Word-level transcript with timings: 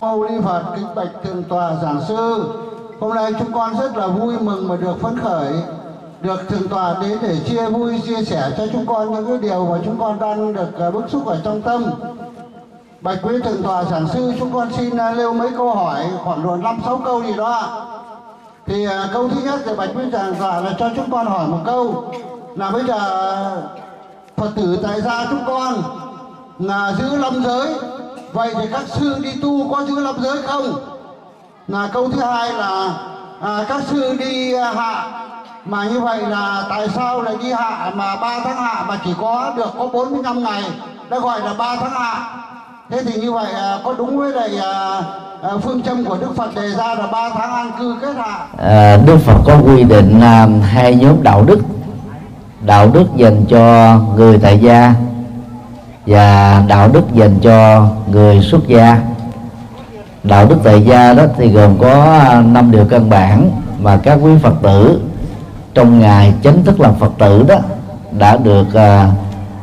Mâu 0.00 0.24
Ni 0.24 0.34
Phật 0.44 0.62
kính 0.76 0.86
bạch 0.94 1.08
thượng 1.24 1.42
tọa 1.42 1.74
giảng 1.82 2.00
sư. 2.08 2.44
Hôm 3.00 3.14
nay 3.14 3.32
chúng 3.38 3.52
con 3.52 3.74
rất 3.80 3.96
là 3.96 4.06
vui 4.06 4.38
mừng 4.38 4.68
và 4.68 4.76
được 4.76 5.00
phấn 5.00 5.18
khởi, 5.18 5.52
được 6.20 6.48
thượng 6.48 6.68
tọa 6.68 6.94
đến 7.02 7.18
để 7.22 7.36
chia 7.46 7.66
vui, 7.66 8.00
chia 8.06 8.24
sẻ 8.24 8.50
cho 8.58 8.66
chúng 8.72 8.86
con 8.86 9.14
những 9.14 9.26
cái 9.26 9.38
điều 9.38 9.66
mà 9.66 9.78
chúng 9.84 10.00
con 10.00 10.18
đang 10.20 10.52
được 10.52 10.78
à, 10.78 10.90
bức 10.90 11.04
xúc 11.08 11.26
ở 11.26 11.40
trong 11.44 11.62
tâm. 11.62 11.84
Bạch 13.00 13.18
quý 13.22 13.40
thượng 13.44 13.62
tọa 13.62 13.84
giảng 13.84 14.08
sư, 14.08 14.32
chúng 14.38 14.52
con 14.52 14.68
xin 14.72 14.96
à, 14.96 15.14
nêu 15.16 15.32
mấy 15.32 15.50
câu 15.56 15.74
hỏi, 15.74 16.06
khoảng 16.24 16.42
độ 16.42 16.56
năm, 16.56 16.80
sáu 16.84 17.00
câu 17.04 17.22
gì 17.22 17.32
đó 17.36 17.50
ạ. 17.50 17.66
Thì 18.66 18.86
à, 18.86 19.08
câu 19.12 19.28
thứ 19.28 19.40
nhất 19.44 19.60
thì 19.64 19.74
bạch 19.76 19.90
quý 19.94 20.04
giảng 20.12 20.34
giả 20.40 20.60
là 20.60 20.74
cho 20.78 20.90
chúng 20.96 21.10
con 21.10 21.26
hỏi 21.26 21.48
một 21.48 21.58
câu 21.66 22.12
là 22.56 22.70
bây 22.70 22.84
giờ 22.84 23.00
Phật 24.36 24.50
tử 24.56 24.78
tại 24.82 25.00
gia 25.00 25.26
chúng 25.30 25.44
con 25.46 25.74
là 26.58 26.92
giữ 26.98 27.16
lâm 27.16 27.44
giới 27.44 27.74
vậy 28.32 28.50
thì 28.54 28.68
các 28.72 28.82
sư 28.86 29.16
đi 29.22 29.30
tu 29.42 29.70
có 29.72 29.84
giữ 29.84 30.00
lâm 30.00 30.16
giới 30.22 30.42
không? 30.42 30.72
Là 31.68 31.88
câu 31.92 32.10
thứ 32.10 32.20
hai 32.20 32.52
là 32.52 32.94
à, 33.40 33.64
các 33.68 33.82
sư 33.90 34.16
đi 34.18 34.54
à, 34.54 34.72
hạ. 34.76 35.04
Mà 35.64 35.84
như 35.84 36.00
vậy 36.00 36.18
là 36.22 36.64
tại 36.68 36.88
sao 36.94 37.22
lại 37.22 37.34
đi 37.42 37.52
hạ 37.52 37.92
mà 37.94 38.16
3 38.16 38.40
tháng 38.44 38.56
hạ 38.56 38.84
mà 38.88 38.98
chỉ 39.04 39.10
có 39.20 39.52
được 39.56 39.70
có 39.78 39.86
45 39.86 40.42
ngày? 40.42 40.62
Đã 41.10 41.18
gọi 41.18 41.40
là 41.40 41.54
3 41.58 41.76
tháng 41.76 41.90
hạ. 41.90 42.24
Thế 42.90 43.02
thì 43.04 43.20
như 43.20 43.32
vậy 43.32 43.52
à, 43.54 43.78
có 43.84 43.94
đúng 43.98 44.18
với 44.18 44.32
lại 44.32 44.50
à, 44.62 45.02
à, 45.42 45.50
phương 45.62 45.82
châm 45.82 46.04
của 46.04 46.16
Đức 46.20 46.36
Phật 46.36 46.54
đề 46.54 46.68
ra 46.68 46.94
là 46.94 47.06
3 47.06 47.30
tháng 47.30 47.54
an 47.54 47.70
cư 47.78 47.96
kết 48.00 48.16
hạ? 48.16 48.46
À, 48.58 48.96
Đức 49.06 49.16
Phật 49.26 49.40
có 49.46 49.54
quy 49.66 49.84
định 49.84 50.20
à, 50.20 50.46
hai 50.72 50.94
nhóm 50.94 51.22
đạo 51.22 51.44
đức. 51.44 51.58
Đạo 52.66 52.90
đức 52.92 53.04
dành 53.16 53.44
cho 53.48 53.96
người 54.16 54.38
tại 54.42 54.58
gia 54.58 54.94
và 56.10 56.62
đạo 56.68 56.88
đức 56.88 57.14
dành 57.14 57.38
cho 57.42 57.88
người 58.10 58.40
xuất 58.42 58.68
gia. 58.68 59.00
Đạo 60.24 60.46
đức 60.46 60.56
tại 60.64 60.82
gia 60.82 61.14
đó 61.14 61.24
thì 61.36 61.48
gồm 61.48 61.78
có 61.78 62.04
à, 62.04 62.42
năm 62.42 62.70
điều 62.70 62.84
căn 62.90 63.10
bản 63.10 63.50
mà 63.82 64.00
các 64.02 64.18
quý 64.22 64.30
phật 64.42 64.54
tử 64.62 65.00
trong 65.74 66.00
ngày 66.00 66.34
chính 66.42 66.64
thức 66.64 66.80
làm 66.80 66.94
phật 66.94 67.12
tử 67.18 67.44
đó 67.48 67.56
đã 68.18 68.36
được 68.36 68.66
uh, 68.68 69.14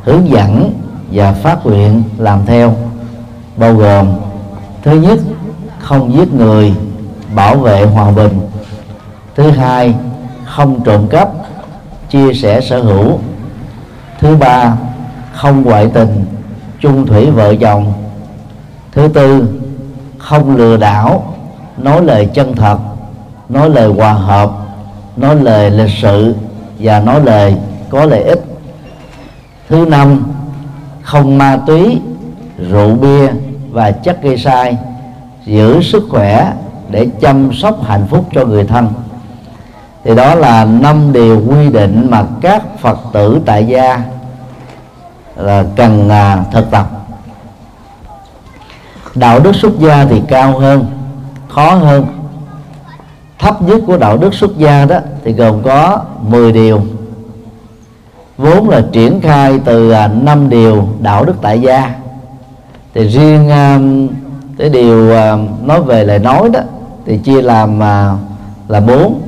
hướng 0.04 0.30
dẫn 0.30 0.72
và 1.12 1.32
phát 1.32 1.66
nguyện 1.66 2.02
làm 2.18 2.46
theo 2.46 2.74
bao 3.56 3.74
gồm 3.74 4.06
thứ 4.82 5.00
nhất 5.00 5.18
không 5.78 6.14
giết 6.14 6.32
người 6.32 6.74
bảo 7.34 7.56
vệ 7.56 7.86
hòa 7.86 8.10
bình. 8.10 8.40
Thứ 9.36 9.50
hai 9.50 9.94
không 10.44 10.84
trộm 10.84 11.08
cắp 11.08 11.28
chia 12.10 12.32
sẻ 12.34 12.60
sở 12.60 12.82
hữu. 12.82 13.18
Thứ 14.20 14.36
ba 14.36 14.76
không 15.32 15.62
ngoại 15.62 15.90
tình 15.94 16.37
chung 16.80 17.06
thủy 17.06 17.30
vợ 17.30 17.54
chồng. 17.60 17.92
Thứ 18.92 19.08
tư, 19.08 19.48
không 20.18 20.56
lừa 20.56 20.76
đảo, 20.76 21.34
nói 21.76 22.02
lời 22.04 22.28
chân 22.34 22.56
thật, 22.56 22.78
nói 23.48 23.70
lời 23.70 23.88
hòa 23.88 24.12
hợp, 24.12 24.50
nói 25.16 25.36
lời 25.36 25.70
lịch 25.70 25.90
sự 26.02 26.34
và 26.78 27.00
nói 27.00 27.20
lời 27.24 27.56
có 27.90 28.04
lợi 28.04 28.22
ích. 28.22 28.44
Thứ 29.68 29.86
năm, 29.90 30.26
không 31.02 31.38
ma 31.38 31.58
túy, 31.66 32.00
rượu 32.70 32.94
bia 32.94 33.28
và 33.70 33.90
chất 33.90 34.22
gây 34.22 34.38
sai, 34.38 34.76
giữ 35.44 35.82
sức 35.82 36.06
khỏe 36.10 36.52
để 36.90 37.08
chăm 37.20 37.52
sóc 37.52 37.84
hạnh 37.84 38.06
phúc 38.10 38.24
cho 38.32 38.44
người 38.44 38.64
thân. 38.64 38.88
Thì 40.04 40.14
đó 40.14 40.34
là 40.34 40.64
năm 40.64 41.12
điều 41.12 41.42
quy 41.48 41.68
định 41.68 42.06
mà 42.10 42.24
các 42.40 42.78
phật 42.80 42.98
tử 43.12 43.40
tại 43.46 43.66
gia 43.66 44.02
là 45.38 45.64
cần 45.76 46.08
à, 46.08 46.44
thực 46.52 46.70
tập. 46.70 46.90
Đạo 49.14 49.40
đức 49.40 49.56
xuất 49.56 49.78
gia 49.78 50.04
thì 50.04 50.22
cao 50.28 50.58
hơn 50.58 50.86
khó 51.48 51.74
hơn. 51.74 52.06
Thấp 53.38 53.62
nhất 53.62 53.80
của 53.86 53.96
đạo 53.96 54.16
đức 54.16 54.34
xuất 54.34 54.58
gia 54.58 54.84
đó 54.84 54.98
thì 55.24 55.32
gồm 55.32 55.62
có 55.62 56.04
10 56.22 56.52
điều. 56.52 56.80
Vốn 58.36 58.68
là 58.68 58.82
triển 58.92 59.20
khai 59.20 59.60
từ 59.64 59.90
à, 59.90 60.08
năm 60.08 60.48
điều 60.48 60.88
đạo 61.00 61.24
đức 61.24 61.34
tại 61.42 61.60
gia. 61.60 61.94
Thì 62.94 63.08
riêng 63.08 63.50
à, 63.50 63.78
cái 64.58 64.68
điều 64.68 65.12
à, 65.12 65.36
nói 65.62 65.82
về 65.82 66.04
lời 66.04 66.18
nói 66.18 66.48
đó 66.48 66.60
thì 67.06 67.18
chia 67.18 67.42
làm 67.42 67.82
à, 67.82 68.16
là 68.68 68.80
bốn. 68.80 69.20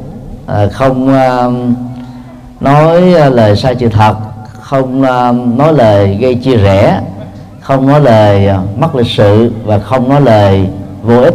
À, 0.46 0.66
không 0.72 1.14
à, 1.14 1.44
nói 2.60 3.14
à, 3.14 3.28
lời 3.28 3.56
sai 3.56 3.76
sự 3.78 3.88
thật 3.88 4.14
không 4.70 5.02
ờ, 5.02 5.34
nói 5.56 5.72
lời 5.72 6.16
gây 6.20 6.34
chia 6.34 6.56
rẽ 6.56 7.00
không 7.60 7.86
nói 7.86 8.00
lời 8.00 8.46
ờ, 8.46 8.62
mất 8.78 8.94
lịch 8.94 9.06
sự 9.06 9.52
và 9.64 9.78
không 9.78 10.08
nói 10.08 10.20
lời 10.20 10.68
vô 11.02 11.22
ích. 11.22 11.34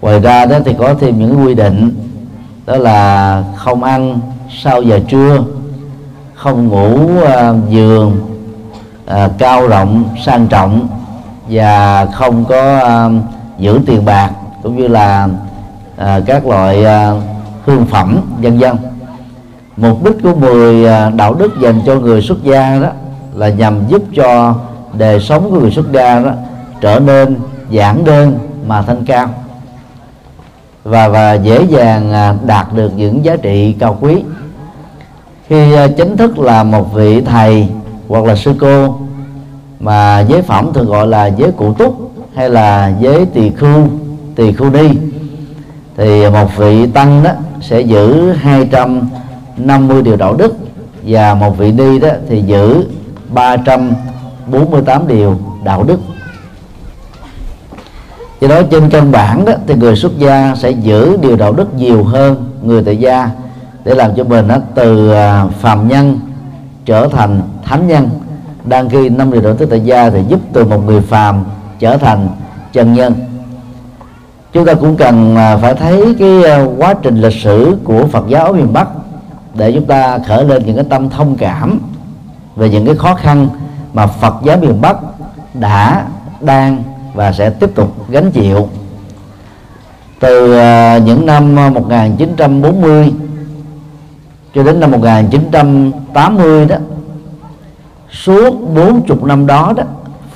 Ngoài 0.00 0.20
ra 0.20 0.46
đó 0.46 0.58
thì 0.64 0.74
có 0.78 0.94
thêm 1.00 1.18
những 1.18 1.44
quy 1.44 1.54
định 1.54 1.90
đó 2.66 2.76
là 2.76 3.42
không 3.56 3.82
ăn 3.82 4.18
sau 4.62 4.82
giờ 4.82 5.00
trưa 5.08 5.38
không 6.34 6.68
ngủ 6.68 6.98
ờ, 7.24 7.56
giường 7.68 8.16
à, 9.06 9.28
cao 9.38 9.68
rộng 9.68 10.04
sang 10.24 10.46
trọng 10.46 10.88
và 11.48 12.06
không 12.06 12.44
có 12.44 12.78
à, 12.78 13.08
giữ 13.58 13.80
tiền 13.86 14.04
bạc 14.04 14.30
cũng 14.62 14.76
như 14.76 14.88
là 14.88 15.28
à, 15.96 16.20
các 16.26 16.46
loại 16.46 16.84
à, 16.84 17.12
hương 17.66 17.86
phẩm 17.86 18.20
vân 18.42 18.58
vân 18.58 18.76
mục 19.76 20.04
đích 20.04 20.22
của 20.22 20.34
10 20.34 20.86
à, 20.86 21.10
đạo 21.10 21.34
đức 21.34 21.60
dành 21.60 21.80
cho 21.86 21.94
người 21.94 22.22
xuất 22.22 22.44
gia 22.44 22.78
đó 22.78 22.88
là 23.34 23.48
nhằm 23.48 23.86
giúp 23.88 24.02
cho 24.16 24.54
đời 24.98 25.20
sống 25.20 25.50
của 25.50 25.60
người 25.60 25.70
xuất 25.70 25.92
gia 25.92 26.20
đó 26.20 26.30
trở 26.80 27.00
nên 27.00 27.36
giản 27.70 28.04
đơn 28.04 28.38
mà 28.66 28.82
thanh 28.82 29.04
cao. 29.04 29.28
Và 30.84 31.08
và 31.08 31.34
dễ 31.34 31.64
dàng 31.64 32.12
à, 32.12 32.34
đạt 32.46 32.66
được 32.74 32.92
những 32.96 33.24
giá 33.24 33.36
trị 33.36 33.76
cao 33.78 33.98
quý. 34.00 34.22
Khi 35.48 35.72
à, 35.74 35.88
chính 35.96 36.16
thức 36.16 36.38
là 36.38 36.64
một 36.64 36.94
vị 36.94 37.20
thầy 37.20 37.68
hoặc 38.08 38.24
là 38.24 38.36
sư 38.36 38.54
cô 38.60 38.98
mà 39.80 40.20
giới 40.20 40.42
phẩm 40.42 40.70
thường 40.74 40.86
gọi 40.86 41.06
là 41.06 41.26
giới 41.26 41.50
cụ 41.50 41.72
túc 41.72 42.12
hay 42.34 42.50
là 42.50 42.92
giới 43.00 43.26
tỳ 43.26 43.50
khưu 43.50 43.88
tỳ 44.34 44.52
khưu 44.52 44.70
ni, 44.70 44.88
thì 45.96 46.30
một 46.30 46.56
vị 46.56 46.86
tăng 46.86 47.22
đó 47.22 47.30
sẽ 47.60 47.80
giữ 47.80 48.32
250 49.56 50.02
điều 50.02 50.16
đạo 50.16 50.34
đức 50.34 50.56
và 51.02 51.34
một 51.34 51.58
vị 51.58 51.72
ni 51.72 51.98
đó 51.98 52.08
thì 52.28 52.42
giữ 52.42 52.84
348 53.28 55.08
điều 55.08 55.36
đạo 55.64 55.82
đức. 55.82 56.00
Do 58.40 58.48
đó 58.48 58.62
trên 58.70 58.90
căn 58.90 59.12
bản 59.12 59.44
đó 59.44 59.52
thì 59.66 59.74
người 59.74 59.96
xuất 59.96 60.18
gia 60.18 60.54
sẽ 60.56 60.70
giữ 60.70 61.16
điều 61.22 61.36
đạo 61.36 61.52
đức 61.52 61.74
nhiều 61.74 62.04
hơn 62.04 62.50
người 62.62 62.82
tại 62.84 62.96
gia 62.96 63.30
để 63.84 63.94
làm 63.94 64.14
cho 64.14 64.24
mình 64.24 64.48
đó, 64.48 64.56
từ 64.74 65.12
à, 65.12 65.46
phàm 65.60 65.88
nhân 65.88 66.20
trở 66.84 67.08
thành 67.08 67.40
thánh 67.64 67.88
nhân. 67.88 68.08
Đang 68.64 68.88
khi 68.88 69.08
năm 69.08 69.32
điều 69.32 69.40
đạo 69.40 69.54
đức 69.58 69.66
tại 69.70 69.80
gia 69.80 70.10
thì 70.10 70.22
giúp 70.28 70.40
từ 70.52 70.64
một 70.64 70.86
người 70.86 71.00
phàm 71.00 71.44
trở 71.78 71.96
thành 71.96 72.28
chân 72.72 72.92
nhân. 72.92 73.14
Chúng 74.52 74.64
ta 74.64 74.74
cũng 74.74 74.96
cần 74.96 75.36
à, 75.36 75.56
phải 75.56 75.74
thấy 75.74 76.14
cái 76.18 76.44
à, 76.44 76.66
quá 76.78 76.94
trình 77.02 77.20
lịch 77.20 77.42
sử 77.42 77.76
của 77.84 78.06
Phật 78.06 78.28
giáo 78.28 78.46
ở 78.46 78.52
miền 78.52 78.72
Bắc 78.72 78.88
để 79.54 79.72
chúng 79.72 79.86
ta 79.86 80.18
khởi 80.18 80.44
lên 80.44 80.66
những 80.66 80.76
cái 80.76 80.84
tâm 80.90 81.10
thông 81.10 81.36
cảm 81.36 81.80
về 82.56 82.70
những 82.70 82.86
cái 82.86 82.94
khó 82.94 83.14
khăn 83.14 83.48
mà 83.92 84.06
Phật 84.06 84.34
giáo 84.44 84.56
miền 84.56 84.80
Bắc 84.80 84.96
đã, 85.54 86.04
đang 86.40 86.82
và 87.14 87.32
sẽ 87.32 87.50
tiếp 87.50 87.70
tục 87.74 88.08
gánh 88.08 88.30
chịu. 88.30 88.68
Từ 90.20 90.54
à, 90.58 90.98
những 90.98 91.26
năm 91.26 91.54
1940 91.74 93.12
cho 94.54 94.62
đến 94.62 94.80
năm 94.80 94.90
1980 94.90 96.66
đó, 96.66 96.76
suốt 98.10 98.50
40 98.74 99.18
năm 99.22 99.46
đó 99.46 99.72
đó, 99.76 99.82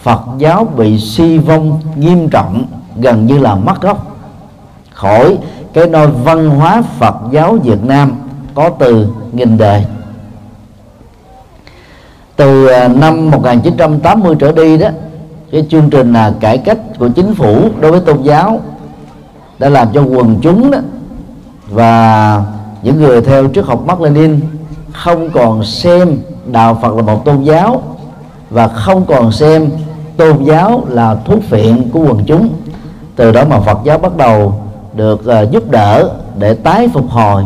Phật 0.02 0.20
giáo 0.38 0.64
bị 0.64 0.98
suy 0.98 1.38
vong 1.38 1.80
nghiêm 1.96 2.28
trọng 2.28 2.64
gần 2.96 3.26
như 3.26 3.38
là 3.38 3.54
mất 3.54 3.82
gốc 3.82 4.18
khỏi 4.98 5.38
cái 5.72 5.88
nôi 5.88 6.06
văn 6.06 6.50
hóa 6.50 6.82
Phật 6.98 7.14
giáo 7.30 7.52
Việt 7.54 7.84
Nam 7.84 8.12
có 8.54 8.70
từ 8.78 9.06
nghìn 9.32 9.58
đời 9.58 9.84
từ 12.36 12.66
à, 12.66 12.88
năm 12.88 13.30
1980 13.30 14.36
trở 14.38 14.52
đi 14.52 14.78
đó 14.78 14.88
cái 15.52 15.66
chương 15.70 15.90
trình 15.90 16.12
là 16.12 16.34
cải 16.40 16.58
cách 16.58 16.78
của 16.98 17.08
chính 17.08 17.34
phủ 17.34 17.68
đối 17.80 17.90
với 17.90 18.00
tôn 18.00 18.22
giáo 18.22 18.60
đã 19.58 19.68
làm 19.68 19.88
cho 19.94 20.02
quần 20.02 20.38
chúng 20.42 20.70
đó 20.70 20.78
và 21.68 22.44
những 22.82 23.00
người 23.00 23.22
theo 23.22 23.48
trước 23.48 23.66
học 23.66 23.86
Mark 23.86 24.00
Lenin 24.00 24.40
không 24.92 25.30
còn 25.30 25.64
xem 25.64 26.18
đạo 26.46 26.78
Phật 26.82 26.96
là 26.96 27.02
một 27.02 27.24
tôn 27.24 27.42
giáo 27.42 27.82
và 28.50 28.68
không 28.68 29.04
còn 29.06 29.32
xem 29.32 29.70
tôn 30.16 30.44
giáo 30.44 30.84
là 30.88 31.16
thuốc 31.24 31.38
phiện 31.42 31.90
của 31.92 32.00
quần 32.00 32.24
chúng. 32.26 32.48
Từ 33.16 33.32
đó 33.32 33.44
mà 33.44 33.60
Phật 33.60 33.78
giáo 33.84 33.98
bắt 33.98 34.16
đầu 34.16 34.60
được 34.94 35.20
uh, 35.20 35.50
giúp 35.50 35.70
đỡ 35.70 36.10
để 36.38 36.54
tái 36.54 36.88
phục 36.88 37.10
hồi 37.10 37.44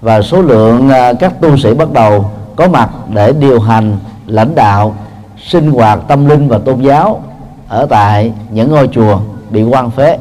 và 0.00 0.22
số 0.22 0.42
lượng 0.42 0.88
à, 0.88 1.12
các 1.12 1.40
tu 1.40 1.56
sĩ 1.56 1.74
bắt 1.74 1.92
đầu 1.92 2.30
có 2.56 2.68
mặt 2.68 2.90
để 3.14 3.32
điều 3.32 3.60
hành, 3.60 3.96
lãnh 4.26 4.54
đạo, 4.54 4.94
sinh 5.46 5.70
hoạt 5.70 6.00
tâm 6.08 6.28
linh 6.28 6.48
và 6.48 6.58
tôn 6.58 6.80
giáo 6.80 7.22
ở 7.68 7.86
tại 7.86 8.32
những 8.50 8.70
ngôi 8.70 8.88
chùa 8.88 9.20
bị 9.50 9.62
quan 9.62 9.90
phế. 9.90 10.18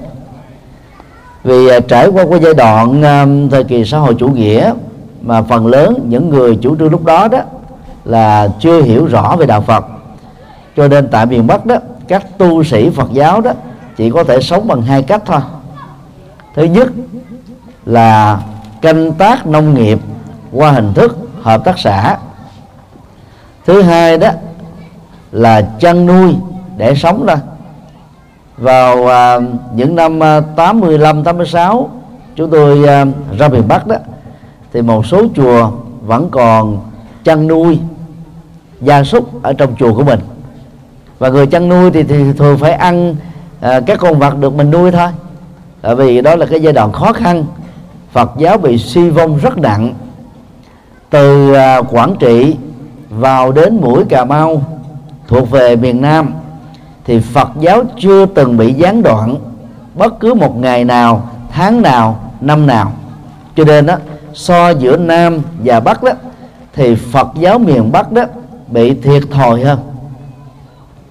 Vì 1.44 1.68
à, 1.68 1.80
trải 1.80 2.08
qua 2.08 2.26
cái 2.32 2.40
giai 2.40 2.54
đoạn 2.54 3.04
à, 3.04 3.26
thời 3.52 3.64
kỳ 3.64 3.86
xã 3.86 3.98
hội 3.98 4.16
chủ 4.20 4.28
nghĩa 4.28 4.74
mà 5.22 5.42
phần 5.42 5.68
lớn 5.68 6.06
những 6.08 6.30
người 6.30 6.56
chủ 6.62 6.76
trương 6.76 6.92
lúc 6.92 7.06
đó 7.06 7.28
đó 7.28 7.40
là 8.06 8.48
chưa 8.60 8.82
hiểu 8.82 9.06
rõ 9.06 9.36
về 9.36 9.46
đạo 9.46 9.62
Phật. 9.62 9.86
Cho 10.78 10.88
nên 10.88 11.08
tại 11.08 11.26
miền 11.26 11.48
Bắc 11.48 11.66
đó, 11.66 11.76
các 12.08 12.38
tu 12.38 12.64
sĩ 12.64 12.90
Phật 12.90 13.14
giáo 13.14 13.42
đó 13.42 13.52
chỉ 13.98 14.10
có 14.10 14.24
thể 14.24 14.42
sống 14.42 14.68
bằng 14.68 14.82
hai 14.82 15.04
cách 15.04 15.22
thôi. 15.26 15.40
Thứ 16.56 16.64
nhất 16.64 16.88
là 17.86 18.40
canh 18.82 19.12
tác 19.12 19.48
nông 19.48 19.74
nghiệp 19.74 20.00
qua 20.52 20.72
hình 20.72 20.94
thức 20.94 21.18
hợp 21.42 21.66
tác 21.66 21.80
xã. 21.80 22.18
Thứ 23.66 23.82
hai 23.82 24.18
đó 24.18 24.30
là 25.32 25.62
chăn 25.80 26.06
nuôi 26.06 26.36
để 26.78 26.96
sống 26.96 27.26
đó. 27.26 27.36
Vào 28.58 29.08
à, 29.08 29.40
những 29.76 29.96
năm 29.96 30.24
à, 30.24 30.42
85 30.56 31.24
86 31.24 31.90
chúng 32.36 32.50
tôi 32.50 32.88
à, 32.88 33.06
ra 33.40 33.48
miền 33.48 33.68
Bắc 33.68 33.88
đó 33.88 33.96
thì 34.74 34.82
một 34.82 35.06
số 35.06 35.26
chùa 35.36 35.72
vẫn 36.02 36.30
còn 36.32 36.80
chăn 37.24 37.48
nuôi 37.48 37.80
gia 38.82 39.04
súc 39.04 39.44
ở 39.44 39.54
trong 39.54 39.76
chùa 39.80 39.94
của 39.94 40.04
mình. 40.04 40.20
Và 41.20 41.30
người 41.30 41.48
chăn 41.48 41.70
nuôi 41.70 41.92
thì, 41.92 42.04
thì 42.04 42.34
thường 42.38 42.58
phải 42.58 42.72
ăn 42.72 43.16
à, 43.62 43.80
các 43.86 44.00
con 44.00 44.20
vật 44.20 44.38
được 44.38 44.54
mình 44.54 44.72
nuôi 44.72 44.92
thôi. 44.92 45.08
Tại 45.82 45.96
vì 45.96 46.22
đó 46.22 46.36
là 46.36 46.46
cái 46.46 46.62
giai 46.62 46.74
đoạn 46.74 46.92
khó 46.92 47.14
khăn 47.14 47.46
Phật 48.12 48.32
giáo 48.38 48.58
bị 48.58 48.78
suy 48.78 49.10
vong 49.10 49.38
rất 49.38 49.58
nặng. 49.58 49.94
Từ 51.10 51.54
à, 51.54 51.82
Quảng 51.82 52.16
Trị 52.20 52.56
vào 53.10 53.52
đến 53.52 53.82
mũi 53.82 54.04
Cà 54.10 54.26
Mau 54.26 54.62
thuộc 55.28 55.52
về 55.52 55.76
miền 55.76 56.02
Nam 56.02 56.34
thì 57.06 57.20
Phật 57.20 57.50
giáo 57.60 57.84
chưa 57.98 58.26
từng 58.26 58.58
bị 58.58 58.74
gián 58.74 59.04
đoạn 59.04 59.36
bất 59.96 60.20
cứ 60.20 60.34
một 60.34 60.58
ngày 60.58 60.86
nào, 60.86 61.30
tháng 61.52 61.82
nào, 61.82 62.20
năm 62.42 62.68
nào. 62.68 62.92
Cho 63.56 63.64
nên 63.64 63.86
đó 63.86 63.96
so 64.34 64.70
giữa 64.70 64.98
Nam 64.98 65.42
và 65.64 65.80
Bắc 65.80 66.04
đó, 66.04 66.12
thì 66.74 66.96
Phật 66.96 67.28
giáo 67.36 67.60
miền 67.60 67.92
Bắc 67.92 68.12
đó 68.12 68.24
bị 68.68 68.94
thiệt 68.94 69.24
thòi 69.32 69.62
hơn. 69.62 69.80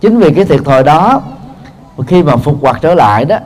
Chính 0.01 0.19
vì 0.19 0.35
cái 0.35 0.45
thiệt 0.45 0.61
thòi 0.65 0.85
đó, 0.85 1.23
khi 2.07 2.23
mà 2.23 2.37
phục 2.37 2.63
hoạt 2.63 2.79
trở 2.83 2.95
lại 2.95 3.25
đó, 3.25 3.37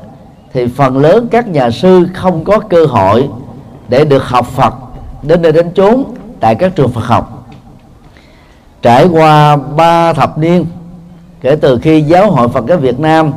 thì 0.52 0.66
phần 0.66 0.98
lớn 0.98 1.28
các 1.30 1.48
nhà 1.48 1.70
sư 1.70 2.08
không 2.14 2.44
có 2.44 2.58
cơ 2.58 2.86
hội 2.86 3.28
để 3.92 4.04
được 4.04 4.28
học 4.28 4.46
Phật 4.46 4.74
đến 5.22 5.42
nơi 5.42 5.52
đến 5.52 5.70
chốn 5.74 6.04
tại 6.40 6.54
các 6.54 6.76
trường 6.76 6.92
Phật 6.92 7.04
học. 7.04 7.48
Trải 8.82 9.06
qua 9.06 9.56
ba 9.56 10.12
thập 10.12 10.38
niên 10.38 10.66
kể 11.40 11.56
từ 11.56 11.78
khi 11.82 12.02
giáo 12.02 12.30
hội 12.30 12.48
Phật 12.48 12.64
giáo 12.68 12.78
Việt 12.78 13.00
Nam 13.00 13.32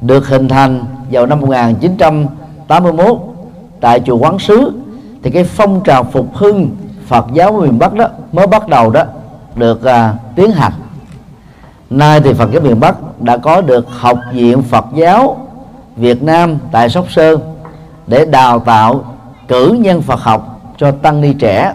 được 0.00 0.28
hình 0.28 0.48
thành 0.48 0.84
vào 1.10 1.26
năm 1.26 1.40
1981 1.40 3.18
tại 3.80 4.00
chùa 4.00 4.16
Quán 4.16 4.38
Sứ 4.38 4.72
thì 5.22 5.30
cái 5.30 5.44
phong 5.44 5.80
trào 5.84 6.04
phục 6.04 6.36
hưng 6.36 6.76
Phật 7.06 7.26
giáo 7.32 7.52
miền 7.52 7.78
Bắc 7.78 7.94
đó 7.94 8.08
mới 8.32 8.46
bắt 8.46 8.68
đầu 8.68 8.90
đó 8.90 9.04
được 9.54 9.84
à, 9.84 10.14
tiến 10.36 10.50
hành. 10.50 10.72
Nay 11.90 12.20
thì 12.20 12.32
Phật 12.32 12.50
giáo 12.52 12.62
miền 12.62 12.80
Bắc 12.80 13.22
đã 13.22 13.36
có 13.36 13.60
được 13.60 13.86
học 13.90 14.18
viện 14.32 14.62
Phật 14.62 14.84
giáo 14.94 15.46
Việt 15.96 16.22
Nam 16.22 16.58
tại 16.72 16.88
Sóc 16.88 17.10
Sơn 17.10 17.40
để 18.06 18.24
đào 18.24 18.58
tạo 18.58 19.04
cử 19.50 19.76
nhân 19.80 20.02
Phật 20.02 20.20
học 20.20 20.60
cho 20.76 20.90
tăng 20.90 21.20
ni 21.20 21.32
trẻ. 21.32 21.74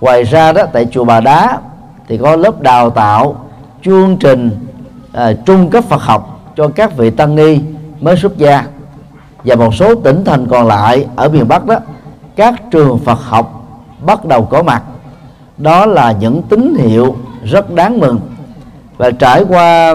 Ngoài 0.00 0.22
ra 0.22 0.52
đó 0.52 0.62
tại 0.72 0.86
chùa 0.90 1.04
Bà 1.04 1.20
Đá 1.20 1.58
thì 2.08 2.18
có 2.18 2.36
lớp 2.36 2.60
đào 2.60 2.90
tạo 2.90 3.36
chương 3.84 4.16
trình 4.16 4.50
à, 5.12 5.32
trung 5.46 5.70
cấp 5.70 5.84
Phật 5.84 6.02
học 6.02 6.52
cho 6.56 6.68
các 6.68 6.96
vị 6.96 7.10
tăng 7.10 7.36
ni 7.36 7.60
mới 8.00 8.16
xuất 8.16 8.38
gia. 8.38 8.64
Và 9.44 9.54
một 9.54 9.74
số 9.74 9.94
tỉnh 9.94 10.24
thành 10.24 10.46
còn 10.46 10.66
lại 10.66 11.06
ở 11.16 11.28
miền 11.28 11.48
Bắc 11.48 11.66
đó 11.66 11.74
các 12.36 12.54
trường 12.70 12.98
Phật 12.98 13.18
học 13.22 13.68
bắt 14.06 14.24
đầu 14.24 14.42
có 14.42 14.62
mặt. 14.62 14.82
Đó 15.56 15.86
là 15.86 16.12
những 16.12 16.42
tín 16.42 16.74
hiệu 16.78 17.16
rất 17.44 17.70
đáng 17.70 18.00
mừng. 18.00 18.20
Và 18.96 19.10
trải 19.10 19.44
qua 19.48 19.94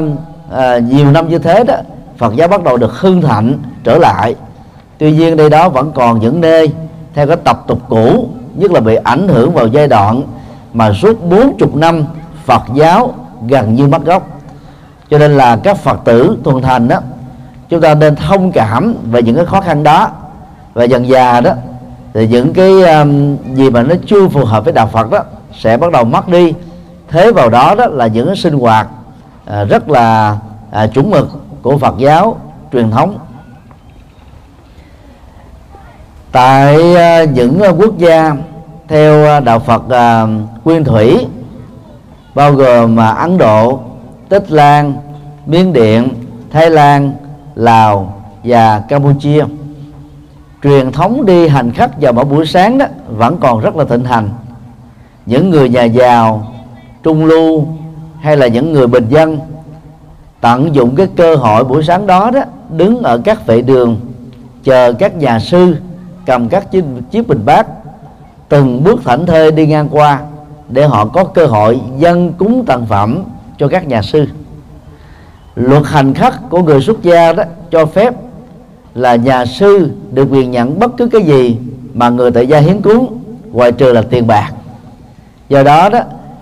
à, 0.51 0.77
nhiều 0.77 1.11
năm 1.11 1.29
như 1.29 1.39
thế 1.39 1.63
đó 1.63 1.75
Phật 2.17 2.35
giáo 2.35 2.47
bắt 2.47 2.63
đầu 2.63 2.77
được 2.77 2.93
hưng 2.93 3.21
thạnh 3.21 3.53
trở 3.83 3.97
lại 3.97 4.35
tuy 4.97 5.11
nhiên 5.11 5.37
đây 5.37 5.49
đó 5.49 5.69
vẫn 5.69 5.91
còn 5.95 6.19
những 6.19 6.41
nơi 6.41 6.71
theo 7.13 7.27
cái 7.27 7.37
tập 7.43 7.63
tục 7.67 7.79
cũ 7.89 8.29
nhất 8.55 8.71
là 8.71 8.79
bị 8.79 8.95
ảnh 8.95 9.27
hưởng 9.27 9.53
vào 9.53 9.67
giai 9.67 9.87
đoạn 9.87 10.23
mà 10.73 10.93
suốt 10.93 11.23
40 11.23 11.69
năm 11.73 12.03
Phật 12.45 12.61
giáo 12.73 13.13
gần 13.47 13.75
như 13.75 13.87
mất 13.87 14.05
gốc. 14.05 14.27
Cho 15.09 15.17
nên 15.17 15.37
là 15.37 15.55
các 15.63 15.77
Phật 15.77 15.99
tử 16.05 16.37
thuần 16.43 16.61
thành 16.61 16.87
đó 16.87 16.99
chúng 17.69 17.81
ta 17.81 17.95
nên 17.95 18.15
thông 18.15 18.51
cảm 18.51 18.95
về 19.11 19.21
những 19.21 19.35
cái 19.35 19.45
khó 19.45 19.61
khăn 19.61 19.83
đó. 19.83 20.09
Và 20.73 20.83
dần 20.83 21.07
già 21.07 21.41
đó 21.41 21.51
thì 22.13 22.27
những 22.27 22.53
cái 22.53 22.81
um, 22.81 23.37
gì 23.55 23.69
mà 23.69 23.81
nó 23.83 23.95
chưa 24.07 24.27
phù 24.27 24.45
hợp 24.45 24.63
với 24.63 24.73
đạo 24.73 24.87
Phật 24.87 25.11
đó 25.11 25.23
sẽ 25.59 25.77
bắt 25.77 25.91
đầu 25.91 26.03
mất 26.03 26.27
đi. 26.27 26.53
Thế 27.07 27.31
vào 27.31 27.49
đó 27.49 27.75
đó 27.75 27.85
là 27.85 28.07
những 28.07 28.27
cái 28.27 28.35
sinh 28.35 28.59
hoạt 28.59 28.87
à, 29.45 29.63
rất 29.63 29.89
là 29.89 30.37
à, 30.71 30.87
chuẩn 30.87 31.11
mực 31.11 31.29
của 31.61 31.77
Phật 31.77 31.95
giáo 31.97 32.37
truyền 32.73 32.91
thống. 32.91 33.17
Tại 36.35 36.95
à, 36.95 37.23
những 37.23 37.59
à, 37.59 37.69
quốc 37.69 37.97
gia 37.97 38.35
theo 38.87 39.25
à, 39.25 39.39
đạo 39.39 39.59
Phật 39.59 39.83
Nguyên 40.65 40.83
Thủy 40.83 41.25
bao 42.35 42.53
gồm 42.53 42.95
mà 42.95 43.09
Ấn 43.09 43.37
Độ, 43.37 43.79
Tích 44.29 44.51
Lan, 44.51 44.93
Miến 45.45 45.73
Điện, 45.73 46.09
Thái 46.51 46.69
Lan, 46.69 47.11
Lào 47.55 48.21
và 48.43 48.79
Campuchia. 48.79 49.45
Truyền 50.63 50.91
thống 50.91 51.25
đi 51.25 51.47
hành 51.47 51.71
khách 51.71 52.01
vào 52.01 52.13
mỗi 52.13 52.25
buổi 52.25 52.45
sáng 52.45 52.77
đó 52.77 52.85
vẫn 53.07 53.37
còn 53.37 53.59
rất 53.59 53.75
là 53.75 53.85
thịnh 53.85 54.05
hành. 54.05 54.29
Những 55.25 55.49
người 55.49 55.69
nhà 55.69 55.83
giàu 55.83 56.47
trung 57.03 57.25
lưu 57.25 57.67
hay 58.21 58.37
là 58.37 58.47
những 58.47 58.73
người 58.73 58.87
bình 58.87 59.05
dân 59.09 59.39
tận 60.41 60.75
dụng 60.75 60.95
cái 60.95 61.07
cơ 61.15 61.35
hội 61.35 61.63
buổi 61.63 61.83
sáng 61.83 62.07
đó 62.07 62.31
đó 62.31 62.41
đứng 62.69 63.03
ở 63.03 63.17
các 63.17 63.47
vệ 63.47 63.61
đường 63.61 63.99
chờ 64.63 64.93
các 64.93 65.15
nhà 65.15 65.39
sư 65.39 65.75
cầm 66.25 66.49
các 66.49 66.71
chiếc, 66.71 66.83
chiếc 67.11 67.27
bình 67.27 67.41
bát 67.45 67.67
từng 68.49 68.83
bước 68.83 68.99
thảnh 69.05 69.25
thơi 69.25 69.51
đi 69.51 69.67
ngang 69.67 69.89
qua 69.91 70.19
để 70.69 70.87
họ 70.87 71.05
có 71.05 71.23
cơ 71.23 71.45
hội 71.45 71.81
dân 71.97 72.33
cúng 72.33 72.63
tặng 72.67 72.85
phẩm 72.85 73.23
cho 73.57 73.67
các 73.67 73.87
nhà 73.87 74.01
sư. 74.01 74.27
Luật 75.55 75.83
hành 75.85 76.13
khắc 76.13 76.49
của 76.49 76.61
người 76.61 76.81
xuất 76.81 77.03
gia 77.03 77.33
đó 77.33 77.43
cho 77.71 77.85
phép 77.85 78.13
là 78.93 79.15
nhà 79.15 79.45
sư 79.45 79.91
được 80.11 80.27
quyền 80.31 80.51
nhận 80.51 80.79
bất 80.79 80.91
cứ 80.97 81.07
cái 81.07 81.21
gì 81.21 81.57
mà 81.93 82.09
người 82.09 82.31
tại 82.31 82.47
gia 82.47 82.59
hiến 82.59 82.81
cúng 82.81 83.19
ngoài 83.51 83.71
trừ 83.71 83.93
là 83.93 84.01
tiền 84.01 84.27
bạc. 84.27 84.51
Do 85.49 85.63
đó 85.63 85.89
đó 85.89 85.99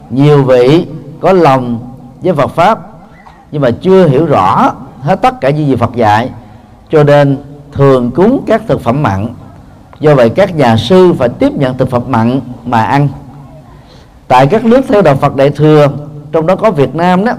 nhiều 0.10 0.44
vị 0.44 0.88
có 1.20 1.34
lòng 1.34 1.80
với 2.22 2.34
Phật 2.34 2.52
pháp 2.52 2.80
nhưng 3.52 3.62
mà 3.62 3.72
chưa 3.82 4.08
hiểu 4.08 4.26
rõ 4.26 4.74
hết 5.02 5.16
tất 5.22 5.42
cả 5.42 5.50
những 5.50 5.68
gì 5.68 5.76
Phật 5.76 5.96
dạy 5.96 6.30
cho 6.92 7.04
nên 7.04 7.38
thường 7.72 8.12
cúng 8.12 8.44
các 8.48 8.62
thực 8.68 8.82
phẩm 8.82 9.04
mặn 9.04 9.28
do 10.04 10.16
vậy 10.16 10.30
các 10.30 10.56
nhà 10.56 10.78
sư 10.78 11.14
phải 11.14 11.30
tiếp 11.30 11.54
nhận 11.54 11.78
thực 11.78 11.90
phẩm 11.90 12.02
mặn 12.08 12.40
mà 12.66 12.84
ăn. 12.84 13.08
Tại 14.28 14.48
các 14.48 14.66
nước 14.66 14.82
theo 14.88 15.02
đạo 15.02 15.16
Phật 15.16 15.36
Đại 15.36 15.50
thừa 15.50 15.88
trong 16.32 16.48
đó 16.48 16.56
có 16.56 16.72
Việt 16.72 16.96
Nam 16.96 17.26
đó 17.26 17.32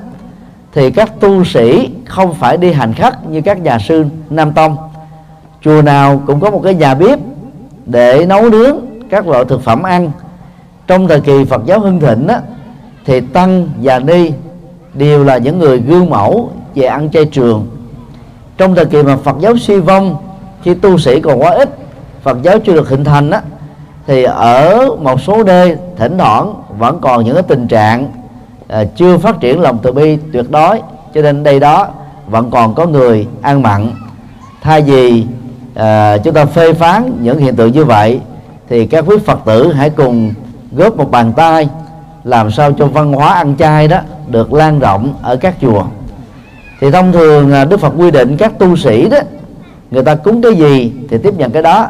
thì 0.72 0.90
các 0.90 1.20
tu 1.20 1.44
sĩ 1.44 1.90
không 2.04 2.34
phải 2.34 2.56
đi 2.56 2.72
hành 2.72 2.92
khắc 2.92 3.26
như 3.26 3.40
các 3.40 3.60
nhà 3.60 3.78
sư 3.78 4.04
Nam 4.30 4.52
Tông. 4.52 4.76
Chùa 5.64 5.82
nào 5.82 6.22
cũng 6.26 6.40
có 6.40 6.50
một 6.50 6.60
cái 6.64 6.74
nhà 6.74 6.94
bếp 6.94 7.18
để 7.86 8.26
nấu 8.26 8.50
nướng 8.50 8.76
các 9.10 9.28
loại 9.28 9.44
thực 9.44 9.62
phẩm 9.62 9.82
ăn. 9.82 10.10
Trong 10.86 11.08
thời 11.08 11.20
kỳ 11.20 11.44
Phật 11.44 11.66
giáo 11.66 11.80
hưng 11.80 12.00
thịnh 12.00 12.26
đó, 12.26 12.36
thì 13.04 13.20
tăng 13.20 13.68
và 13.82 13.98
ni 13.98 14.32
đều 14.94 15.24
là 15.24 15.38
những 15.38 15.58
người 15.58 15.78
gương 15.78 16.10
mẫu 16.10 16.50
về 16.74 16.86
ăn 16.86 17.10
chay 17.10 17.24
trường. 17.24 17.66
Trong 18.56 18.74
thời 18.74 18.84
kỳ 18.84 19.02
mà 19.02 19.16
Phật 19.16 19.36
giáo 19.40 19.56
suy 19.56 19.80
vong 19.80 20.16
khi 20.62 20.74
tu 20.74 20.98
sĩ 20.98 21.20
còn 21.20 21.42
quá 21.42 21.50
ít 21.50 21.83
Phật 22.24 22.42
giáo 22.42 22.58
chưa 22.58 22.74
được 22.74 22.88
hình 22.88 23.04
thành 23.04 23.30
á 23.30 23.40
thì 24.06 24.22
ở 24.24 24.88
một 25.00 25.20
số 25.20 25.44
nơi 25.44 25.76
thỉnh 25.96 26.18
thoảng 26.18 26.54
vẫn 26.78 26.98
còn 27.00 27.24
những 27.24 27.34
cái 27.34 27.42
tình 27.42 27.68
trạng 27.68 28.08
à, 28.68 28.84
chưa 28.96 29.18
phát 29.18 29.40
triển 29.40 29.60
lòng 29.60 29.78
từ 29.82 29.92
bi 29.92 30.18
tuyệt 30.32 30.50
đối. 30.50 30.80
Cho 31.14 31.22
nên 31.22 31.42
đây 31.42 31.60
đó 31.60 31.88
vẫn 32.26 32.50
còn 32.50 32.74
có 32.74 32.86
người 32.86 33.26
ăn 33.42 33.62
mặn. 33.62 33.90
Thay 34.60 34.82
vì 34.82 35.26
à, 35.74 36.18
chúng 36.18 36.34
ta 36.34 36.44
phê 36.44 36.72
phán 36.72 37.12
những 37.20 37.38
hiện 37.38 37.56
tượng 37.56 37.72
như 37.72 37.84
vậy 37.84 38.20
thì 38.68 38.86
các 38.86 39.04
quý 39.08 39.16
phật 39.26 39.38
tử 39.44 39.72
hãy 39.72 39.90
cùng 39.90 40.34
góp 40.72 40.96
một 40.96 41.10
bàn 41.10 41.32
tay 41.36 41.68
làm 42.24 42.50
sao 42.50 42.72
cho 42.72 42.86
văn 42.86 43.12
hóa 43.12 43.34
ăn 43.34 43.56
chay 43.56 43.88
đó 43.88 43.98
được 44.28 44.52
lan 44.52 44.78
rộng 44.78 45.14
ở 45.22 45.36
các 45.36 45.54
chùa. 45.60 45.84
Thì 46.80 46.90
thông 46.90 47.12
thường 47.12 47.52
à, 47.52 47.64
đức 47.64 47.80
phật 47.80 47.92
quy 47.96 48.10
định 48.10 48.36
các 48.36 48.58
tu 48.58 48.76
sĩ 48.76 49.08
đó 49.08 49.18
người 49.90 50.04
ta 50.04 50.14
cúng 50.14 50.42
cái 50.42 50.54
gì 50.54 50.92
thì 51.10 51.18
tiếp 51.18 51.34
nhận 51.38 51.50
cái 51.50 51.62
đó 51.62 51.88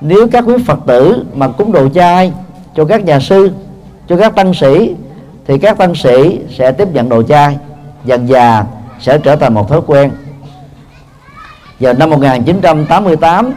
nếu 0.00 0.28
các 0.32 0.44
quý 0.46 0.54
phật 0.66 0.78
tử 0.86 1.24
mà 1.34 1.48
cúng 1.48 1.72
đồ 1.72 1.88
chay 1.88 2.32
cho 2.76 2.84
các 2.84 3.04
nhà 3.04 3.20
sư, 3.20 3.50
cho 4.08 4.16
các 4.16 4.34
tăng 4.36 4.54
sĩ, 4.54 4.94
thì 5.46 5.58
các 5.58 5.78
tăng 5.78 5.94
sĩ 5.94 6.40
sẽ 6.50 6.72
tiếp 6.72 6.88
nhận 6.92 7.08
đồ 7.08 7.22
chay 7.22 7.56
dần 8.04 8.28
già 8.28 8.64
sẽ 9.00 9.18
trở 9.18 9.36
thành 9.36 9.54
một 9.54 9.68
thói 9.68 9.80
quen. 9.86 10.10
Vào 11.80 11.94
năm 11.94 12.10
1988 12.10 13.52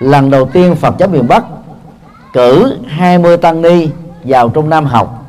lần 0.00 0.30
đầu 0.30 0.46
tiên 0.46 0.74
Phật 0.74 0.94
giáo 0.98 1.08
miền 1.08 1.28
Bắc 1.28 1.44
cử 2.32 2.78
20 2.88 3.36
tăng 3.36 3.62
ni 3.62 3.88
vào 4.24 4.48
trong 4.48 4.70
Nam 4.70 4.86
học. 4.86 5.24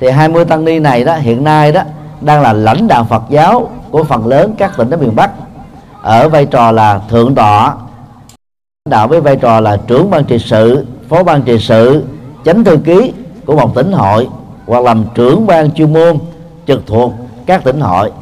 Thì 0.00 0.10
20 0.10 0.44
tăng 0.44 0.64
ni 0.64 0.78
này 0.78 1.04
đó, 1.04 1.14
hiện 1.16 1.44
nay 1.44 1.72
đó, 1.72 1.82
đang 2.20 2.42
là 2.42 2.52
lãnh 2.52 2.88
đạo 2.88 3.04
Phật 3.04 3.22
giáo 3.28 3.68
của 3.90 4.04
phần 4.04 4.26
lớn 4.26 4.54
các 4.58 4.76
tỉnh 4.76 4.90
ở 4.90 4.96
miền 4.96 5.16
Bắc. 5.16 5.30
Ở 6.02 6.28
vai 6.28 6.46
trò 6.46 6.72
là 6.72 7.00
thượng 7.08 7.34
tọa 7.34 7.74
đạo 8.94 9.08
với 9.08 9.20
vai 9.20 9.36
trò 9.36 9.60
là 9.60 9.76
trưởng 9.86 10.10
ban 10.10 10.24
trị 10.24 10.38
sự 10.38 10.86
phó 11.08 11.22
ban 11.22 11.42
trị 11.42 11.58
sự 11.58 12.04
chánh 12.44 12.64
thư 12.64 12.76
ký 12.76 13.12
của 13.46 13.56
một 13.56 13.74
tỉnh 13.74 13.92
hội 13.92 14.28
hoặc 14.66 14.84
làm 14.84 15.04
trưởng 15.14 15.46
ban 15.46 15.70
chuyên 15.70 15.92
môn 15.92 16.18
trực 16.66 16.86
thuộc 16.86 17.12
các 17.46 17.64
tỉnh 17.64 17.80
hội. 17.80 18.12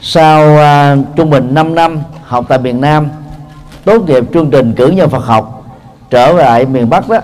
Sau 0.00 0.54
uh, 0.54 1.16
trung 1.16 1.30
bình 1.30 1.54
5 1.54 1.74
năm 1.74 1.98
học 2.24 2.44
tại 2.48 2.58
miền 2.58 2.80
Nam 2.80 3.08
tốt 3.84 4.02
nghiệp 4.02 4.24
chương 4.34 4.50
trình 4.50 4.72
cử 4.72 4.88
nhân 4.88 5.10
Phật 5.10 5.24
học 5.24 5.64
trở 6.10 6.34
về 6.34 6.44
lại 6.44 6.66
miền 6.66 6.90
Bắc 6.90 7.08
đó 7.08 7.18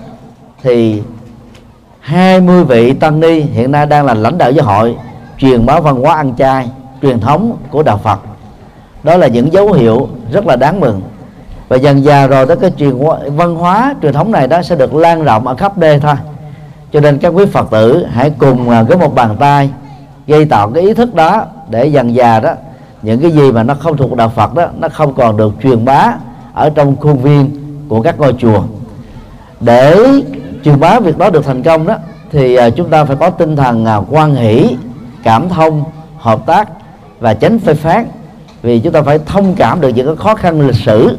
thì 0.63 1.01
20 1.99 2.63
vị 2.63 2.93
tăng 2.93 3.19
ni 3.19 3.39
hiện 3.39 3.71
nay 3.71 3.85
đang 3.85 4.05
là 4.05 4.13
lãnh 4.13 4.37
đạo 4.37 4.51
giáo 4.51 4.65
hội 4.65 4.95
truyền 5.37 5.65
bá 5.65 5.79
văn 5.79 5.95
hóa 5.95 6.15
ăn 6.15 6.35
chay 6.37 6.69
truyền 7.01 7.19
thống 7.19 7.57
của 7.71 7.83
đạo 7.83 7.97
Phật. 8.03 8.19
Đó 9.03 9.17
là 9.17 9.27
những 9.27 9.53
dấu 9.53 9.73
hiệu 9.73 10.07
rất 10.31 10.47
là 10.47 10.55
đáng 10.55 10.79
mừng 10.79 11.01
và 11.67 11.77
dần 11.77 12.03
già 12.03 12.27
rồi 12.27 12.45
đó 12.45 12.55
cái 12.55 12.71
truyền 12.77 12.97
văn 13.35 13.55
hóa 13.55 13.95
truyền 14.01 14.13
thống 14.13 14.31
này 14.31 14.47
đó 14.47 14.61
sẽ 14.61 14.75
được 14.75 14.95
lan 14.95 15.23
rộng 15.23 15.47
ở 15.47 15.55
khắp 15.55 15.77
nơi 15.77 15.99
thôi. 15.99 16.15
Cho 16.93 16.99
nên 16.99 17.17
các 17.17 17.29
quý 17.29 17.45
phật 17.45 17.67
tử 17.71 18.05
hãy 18.11 18.31
cùng 18.37 18.69
à, 18.69 18.83
với 18.83 18.97
một 18.97 19.15
bàn 19.15 19.35
tay 19.39 19.69
gây 20.27 20.45
tạo 20.45 20.69
cái 20.69 20.83
ý 20.83 20.93
thức 20.93 21.15
đó 21.15 21.45
để 21.69 21.85
dần 21.85 22.15
già 22.15 22.39
đó, 22.39 22.53
những 23.01 23.21
cái 23.21 23.31
gì 23.31 23.51
mà 23.51 23.63
nó 23.63 23.73
không 23.73 23.97
thuộc 23.97 24.15
đạo 24.15 24.29
Phật 24.29 24.53
đó, 24.53 24.67
nó 24.77 24.89
không 24.89 25.13
còn 25.13 25.37
được 25.37 25.53
truyền 25.63 25.85
bá 25.85 26.13
ở 26.53 26.69
trong 26.69 26.95
khuôn 26.95 27.17
viên 27.17 27.49
của 27.89 28.01
các 28.01 28.19
ngôi 28.19 28.33
chùa. 28.37 28.61
Để 29.59 29.97
truyền 30.63 30.79
bá 30.79 30.99
việc 30.99 31.17
đó 31.17 31.29
được 31.29 31.45
thành 31.45 31.63
công 31.63 31.87
đó, 31.87 31.95
thì 32.31 32.55
à, 32.55 32.69
chúng 32.69 32.89
ta 32.89 33.05
phải 33.05 33.15
có 33.15 33.29
tinh 33.29 33.55
thần 33.55 33.85
à, 33.85 34.01
quan 34.09 34.35
hỷ, 34.35 34.75
cảm 35.23 35.49
thông, 35.49 35.83
hợp 36.17 36.39
tác 36.45 36.69
và 37.19 37.33
tránh 37.33 37.59
phê 37.59 37.73
phán. 37.73 38.05
Vì 38.61 38.79
chúng 38.79 38.93
ta 38.93 39.01
phải 39.01 39.19
thông 39.25 39.55
cảm 39.55 39.81
được 39.81 39.89
những 39.89 40.05
cái 40.05 40.15
khó 40.15 40.35
khăn 40.35 40.67
lịch 40.67 40.75
sử 40.75 41.17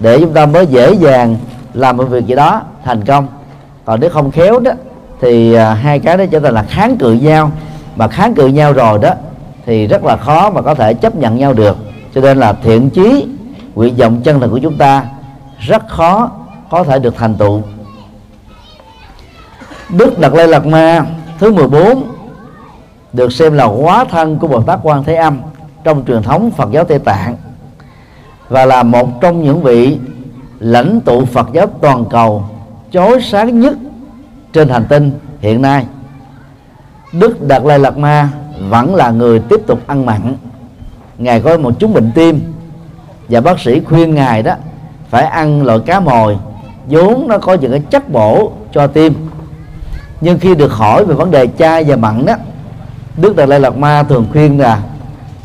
để 0.00 0.20
chúng 0.20 0.32
ta 0.32 0.46
mới 0.46 0.66
dễ 0.66 0.92
dàng 0.92 1.36
làm 1.74 1.96
một 1.96 2.04
việc 2.04 2.26
gì 2.26 2.34
đó 2.34 2.62
thành 2.84 3.04
công. 3.04 3.26
Còn 3.84 4.00
nếu 4.00 4.10
không 4.10 4.30
khéo 4.30 4.60
đó, 4.60 4.72
thì 5.20 5.54
à, 5.54 5.74
hai 5.74 5.98
cái 5.98 6.16
đó 6.16 6.24
trở 6.30 6.40
thành 6.40 6.54
là 6.54 6.62
kháng 6.62 6.96
cự 6.96 7.12
nhau. 7.12 7.50
Mà 7.96 8.08
kháng 8.08 8.34
cự 8.34 8.46
nhau 8.46 8.72
rồi 8.72 8.98
đó, 8.98 9.10
thì 9.66 9.86
rất 9.86 10.04
là 10.04 10.16
khó 10.16 10.50
mà 10.50 10.62
có 10.62 10.74
thể 10.74 10.94
chấp 10.94 11.16
nhận 11.16 11.38
nhau 11.38 11.52
được. 11.52 11.76
Cho 12.14 12.20
nên 12.20 12.38
là 12.38 12.52
thiện 12.52 12.90
chí, 12.90 13.26
nguyện 13.74 13.96
vọng 13.96 14.20
chân 14.24 14.40
thành 14.40 14.50
của 14.50 14.58
chúng 14.58 14.76
ta 14.76 15.04
rất 15.58 15.88
khó 15.88 16.30
có 16.70 16.84
thể 16.84 16.98
được 16.98 17.16
thành 17.16 17.34
tựu. 17.34 17.62
Đức 19.88 20.18
Đạt 20.18 20.32
Lai 20.32 20.48
Lạt 20.48 20.66
Ma 20.66 21.04
thứ 21.38 21.52
14 21.52 22.02
được 23.12 23.32
xem 23.32 23.54
là 23.54 23.64
hóa 23.64 24.04
thân 24.04 24.38
của 24.38 24.46
Bồ 24.46 24.62
Tát 24.62 24.78
Quan 24.82 25.04
Thế 25.04 25.14
Âm 25.14 25.40
trong 25.84 26.04
truyền 26.06 26.22
thống 26.22 26.50
Phật 26.50 26.70
giáo 26.70 26.84
Tây 26.84 26.98
Tạng 26.98 27.36
và 28.50 28.66
là 28.66 28.82
một 28.82 29.20
trong 29.20 29.42
những 29.44 29.62
vị 29.62 29.98
lãnh 30.60 31.00
tụ 31.00 31.24
Phật 31.24 31.48
giáo 31.52 31.66
toàn 31.80 32.04
cầu 32.10 32.44
chói 32.90 33.20
sáng 33.22 33.60
nhất 33.60 33.74
trên 34.52 34.68
hành 34.68 34.84
tinh 34.88 35.10
hiện 35.40 35.62
nay. 35.62 35.86
Đức 37.12 37.48
Đạt 37.48 37.62
Lai 37.64 37.78
Lạt 37.78 37.98
Ma 37.98 38.28
vẫn 38.68 38.94
là 38.94 39.10
người 39.10 39.38
tiếp 39.38 39.60
tục 39.66 39.80
ăn 39.86 40.06
mặn. 40.06 40.34
Ngài 41.18 41.40
có 41.40 41.58
một 41.58 41.78
chút 41.78 41.94
bệnh 41.94 42.10
tim 42.14 42.40
và 43.28 43.40
bác 43.40 43.60
sĩ 43.60 43.80
khuyên 43.80 44.14
ngài 44.14 44.42
đó 44.42 44.54
phải 45.10 45.24
ăn 45.24 45.62
loại 45.62 45.78
cá 45.86 46.00
mồi 46.00 46.38
vốn 46.86 47.28
nó 47.28 47.38
có 47.38 47.54
những 47.54 47.70
cái 47.70 47.82
chất 47.90 48.10
bổ 48.10 48.52
cho 48.72 48.86
tim. 48.86 49.14
Nhưng 50.20 50.38
khi 50.38 50.54
được 50.54 50.72
hỏi 50.72 51.04
về 51.04 51.14
vấn 51.14 51.30
đề 51.30 51.46
chay 51.58 51.84
và 51.84 51.96
mặn 51.96 52.26
đó, 52.26 52.34
Đức 53.16 53.36
Đạt 53.36 53.48
Lai 53.48 53.60
Lạt 53.60 53.76
Ma 53.76 54.02
thường 54.02 54.26
khuyên 54.32 54.60
là, 54.60 54.82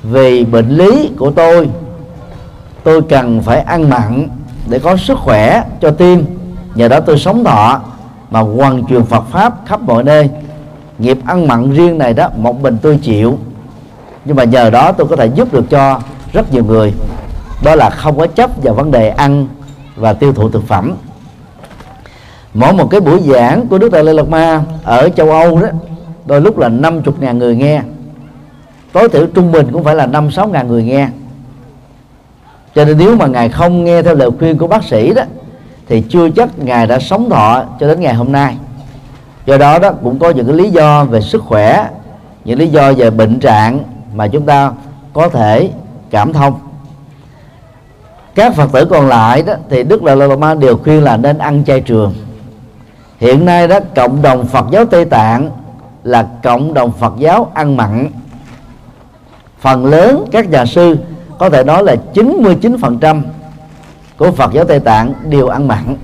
vì 0.04 0.46
bệnh 0.46 0.70
lý 0.70 1.12
của 1.18 1.32
tôi 1.32 1.70
tôi 2.86 3.02
cần 3.02 3.42
phải 3.42 3.60
ăn 3.60 3.90
mặn 3.90 4.28
để 4.70 4.80
có 4.80 4.98
sức 4.98 5.18
khỏe 5.18 5.64
cho 5.82 5.92
tim. 5.92 6.26
Nhờ 6.76 6.88
đó 6.88 7.00
tôi 7.00 7.18
sống 7.18 7.44
thọ 7.44 7.82
mà 8.30 8.40
hoàn 8.40 8.86
truyền 8.86 9.06
Phật 9.06 9.24
pháp 9.32 9.54
khắp 9.66 9.82
mọi 9.82 10.04
nơi. 10.04 10.30
Nghiệp 11.00 11.18
ăn 11.26 11.48
mặn 11.48 11.72
riêng 11.72 11.98
này 11.98 12.14
đó, 12.14 12.30
một 12.38 12.62
mình 12.62 12.78
tôi 12.82 13.00
chịu. 13.02 13.38
Nhưng 14.26 14.36
mà 14.36 14.44
nhờ 14.44 14.70
đó 14.70 14.92
tôi 14.92 15.08
có 15.08 15.16
thể 15.16 15.26
giúp 15.26 15.54
được 15.54 15.70
cho 15.70 16.00
rất 16.34 16.54
nhiều 16.54 16.64
người. 16.66 16.94
Đó 17.64 17.76
là 17.76 17.90
không 17.90 18.18
có 18.18 18.28
chấp 18.28 18.50
vào 18.64 18.74
vấn 18.74 18.92
đề 18.92 19.10
ăn 19.10 19.48
và 19.96 20.14
tiêu 20.14 20.34
thụ 20.34 20.50
thực 20.50 20.68
phẩm. 20.68 20.94
Mỗi 22.54 22.74
một 22.74 22.88
cái 22.92 23.00
buổi 23.00 23.22
giảng 23.22 23.68
của 23.68 23.78
Đức 23.78 23.92
Đại 23.92 24.04
Lê 24.04 24.14
Lạt 24.14 24.30
Ma 24.30 24.62
ở 24.84 25.10
châu 25.10 25.32
Âu 25.32 25.62
đó, 25.62 25.68
đôi 26.26 26.42
lúc 26.42 26.58
là 26.58 26.70
50 26.70 27.14
ngàn 27.20 27.38
người 27.38 27.56
nghe. 27.56 27.82
Tối 28.92 29.10
thiểu 29.10 29.28
trung 29.28 29.52
bình 29.52 29.68
cũng 29.74 29.84
phải 29.84 29.96
là 29.96 30.06
năm 30.06 30.32
sáu 30.32 30.48
ngàn 30.48 30.68
người 30.68 30.84
nghe 30.84 31.10
cho 32.76 32.86
nên 32.86 32.98
nếu 32.98 33.16
mà 33.16 33.28
ngài 33.28 33.50
không 33.50 33.84
nghe 33.84 34.02
theo 34.02 34.16
lời 34.16 34.30
khuyên 34.40 34.58
của 34.58 34.68
bác 34.68 34.84
sĩ 34.84 35.14
đó, 35.14 35.22
thì 35.88 36.04
chưa 36.10 36.30
chắc 36.30 36.60
ngài 36.60 36.88
đã 36.88 37.00
sống 37.00 37.30
thọ 37.30 37.64
cho 37.80 37.88
đến 37.88 38.00
ngày 38.00 38.14
hôm 38.14 38.32
nay. 38.32 38.58
Do 39.46 39.58
đó 39.58 39.80
đó, 39.80 39.92
cũng 40.04 40.20
có 40.20 40.30
những 40.30 40.46
cái 40.46 40.56
lý 40.56 40.70
do 40.70 41.06
về 41.06 41.22
sức 41.22 41.44
khỏe, 41.44 41.90
những 42.46 42.60
lý 42.60 42.68
do 42.68 42.94
về 42.94 43.10
bệnh 43.10 43.40
trạng 43.40 43.84
mà 44.14 44.28
chúng 44.28 44.46
ta 44.46 44.72
có 45.14 45.30
thể 45.30 45.70
cảm 46.10 46.34
thông. 46.34 46.60
Các 48.36 48.54
phật 48.56 48.72
tử 48.72 48.86
còn 48.86 49.08
lại 49.08 49.42
đó, 49.42 49.54
thì 49.70 49.84
đức 49.84 50.04
là 50.04 50.16
lạt 50.16 50.38
ma 50.40 50.54
đều 50.54 50.78
khuyên 50.78 51.04
là 51.04 51.18
nên 51.18 51.38
ăn 51.38 51.64
chay 51.66 51.82
trường. 51.82 52.14
Hiện 53.20 53.46
nay 53.46 53.68
đó, 53.68 53.80
cộng 53.96 54.22
đồng 54.22 54.46
phật 54.46 54.66
giáo 54.72 54.86
tây 54.86 55.06
tạng 55.06 55.50
là 56.04 56.28
cộng 56.44 56.74
đồng 56.74 56.92
phật 56.92 57.14
giáo 57.18 57.52
ăn 57.54 57.78
mặn. 57.78 58.08
Phần 59.60 59.86
lớn 59.86 60.26
các 60.32 60.50
nhà 60.50 60.66
sư 60.66 60.98
có 61.38 61.50
thể 61.50 61.64
nói 61.64 61.84
là 61.84 61.96
99% 62.14 63.22
của 64.18 64.32
Phật 64.32 64.54
giáo 64.54 64.66
Tây 64.66 64.80
Tạng 64.80 65.14
đều 65.24 65.48
ăn 65.48 65.68
mặn. 65.68 65.96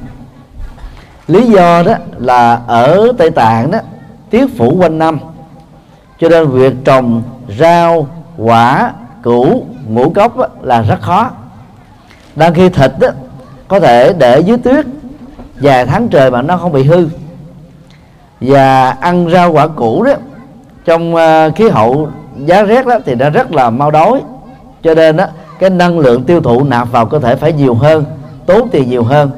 Lý 1.28 1.52
do 1.52 1.84
đó 1.84 1.94
là 2.18 2.62
ở 2.68 3.12
Tây 3.18 3.32
Tạng 3.32 3.72
đó 3.72 3.80
tiết 4.30 4.46
phủ 4.58 4.76
quanh 4.80 4.98
năm. 4.98 5.20
Cho 6.20 6.30
nên 6.30 6.52
việc 6.52 6.74
trồng 6.86 7.24
rau 7.60 8.08
quả 8.38 8.94
củ 9.24 9.66
ngũ 9.88 10.10
cốc 10.10 10.38
đó, 10.38 10.48
là 10.62 10.82
rất 10.82 11.02
khó. 11.02 11.30
Đang 12.36 12.54
khi 12.54 12.70
thịt 12.70 12.92
đó, 13.00 13.08
có 13.68 13.80
thể 13.80 14.14
để 14.14 14.40
dưới 14.40 14.58
tuyết 14.58 14.86
vài 15.62 15.86
tháng 15.86 16.08
trời 16.08 16.32
mà 16.32 16.42
nó 16.42 16.58
không 16.58 16.72
bị 16.72 16.84
hư. 16.84 17.08
Và 18.42 18.90
ăn 18.90 19.30
rau 19.30 19.52
quả 19.52 19.68
củ 19.68 20.04
đó 20.04 20.14
trong 20.86 21.16
ờ, 21.16 21.52
khí 21.56 21.70
hậu 21.70 22.10
giá 22.38 22.64
rét 22.64 22.86
đó 22.86 23.00
thì 23.06 23.16
nó 23.16 23.30
rất 23.30 23.52
là 23.52 23.70
mau 23.70 23.92
đói 23.92 24.22
cho 24.84 24.94
nên 24.94 25.18
á, 25.18 25.28
cái 25.60 25.70
năng 25.70 26.00
lượng 26.00 26.24
tiêu 26.24 26.42
thụ 26.42 26.64
nạp 26.64 26.92
vào 26.92 27.06
cơ 27.06 27.20
thể 27.20 27.36
phải 27.36 27.54
nhiều 27.54 27.74
hơn, 27.74 28.06
tốn 28.46 28.70
tiền 28.70 28.90
nhiều 28.90 29.04
hơn. 29.04 29.32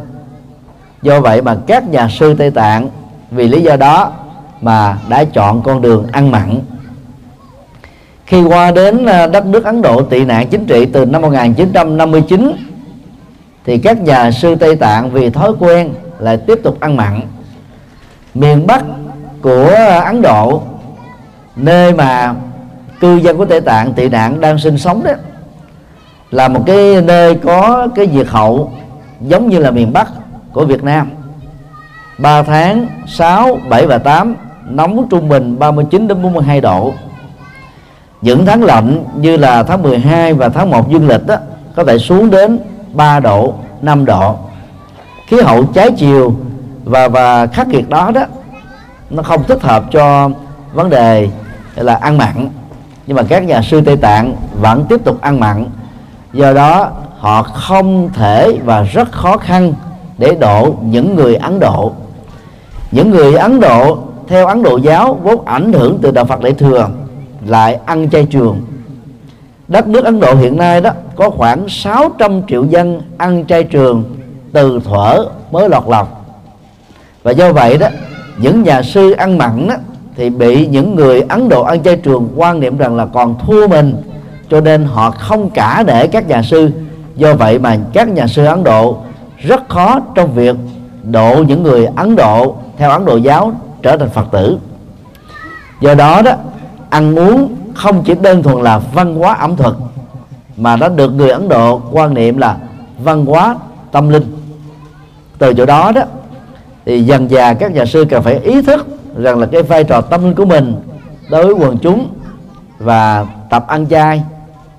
Do 1.01 1.19
vậy 1.19 1.41
mà 1.41 1.57
các 1.67 1.89
nhà 1.89 2.07
sư 2.09 2.35
tây 2.37 2.51
tạng, 2.51 2.89
vì 3.31 3.47
lý 3.47 3.61
do 3.61 3.75
đó 3.75 4.11
mà 4.61 4.97
đã 5.09 5.23
chọn 5.23 5.61
con 5.61 5.81
đường 5.81 6.07
ăn 6.11 6.31
mặn. 6.31 6.59
Khi 8.25 8.43
qua 8.43 8.71
đến 8.71 9.05
à, 9.05 9.27
đất 9.27 9.45
nước 9.45 9.65
Ấn 9.65 9.81
Độ 9.81 10.01
tị 10.01 10.25
nạn 10.25 10.47
chính 10.47 10.65
trị 10.65 10.85
từ 10.85 11.05
năm 11.05 11.21
1959 11.21 12.51
thì 13.65 13.77
các 13.77 14.01
nhà 14.01 14.31
sư 14.31 14.55
Tây 14.55 14.75
Tạng 14.75 15.11
vì 15.11 15.29
thói 15.29 15.51
quen 15.59 15.93
lại 16.19 16.37
tiếp 16.37 16.59
tục 16.63 16.77
ăn 16.79 16.97
mặn. 16.97 17.21
Miền 18.33 18.67
Bắc 18.67 18.83
của 19.41 19.69
Ấn 20.05 20.21
Độ, 20.21 20.61
nơi 21.55 21.93
mà 21.93 22.35
cư 22.99 23.15
dân 23.15 23.37
của 23.37 23.45
Tây 23.45 23.61
Tạng 23.61 23.93
tị 23.93 24.09
nạn 24.09 24.41
đang 24.41 24.57
sinh 24.57 24.77
sống 24.77 25.03
đó 25.03 25.11
là 26.33 26.47
một 26.47 26.63
cái 26.65 27.01
nơi 27.01 27.35
có 27.35 27.87
cái 27.95 28.09
diệt 28.13 28.27
hậu 28.27 28.71
giống 29.21 29.49
như 29.49 29.59
là 29.59 29.71
miền 29.71 29.93
Bắc 29.93 30.07
của 30.53 30.65
Việt 30.65 30.83
Nam. 30.83 31.09
3 32.17 32.43
tháng 32.43 32.87
6, 33.07 33.57
7 33.69 33.85
và 33.87 33.97
8 33.97 34.35
nóng 34.69 35.07
trung 35.09 35.29
bình 35.29 35.59
39 35.59 36.07
đến 36.07 36.21
42 36.21 36.61
độ. 36.61 36.93
Những 38.21 38.45
tháng 38.45 38.63
lạnh 38.63 39.05
như 39.15 39.37
là 39.37 39.63
tháng 39.63 39.81
12 39.83 40.33
và 40.33 40.49
tháng 40.49 40.69
1 40.69 40.89
dương 40.89 41.07
lịch 41.07 41.27
đó 41.27 41.35
có 41.75 41.83
thể 41.83 41.97
xuống 41.97 42.29
đến 42.29 42.59
3 42.93 43.19
độ 43.19 43.53
5 43.81 44.05
độ. 44.05 44.35
Khí 45.27 45.37
hậu 45.41 45.63
trái 45.63 45.91
chiều 45.91 46.35
và 46.83 47.07
và 47.07 47.47
khắc 47.47 47.67
nghiệt 47.67 47.89
đó 47.89 48.11
đó 48.15 48.21
nó 49.09 49.23
không 49.23 49.43
thích 49.43 49.61
hợp 49.61 49.83
cho 49.91 50.29
vấn 50.73 50.89
đề 50.89 51.29
là 51.75 51.95
ăn 51.95 52.17
mặn. 52.17 52.49
Nhưng 53.07 53.17
mà 53.17 53.23
các 53.29 53.43
nhà 53.43 53.61
sư 53.61 53.81
Tây 53.81 53.97
Tạng 53.97 54.35
vẫn 54.61 54.85
tiếp 54.89 54.99
tục 55.03 55.21
ăn 55.21 55.39
mặn 55.39 55.65
do 56.33 56.53
đó, 56.53 56.91
họ 57.19 57.43
không 57.43 58.09
thể 58.13 58.57
và 58.65 58.81
rất 58.81 59.11
khó 59.11 59.37
khăn 59.37 59.73
để 60.17 60.35
độ 60.39 60.75
những 60.83 61.15
người 61.15 61.35
Ấn 61.35 61.59
Độ. 61.59 61.91
Những 62.91 63.11
người 63.11 63.33
Ấn 63.33 63.59
Độ, 63.59 63.97
theo 64.27 64.47
Ấn 64.47 64.63
Độ 64.63 64.77
giáo, 64.77 65.19
vốn 65.23 65.45
ảnh 65.45 65.73
hưởng 65.73 65.99
từ 66.01 66.11
đạo 66.11 66.25
Phật 66.25 66.41
Đại 66.41 66.53
thừa, 66.53 66.89
lại 67.45 67.79
ăn 67.85 68.09
chay 68.09 68.25
trường. 68.25 68.61
Đất 69.67 69.87
nước 69.87 70.05
Ấn 70.05 70.19
Độ 70.19 70.35
hiện 70.35 70.57
nay 70.57 70.81
đó, 70.81 70.91
có 71.15 71.29
khoảng 71.29 71.69
600 71.69 72.41
triệu 72.47 72.65
dân 72.65 73.01
ăn 73.17 73.45
chay 73.45 73.63
trường 73.63 74.03
từ 74.53 74.79
thuở 74.85 75.25
mới 75.51 75.69
lọt 75.69 75.83
lòng 75.87 76.07
và 77.23 77.31
do 77.31 77.53
vậy 77.53 77.77
đó, 77.77 77.87
những 78.37 78.63
nhà 78.63 78.81
sư 78.81 79.11
ăn 79.11 79.37
mặn 79.37 79.67
đó, 79.67 79.75
thì 80.15 80.29
bị 80.29 80.67
những 80.67 80.95
người 80.95 81.21
Ấn 81.21 81.49
Độ 81.49 81.63
ăn 81.63 81.83
chay 81.83 81.95
trường 81.95 82.29
quan 82.35 82.59
niệm 82.59 82.77
rằng 82.77 82.95
là 82.95 83.05
còn 83.05 83.35
thua 83.45 83.67
mình 83.67 83.95
cho 84.53 84.61
nên 84.61 84.85
họ 84.85 85.11
không 85.11 85.49
cả 85.49 85.83
để 85.87 86.07
các 86.07 86.27
nhà 86.27 86.41
sư. 86.41 86.71
Do 87.15 87.33
vậy 87.33 87.59
mà 87.59 87.77
các 87.93 88.09
nhà 88.09 88.27
sư 88.27 88.45
Ấn 88.45 88.63
Độ 88.63 88.97
rất 89.37 89.69
khó 89.69 89.99
trong 90.15 90.33
việc 90.33 90.55
độ 91.03 91.43
những 91.47 91.63
người 91.63 91.85
Ấn 91.95 92.15
Độ, 92.15 92.55
theo 92.77 92.89
Ấn 92.89 93.05
Độ 93.05 93.17
giáo, 93.17 93.51
trở 93.81 93.97
thành 93.97 94.09
Phật 94.09 94.25
tử. 94.31 94.57
Do 95.81 95.93
đó 95.93 96.21
đó, 96.21 96.31
ăn 96.89 97.19
uống 97.19 97.55
không 97.75 98.03
chỉ 98.03 98.15
đơn 98.15 98.43
thuần 98.43 98.63
là 98.63 98.79
văn 98.93 99.15
hóa 99.15 99.33
ẩm 99.33 99.55
thực, 99.55 99.77
mà 100.57 100.75
nó 100.75 100.89
được 100.89 101.13
người 101.13 101.29
Ấn 101.29 101.49
Độ 101.49 101.81
quan 101.91 102.13
niệm 102.13 102.37
là 102.37 102.57
văn 102.99 103.25
hóa 103.25 103.55
tâm 103.91 104.09
linh. 104.09 104.35
Từ 105.37 105.53
chỗ 105.53 105.65
đó 105.65 105.91
đó, 105.91 106.01
thì 106.85 107.03
dần 107.03 107.29
dà 107.29 107.53
các 107.53 107.71
nhà 107.71 107.85
sư 107.85 108.05
cần 108.09 108.23
phải 108.23 108.39
ý 108.39 108.61
thức 108.61 108.87
rằng 109.17 109.39
là 109.39 109.47
cái 109.51 109.63
vai 109.63 109.83
trò 109.83 110.01
tâm 110.01 110.23
linh 110.23 110.35
của 110.35 110.45
mình 110.45 110.75
đối 111.29 111.45
với 111.45 111.53
quần 111.53 111.77
chúng 111.77 112.07
và 112.79 113.25
tập 113.49 113.65
ăn 113.67 113.87
chay 113.87 114.23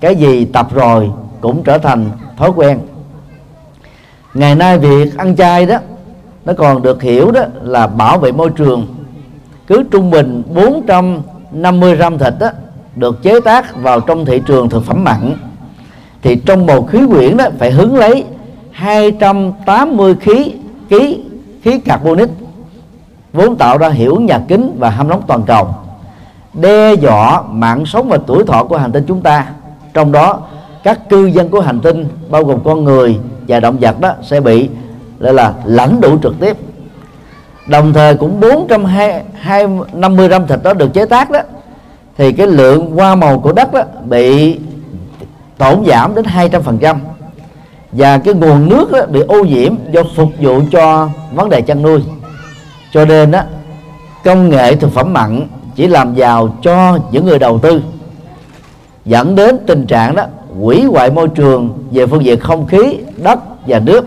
cái 0.05 0.15
gì 0.15 0.45
tập 0.45 0.67
rồi 0.73 1.11
cũng 1.41 1.63
trở 1.63 1.77
thành 1.77 2.09
thói 2.37 2.49
quen. 2.55 2.79
Ngày 4.33 4.55
nay 4.55 4.77
việc 4.77 5.17
ăn 5.17 5.35
chay 5.35 5.65
đó, 5.65 5.77
nó 6.45 6.53
còn 6.53 6.81
được 6.81 7.01
hiểu 7.01 7.31
đó 7.31 7.41
là 7.61 7.87
bảo 7.87 8.17
vệ 8.17 8.31
môi 8.31 8.49
trường. 8.49 8.87
Cứ 9.67 9.83
trung 9.91 10.11
bình 10.11 10.43
450 10.53 11.95
gram 11.95 12.17
thịt 12.17 12.33
đó 12.39 12.49
được 12.95 13.23
chế 13.23 13.39
tác 13.39 13.75
vào 13.75 13.99
trong 13.99 14.25
thị 14.25 14.41
trường 14.45 14.69
thực 14.69 14.83
phẩm 14.83 15.03
mặn, 15.03 15.33
thì 16.21 16.35
trong 16.35 16.65
một 16.65 16.89
khí 16.89 16.99
quyển 17.09 17.37
đó 17.37 17.45
phải 17.59 17.71
hứng 17.71 17.95
lấy 17.95 18.23
280 18.71 20.15
khí 20.21 20.53
khí 20.89 21.19
khí 21.61 21.79
carbonic, 21.79 22.29
vốn 23.33 23.55
tạo 23.55 23.77
ra 23.77 23.89
hiểu 23.89 24.19
nhà 24.19 24.39
kính 24.47 24.75
và 24.79 24.89
hâm 24.89 25.07
nóng 25.07 25.21
toàn 25.27 25.43
cầu, 25.43 25.75
đe 26.53 26.93
dọa 26.93 27.41
mạng 27.41 27.85
sống 27.85 28.09
và 28.09 28.17
tuổi 28.27 28.43
thọ 28.47 28.63
của 28.63 28.77
hành 28.77 28.91
tinh 28.91 29.03
chúng 29.07 29.21
ta 29.21 29.45
trong 29.95 30.11
đó, 30.11 30.39
các 30.83 31.09
cư 31.09 31.25
dân 31.25 31.49
của 31.49 31.61
hành 31.61 31.79
tinh, 31.79 32.07
bao 32.29 32.43
gồm 32.43 32.59
con 32.63 32.83
người 32.83 33.17
và 33.47 33.59
động 33.59 33.77
vật 33.81 33.99
đó, 33.99 34.13
sẽ 34.23 34.39
bị, 34.39 34.69
gọi 35.19 35.33
là, 35.33 35.53
lãnh 35.65 36.01
đủ 36.01 36.17
trực 36.23 36.39
tiếp. 36.39 36.57
Đồng 37.67 37.93
thời 37.93 38.15
cũng 38.15 38.39
450 38.39 40.27
gram 40.27 40.47
thịt 40.47 40.59
đó 40.63 40.73
được 40.73 40.93
chế 40.93 41.05
tác 41.05 41.31
đó, 41.31 41.39
thì 42.17 42.31
cái 42.31 42.47
lượng 42.47 42.91
hoa 42.91 43.15
màu 43.15 43.39
của 43.39 43.51
đất 43.51 43.73
đó 43.73 43.81
bị 44.03 44.59
tổn 45.57 45.85
giảm 45.85 46.15
đến 46.15 46.25
200% 46.25 46.95
và 47.91 48.17
cái 48.17 48.33
nguồn 48.33 48.69
nước 48.69 48.91
đó 48.91 48.99
bị 49.05 49.21
ô 49.21 49.43
nhiễm 49.43 49.75
do 49.91 50.03
phục 50.15 50.29
vụ 50.39 50.61
cho 50.71 51.09
vấn 51.33 51.49
đề 51.49 51.61
chăn 51.61 51.81
nuôi. 51.81 52.03
Cho 52.93 53.05
nên 53.05 53.31
đó 53.31 53.41
công 54.23 54.49
nghệ 54.49 54.75
thực 54.75 54.91
phẩm 54.91 55.13
mặn 55.13 55.47
chỉ 55.75 55.87
làm 55.87 56.15
giàu 56.15 56.55
cho 56.61 56.99
những 57.11 57.25
người 57.25 57.39
đầu 57.39 57.59
tư 57.59 57.81
dẫn 59.05 59.35
đến 59.35 59.57
tình 59.67 59.85
trạng 59.87 60.15
đó, 60.15 60.23
hủy 60.59 60.83
hoại 60.83 61.11
môi 61.11 61.27
trường 61.27 61.83
về 61.91 62.05
phương 62.05 62.25
diện 62.25 62.39
không 62.39 62.67
khí, 62.67 62.97
đất 63.17 63.39
và 63.67 63.79
nước. 63.79 64.05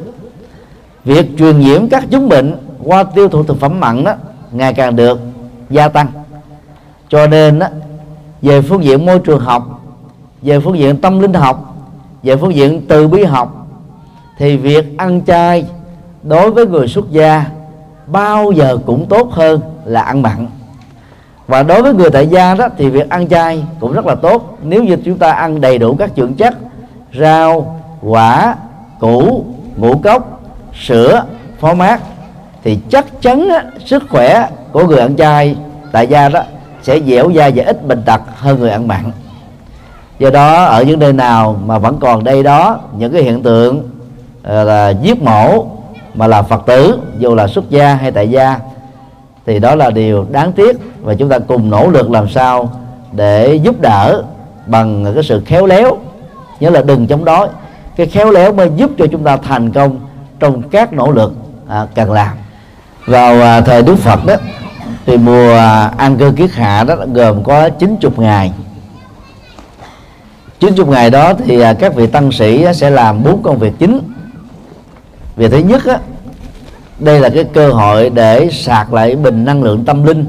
Việc 1.05 1.39
truyền 1.39 1.59
nhiễm 1.59 1.89
các 1.89 2.05
chứng 2.11 2.29
bệnh 2.29 2.57
qua 2.85 3.03
tiêu 3.05 3.29
thụ 3.29 3.43
thực 3.43 3.61
phẩm 3.61 3.81
mặn 3.81 4.05
đó 4.05 4.15
ngày 4.53 4.75
càng 4.75 4.97
được 4.97 5.21
gia 5.71 5.89
tăng. 5.89 6.07
Cho 7.09 7.27
nên 7.27 7.59
đó, 7.59 7.67
về 8.43 8.63
phương 8.63 8.85
diện 8.85 9.07
môi 9.07 9.19
trường 9.19 9.41
học, 9.41 9.81
về 10.43 10.61
phương 10.61 10.79
diện 10.79 11.01
tâm 11.01 11.21
linh 11.21 11.35
học, 11.35 11.77
về 12.23 12.37
phương 12.37 12.55
diện 12.55 12.83
từ 12.89 13.09
bi 13.09 13.25
học, 13.25 13.67
thì 14.39 14.57
việc 14.57 14.99
ăn 14.99 15.21
chay 15.27 15.67
đối 16.23 16.51
với 16.51 16.67
người 16.67 16.89
xuất 16.89 17.11
gia 17.11 17.45
bao 18.07 18.53
giờ 18.53 18.79
cũng 18.87 19.07
tốt 19.09 19.33
hơn 19.33 19.61
là 19.85 20.01
ăn 20.01 20.23
mặn 20.23 20.47
và 21.49 21.63
đối 21.63 21.83
với 21.83 21.95
người 21.95 22.11
tại 22.11 22.27
gia 22.27 22.55
đó 22.55 22.69
thì 22.79 22.89
việc 22.89 23.09
ăn 23.09 23.29
chay 23.29 23.65
cũng 23.81 23.93
rất 23.93 24.07
là 24.07 24.15
tốt. 24.15 24.59
Nếu 24.63 24.85
như 24.85 24.97
chúng 25.05 25.19
ta 25.19 25.33
ăn 25.33 25.61
đầy 25.61 25.79
đủ 25.79 25.97
các 25.99 26.11
dưỡng 26.17 26.35
chất 26.35 26.55
rau 27.21 27.81
quả 28.03 28.57
củ 29.01 29.45
ngũ 29.77 29.99
cốc 29.99 30.41
sữa 30.87 31.25
phó 31.61 31.75
mát 31.75 32.01
thì 32.65 32.79
chắc 32.91 33.23
chắn 33.23 33.49
á, 33.49 33.65
sức 33.85 34.03
khỏe 34.09 34.49
của 34.73 34.87
người 34.87 34.99
ăn 34.99 35.17
chay 35.17 35.57
tại 35.93 36.07
gia 36.07 36.29
đó 36.29 36.43
sẽ 36.83 37.01
dẻo 37.01 37.33
dai 37.37 37.53
và 37.55 37.65
ít 37.65 37.87
bệnh 37.87 38.03
tật 38.03 38.21
hơn 38.37 38.61
người 38.61 38.71
ăn 38.71 38.89
mặn. 38.89 39.11
Do 40.19 40.31
đó 40.31 40.65
ở 40.65 40.83
những 40.83 40.99
nơi 40.99 41.13
nào 41.13 41.61
mà 41.67 41.79
vẫn 41.79 41.99
còn 42.01 42.25
đây 42.25 42.43
đó 42.43 42.79
những 42.97 43.13
cái 43.13 43.23
hiện 43.23 43.43
tượng 43.43 43.89
ờ, 44.43 44.65
là 44.65 44.91
giết 44.91 45.23
mổ 45.23 45.67
mà 46.15 46.27
là 46.27 46.43
phật 46.43 46.63
tử 46.67 47.01
dù 47.19 47.35
là 47.35 47.47
xuất 47.47 47.71
gia 47.71 47.95
hay 47.95 48.11
tại 48.11 48.31
gia 48.31 48.59
thì 49.49 49.59
đó 49.59 49.75
là 49.75 49.91
điều 49.91 50.27
đáng 50.31 50.53
tiếc 50.53 50.77
và 51.03 51.15
chúng 51.15 51.29
ta 51.29 51.39
cùng 51.39 51.71
nỗ 51.71 51.89
lực 51.89 52.11
làm 52.11 52.29
sao 52.29 52.71
để 53.13 53.55
giúp 53.55 53.81
đỡ 53.81 54.23
bằng 54.67 55.13
cái 55.15 55.25
sự 55.25 55.43
khéo 55.47 55.67
léo. 55.67 55.99
Nhớ 56.61 56.71
là 56.71 56.83
đừng 56.83 57.07
chống 57.07 57.25
đối. 57.25 57.49
Cái 57.97 58.07
khéo 58.07 58.31
léo 58.31 58.53
mới 58.53 58.71
giúp 58.77 58.91
cho 58.99 59.07
chúng 59.13 59.25
ta 59.25 59.37
thành 59.37 59.73
công 59.73 60.01
trong 60.41 60.63
các 60.63 60.93
nỗ 60.93 61.11
lực 61.11 61.33
à, 61.69 61.87
cần 61.95 62.13
làm. 62.13 62.37
Vào 63.07 63.41
à, 63.41 63.61
thời 63.61 63.83
Đức 63.83 63.97
Phật 63.97 64.27
đó 64.27 64.35
thì 65.07 65.17
mùa 65.17 65.53
à, 65.53 65.93
an 65.97 66.17
cư 66.17 66.33
kiết 66.37 66.51
hạ 66.51 66.85
đó 66.85 66.95
gồm 67.13 67.45
có 67.45 67.69
90 67.69 68.13
ngày. 68.17 68.53
90 70.61 70.87
ngày 70.87 71.11
đó 71.11 71.33
thì 71.35 71.61
à, 71.61 71.73
các 71.73 71.95
vị 71.95 72.07
tăng 72.07 72.33
sĩ 72.33 72.67
sẽ 72.75 72.91
làm 72.91 73.23
bốn 73.25 73.43
công 73.43 73.59
việc 73.59 73.73
chính. 73.79 74.01
Việc 75.37 75.51
thứ 75.51 75.59
nhất 75.59 75.87
á, 75.87 75.99
đây 76.99 77.21
là 77.21 77.29
cái 77.29 77.45
cơ 77.45 77.73
hội 77.73 78.11
để 78.11 78.49
sạc 78.53 78.93
lại 78.93 79.17
bình 79.17 79.45
năng 79.45 79.63
lượng 79.63 79.85
tâm 79.85 80.05
linh 80.05 80.27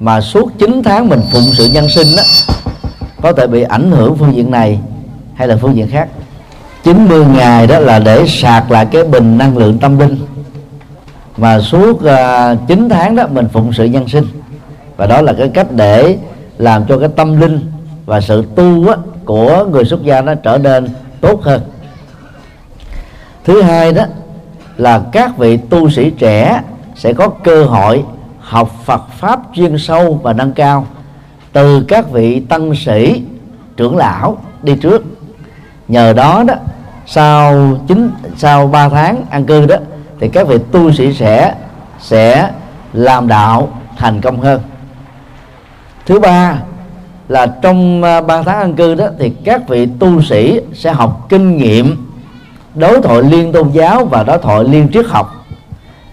mà 0.00 0.20
suốt 0.20 0.52
9 0.58 0.82
tháng 0.84 1.08
mình 1.08 1.20
phụng 1.32 1.52
sự 1.52 1.68
nhân 1.68 1.88
sinh 1.88 2.06
đó 2.16 2.22
có 3.22 3.32
thể 3.32 3.46
bị 3.46 3.62
ảnh 3.62 3.90
hưởng 3.90 4.16
phương 4.16 4.34
diện 4.34 4.50
này 4.50 4.80
hay 5.34 5.48
là 5.48 5.56
phương 5.56 5.76
diện 5.76 5.88
khác. 5.90 6.08
90 6.82 7.24
ngày 7.26 7.66
đó 7.66 7.78
là 7.78 7.98
để 7.98 8.26
sạc 8.26 8.70
lại 8.70 8.86
cái 8.86 9.04
bình 9.04 9.38
năng 9.38 9.58
lượng 9.58 9.78
tâm 9.78 9.98
linh 9.98 10.16
mà 11.36 11.60
suốt 11.60 12.04
à, 12.04 12.50
uh, 12.50 12.68
9 12.68 12.88
tháng 12.88 13.16
đó 13.16 13.26
mình 13.30 13.48
phụng 13.52 13.72
sự 13.72 13.84
nhân 13.84 14.08
sinh. 14.08 14.24
Và 14.96 15.06
đó 15.06 15.22
là 15.22 15.32
cái 15.32 15.48
cách 15.48 15.66
để 15.72 16.18
làm 16.58 16.84
cho 16.88 16.98
cái 16.98 17.08
tâm 17.16 17.40
linh 17.40 17.60
và 18.06 18.20
sự 18.20 18.44
tu 18.56 18.88
á, 18.88 18.96
của 19.24 19.64
người 19.64 19.84
xuất 19.84 20.02
gia 20.02 20.20
nó 20.20 20.34
trở 20.34 20.58
nên 20.58 20.88
tốt 21.20 21.42
hơn. 21.42 21.60
Thứ 23.44 23.62
hai 23.62 23.92
đó 23.92 24.04
là 24.78 25.02
các 25.12 25.38
vị 25.38 25.56
tu 25.56 25.90
sĩ 25.90 26.10
trẻ 26.10 26.62
sẽ 26.94 27.12
có 27.12 27.28
cơ 27.28 27.64
hội 27.64 28.04
học 28.40 28.70
Phật 28.84 29.02
pháp 29.18 29.40
chuyên 29.54 29.78
sâu 29.78 30.20
và 30.22 30.32
nâng 30.32 30.52
cao. 30.52 30.86
Từ 31.52 31.84
các 31.88 32.10
vị 32.10 32.40
tăng 32.40 32.74
sĩ 32.74 33.22
trưởng 33.76 33.96
lão 33.96 34.38
đi 34.62 34.76
trước. 34.76 35.04
Nhờ 35.88 36.12
đó 36.12 36.44
đó 36.46 36.54
sau 37.06 37.74
chín 37.86 38.10
sau 38.36 38.66
3 38.66 38.88
tháng 38.88 39.24
an 39.30 39.44
cư 39.44 39.66
đó 39.66 39.76
thì 40.20 40.28
các 40.28 40.46
vị 40.46 40.58
tu 40.72 40.92
sĩ 40.92 41.14
sẽ 41.14 41.54
sẽ 42.00 42.50
làm 42.92 43.28
đạo 43.28 43.68
thành 43.96 44.20
công 44.20 44.40
hơn. 44.40 44.60
Thứ 46.06 46.20
ba 46.20 46.58
là 47.28 47.46
trong 47.62 48.02
à, 48.02 48.20
ba 48.20 48.42
tháng 48.42 48.58
an 48.58 48.74
cư 48.74 48.94
đó 48.94 49.06
thì 49.18 49.32
các 49.44 49.68
vị 49.68 49.88
tu 49.98 50.22
sĩ 50.22 50.60
sẽ 50.74 50.92
học 50.92 51.26
kinh 51.28 51.56
nghiệm 51.56 52.07
đối 52.78 53.02
thoại 53.02 53.22
liên 53.22 53.52
tôn 53.52 53.70
giáo 53.70 54.04
và 54.04 54.22
đối 54.22 54.38
thoại 54.38 54.64
liên 54.64 54.88
triết 54.92 55.06
học. 55.06 55.34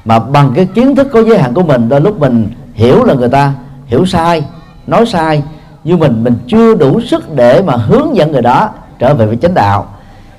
Mà 0.06 0.19
bằng 0.19 0.51
cái 0.56 0.65
kiến 0.65 0.95
thức 0.95 1.08
có 1.12 1.23
giới 1.23 1.38
hạn 1.38 1.54
của 1.54 1.63
mình, 1.63 1.89
đôi 1.89 2.01
lúc 2.01 2.19
mình 2.19 2.49
hiểu 2.73 3.04
là 3.04 3.13
người 3.13 3.30
ta 3.30 3.54
hiểu 3.86 4.06
sai, 4.06 4.43
nói 4.88 5.06
sai, 5.06 5.43
nhưng 5.84 5.99
mình 5.99 6.23
mình 6.23 6.36
chưa 6.47 6.75
đủ 6.75 7.01
sức 7.01 7.36
để 7.36 7.62
mà 7.62 7.75
hướng 7.75 8.15
dẫn 8.15 8.32
người 8.32 8.41
đó 8.41 8.69
trở 8.99 9.13
về 9.13 9.25
với 9.25 9.38
chánh 9.38 9.54
đạo, 9.54 9.86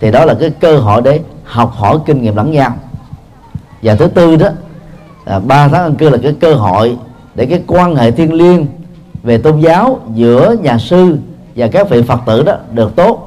thì 0.00 0.10
đó 0.10 0.24
là 0.24 0.34
cái 0.34 0.50
cơ 0.50 0.78
hội 0.78 1.02
để 1.02 1.20
học 1.44 1.72
hỏi 1.76 1.98
kinh 2.06 2.22
nghiệm 2.22 2.36
lẫn 2.36 2.52
nhau. 2.52 2.70
Và 3.82 3.94
thứ 3.94 4.06
tư 4.06 4.36
đó 4.36 4.48
à, 5.24 5.38
ba 5.38 5.68
tháng 5.68 5.82
ăn 5.82 5.94
cư 5.94 6.08
là 6.08 6.18
cái 6.22 6.34
cơ 6.40 6.54
hội 6.54 6.96
để 7.34 7.46
cái 7.46 7.62
quan 7.66 7.96
hệ 7.96 8.10
thiên 8.10 8.32
liêng 8.32 8.66
về 9.22 9.38
tôn 9.38 9.60
giáo 9.60 10.00
giữa 10.14 10.56
nhà 10.62 10.78
sư 10.78 11.18
và 11.56 11.66
các 11.66 11.90
vị 11.90 12.02
phật 12.02 12.20
tử 12.26 12.42
đó 12.42 12.52
được 12.72 12.96
tốt 12.96 13.25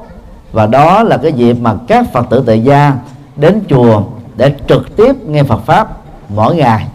và 0.52 0.66
đó 0.66 1.02
là 1.02 1.16
cái 1.16 1.32
dịp 1.32 1.56
mà 1.60 1.74
các 1.88 2.12
phật 2.12 2.26
tử 2.30 2.42
tại 2.46 2.60
gia 2.60 2.92
đến 3.36 3.60
chùa 3.68 4.02
để 4.36 4.54
trực 4.68 4.96
tiếp 4.96 5.16
nghe 5.26 5.42
Phật 5.42 5.66
pháp 5.66 5.88
mỗi 6.28 6.56
ngày. 6.56 6.86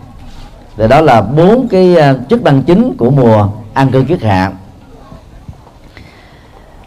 Thì 0.77 0.87
đó 0.87 1.01
là 1.01 1.21
bốn 1.21 1.67
cái 1.67 1.97
à, 1.97 2.15
chức 2.29 2.43
năng 2.43 2.63
chính 2.63 2.93
của 2.97 3.09
mùa 3.09 3.47
an 3.73 3.91
cư 3.91 4.03
kiết 4.03 4.21
hạ. 4.21 4.51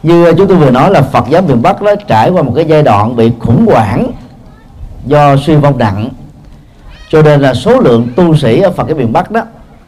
Như 0.03 0.33
chúng 0.33 0.49
tôi 0.49 0.57
vừa 0.57 0.71
nói 0.71 0.91
là 0.91 1.03
Phật 1.03 1.25
giáo 1.29 1.43
miền 1.43 1.63
Bắc 1.63 1.83
đó 1.83 1.95
trải 2.07 2.31
qua 2.31 2.43
một 2.43 2.53
cái 2.57 2.65
giai 2.65 2.83
đoạn 2.83 3.17
bị 3.17 3.33
khủng 3.41 3.67
hoảng 3.67 4.11
do 5.07 5.37
suy 5.37 5.57
vong 5.57 5.79
nặng. 5.79 6.09
Cho 7.11 7.23
nên 7.23 7.41
là 7.41 7.55
số 7.55 7.81
lượng 7.81 8.09
tu 8.17 8.37
sĩ 8.37 8.61
ở 8.61 8.71
Phật 8.71 8.89
giáo 8.89 8.97
miền 8.97 9.13
Bắc 9.13 9.31
đó 9.31 9.43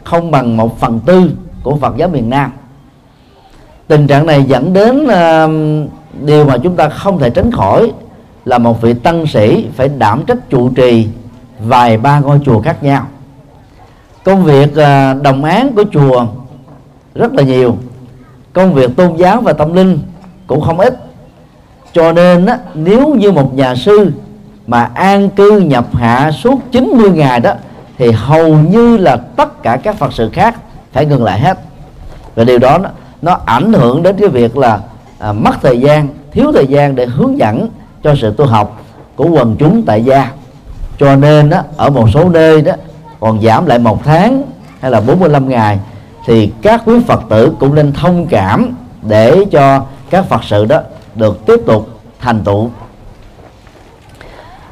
không 0.04 0.30
bằng 0.30 0.56
một 0.56 0.80
phần 0.80 1.00
tư 1.00 1.30
của 1.62 1.76
Phật 1.76 1.96
giáo 1.96 2.08
miền 2.08 2.30
Nam. 2.30 2.52
Tình 3.88 4.06
trạng 4.06 4.26
này 4.26 4.42
dẫn 4.42 4.72
đến 4.72 5.04
uh, 5.04 5.90
điều 6.12 6.44
mà 6.44 6.58
chúng 6.58 6.76
ta 6.76 6.88
không 6.88 7.18
thể 7.18 7.30
tránh 7.30 7.52
khỏi 7.52 7.92
là 8.44 8.58
một 8.58 8.82
vị 8.82 8.94
tăng 8.94 9.26
sĩ 9.26 9.66
phải 9.76 9.88
đảm 9.88 10.22
trách 10.26 10.50
trụ 10.50 10.68
trì 10.68 11.08
vài 11.60 11.96
ba 11.96 12.18
ngôi 12.18 12.40
chùa 12.44 12.60
khác 12.60 12.82
nhau. 12.82 13.06
Công 14.24 14.44
việc 14.44 14.76
à, 14.76 15.14
đồng 15.14 15.44
án 15.44 15.72
của 15.74 15.84
chùa 15.92 16.26
rất 17.14 17.32
là 17.32 17.42
nhiều. 17.42 17.76
Công 18.52 18.74
việc 18.74 18.96
tôn 18.96 19.16
giáo 19.16 19.40
và 19.40 19.52
tâm 19.52 19.74
linh 19.74 19.98
cũng 20.46 20.60
không 20.60 20.80
ít. 20.80 20.98
Cho 21.92 22.12
nên 22.12 22.46
á, 22.46 22.58
nếu 22.74 23.14
như 23.14 23.32
một 23.32 23.54
nhà 23.54 23.74
sư 23.74 24.12
mà 24.66 24.90
an 24.94 25.30
cư 25.30 25.60
nhập 25.60 25.86
hạ 25.92 26.30
suốt 26.32 26.60
90 26.72 27.10
ngày 27.10 27.40
đó 27.40 27.52
thì 27.98 28.10
hầu 28.10 28.48
như 28.56 28.96
là 28.96 29.16
tất 29.16 29.62
cả 29.62 29.76
các 29.76 29.96
phật 29.96 30.12
sự 30.12 30.30
khác 30.32 30.56
phải 30.92 31.06
ngừng 31.06 31.24
lại 31.24 31.40
hết. 31.40 31.58
Và 32.34 32.44
điều 32.44 32.58
đó 32.58 32.78
nó, 32.78 32.88
nó 33.22 33.38
ảnh 33.44 33.72
hưởng 33.72 34.02
đến 34.02 34.16
cái 34.18 34.28
việc 34.28 34.56
là 34.56 34.80
à, 35.20 35.32
mất 35.32 35.54
thời 35.62 35.80
gian 35.80 36.08
thiếu 36.32 36.52
thời 36.54 36.66
gian 36.66 36.94
để 36.94 37.06
hướng 37.06 37.38
dẫn 37.38 37.68
cho 38.02 38.14
sự 38.20 38.34
tu 38.36 38.46
học 38.46 38.82
của 39.16 39.28
quần 39.30 39.56
chúng 39.58 39.82
tại 39.86 40.04
gia. 40.04 40.30
Cho 40.98 41.16
nên 41.16 41.50
đó, 41.50 41.62
ở 41.76 41.90
một 41.90 42.08
số 42.14 42.28
nơi 42.28 42.62
đó 42.62 42.72
còn 43.20 43.42
giảm 43.42 43.66
lại 43.66 43.78
một 43.78 44.04
tháng 44.04 44.42
hay 44.80 44.90
là 44.90 45.00
45 45.00 45.48
ngày 45.48 45.78
thì 46.26 46.52
các 46.62 46.82
quý 46.84 46.94
Phật 47.06 47.22
tử 47.28 47.52
cũng 47.60 47.74
nên 47.74 47.92
thông 47.92 48.26
cảm 48.26 48.74
để 49.02 49.44
cho 49.50 49.84
các 50.10 50.24
Phật 50.28 50.44
sự 50.44 50.64
đó 50.64 50.80
được 51.14 51.46
tiếp 51.46 51.60
tục 51.66 51.88
thành 52.20 52.44
tựu. 52.44 52.70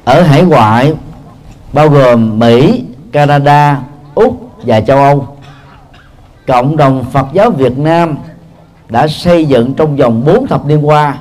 Ở 0.04 0.22
hải 0.22 0.42
ngoại 0.42 0.94
bao 1.72 1.88
gồm 1.88 2.38
Mỹ, 2.38 2.84
Canada, 3.12 3.80
Úc 4.14 4.50
và 4.62 4.80
châu 4.80 4.98
Âu 4.98 5.26
cộng 6.46 6.76
đồng 6.76 7.04
Phật 7.12 7.26
giáo 7.32 7.50
Việt 7.50 7.78
Nam 7.78 8.16
đã 8.88 9.08
xây 9.08 9.46
dựng 9.46 9.74
trong 9.74 9.96
vòng 9.96 10.24
4 10.24 10.46
thập 10.46 10.66
niên 10.66 10.86
qua 10.86 11.18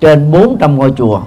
trên 0.00 0.32
400 0.32 0.76
ngôi 0.76 0.92
chùa. 0.96 1.20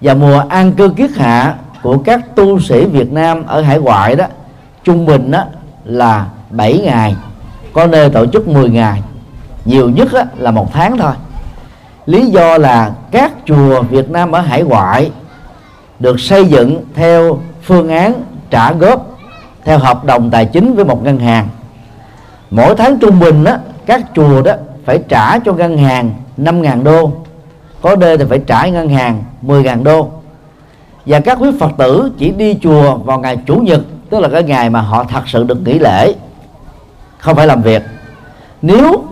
Và 0.00 0.14
mùa 0.14 0.42
an 0.48 0.72
cư 0.72 0.88
kiết 0.88 1.10
hạ 1.16 1.54
của 1.82 1.98
các 1.98 2.36
tu 2.36 2.60
sĩ 2.60 2.84
Việt 2.84 3.12
Nam 3.12 3.46
ở 3.46 3.60
hải 3.60 3.78
ngoại 3.78 4.16
đó 4.16 4.24
trung 4.84 5.06
bình 5.06 5.30
đó 5.30 5.44
là 5.84 6.26
7 6.50 6.78
ngày 6.78 7.16
có 7.72 7.86
nơi 7.86 8.10
tổ 8.10 8.26
chức 8.26 8.48
10 8.48 8.70
ngày. 8.70 9.02
Nhiều 9.64 9.90
nhất 9.90 10.08
đó, 10.12 10.22
là 10.36 10.50
một 10.50 10.72
tháng 10.72 10.98
thôi. 10.98 11.12
Lý 12.06 12.26
do 12.26 12.58
là 12.58 12.92
các 13.10 13.32
chùa 13.46 13.82
Việt 13.82 14.10
Nam 14.10 14.32
ở 14.32 14.40
hải 14.40 14.62
ngoại 14.62 15.10
được 15.98 16.20
xây 16.20 16.44
dựng 16.44 16.84
theo 16.94 17.38
phương 17.62 17.88
án 17.88 18.14
trả 18.50 18.72
góp 18.72 19.18
theo 19.64 19.78
hợp 19.78 20.04
đồng 20.04 20.30
tài 20.30 20.46
chính 20.46 20.74
với 20.74 20.84
một 20.84 21.04
ngân 21.04 21.18
hàng. 21.18 21.48
Mỗi 22.50 22.74
tháng 22.76 22.98
trung 22.98 23.20
bình 23.20 23.44
đó, 23.44 23.56
các 23.86 24.00
chùa 24.14 24.42
đó 24.42 24.52
phải 24.84 25.00
trả 25.08 25.38
cho 25.38 25.52
ngân 25.52 25.78
hàng 25.78 26.10
5.000 26.38 26.82
đô. 26.82 27.12
Có 27.82 27.96
đê 27.96 28.16
thì 28.16 28.24
phải 28.28 28.40
trả 28.46 28.66
ngân 28.66 28.88
hàng 28.88 29.24
10.000 29.42 29.82
đô. 29.82 30.10
Và 31.06 31.20
các 31.20 31.38
quý 31.40 31.50
Phật 31.60 31.70
tử 31.78 32.12
chỉ 32.18 32.30
đi 32.30 32.58
chùa 32.62 32.96
vào 32.96 33.18
ngày 33.18 33.38
chủ 33.46 33.56
nhật, 33.56 33.80
tức 34.10 34.20
là 34.20 34.28
cái 34.28 34.42
ngày 34.42 34.70
mà 34.70 34.80
họ 34.80 35.04
thật 35.04 35.22
sự 35.26 35.44
được 35.44 35.62
nghỉ 35.62 35.78
lễ. 35.78 36.14
Không 37.18 37.36
phải 37.36 37.46
làm 37.46 37.62
việc. 37.62 37.82
Nếu 38.62 39.04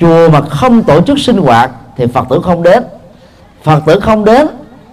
chùa 0.00 0.28
mà 0.30 0.40
không 0.40 0.82
tổ 0.82 1.00
chức 1.00 1.18
sinh 1.18 1.36
hoạt 1.36 1.70
thì 1.96 2.06
Phật 2.06 2.28
tử 2.30 2.40
không 2.44 2.62
đến. 2.62 2.82
Phật 3.62 3.82
tử 3.86 4.00
không 4.00 4.24
đến, 4.24 4.46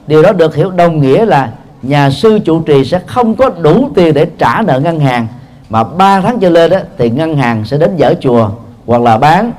điều 0.07 0.23
đó 0.23 0.31
được 0.31 0.55
hiểu 0.55 0.71
đồng 0.71 1.01
nghĩa 1.01 1.25
là 1.25 1.49
nhà 1.81 2.09
sư 2.09 2.39
chủ 2.45 2.61
trì 2.61 2.85
sẽ 2.85 2.99
không 3.05 3.35
có 3.35 3.49
đủ 3.49 3.89
tiền 3.95 4.13
để 4.13 4.25
trả 4.37 4.61
nợ 4.61 4.79
ngân 4.79 4.99
hàng, 4.99 5.27
mà 5.69 5.83
3 5.83 6.21
tháng 6.21 6.39
trở 6.39 6.49
lên 6.49 6.71
đó 6.71 6.77
thì 6.97 7.09
ngân 7.09 7.37
hàng 7.37 7.65
sẽ 7.65 7.77
đến 7.77 7.95
dở 7.97 8.13
chùa 8.21 8.49
hoặc 8.85 9.01
là 9.01 9.17
bán 9.17 9.51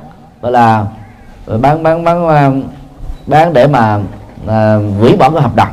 gọi 0.42 0.52
là 0.52 0.87
ờ, 1.46 1.58
bán 1.58 1.82
bán 1.82 2.04
bán 2.04 2.28
ờ, 2.28 2.52
bán 3.26 3.52
để 3.52 3.66
mà 3.66 3.98
à, 4.46 4.76
hủy 5.00 5.16
bỏ 5.16 5.30
cái 5.30 5.42
hợp 5.42 5.56
đồng. 5.56 5.68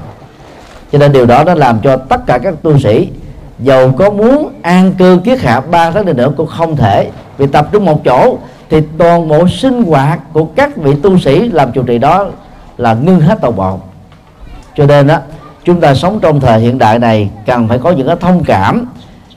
Cho 0.92 0.98
nên 0.98 1.12
điều 1.12 1.26
đó 1.26 1.44
nó 1.44 1.54
làm 1.54 1.80
cho 1.82 1.98
tất 1.98 2.26
cả 2.26 2.38
các 2.38 2.54
tu 2.62 2.80
sĩ 2.80 3.10
dầu 3.60 3.92
có 3.92 4.10
muốn 4.10 4.54
an 4.62 4.94
cư 4.98 5.20
kiết 5.24 5.40
hạ 5.40 5.62
ba 5.62 5.92
tháng 5.92 6.06
nữa 6.06 6.32
cũng 6.38 6.48
không 6.48 6.76
thể 6.76 7.10
vì 7.38 7.48
tập 7.48 7.68
trung 7.72 7.86
một 7.86 8.02
chỗ 8.06 8.38
thì 8.70 8.82
toàn 8.98 9.28
bộ 9.28 9.48
sinh 9.48 9.84
hoạt 9.84 10.20
của 10.34 10.46
các 10.46 10.78
vị 10.78 10.96
tu 11.04 11.18
sĩ 11.18 11.50
làm 11.50 11.72
chủ 11.72 11.84
trì 11.84 11.98
đó 11.98 12.26
là 12.78 12.94
ngưng 12.94 13.20
hết 13.20 13.38
toàn 13.42 13.56
bộ. 13.56 13.80
Cho 14.76 14.86
nên 14.86 15.08
đó 15.08 15.18
chúng 15.64 15.82
ta 15.82 15.96
sống 15.96 16.20
trong 16.20 16.40
thời 16.40 16.60
hiện 16.60 16.78
đại 16.78 17.00
này 17.00 17.30
cần 17.46 17.68
phải 17.68 17.80
có 17.80 17.92
những 17.92 18.08
cái 18.08 18.16
thông 18.20 18.44
cảm 18.44 18.86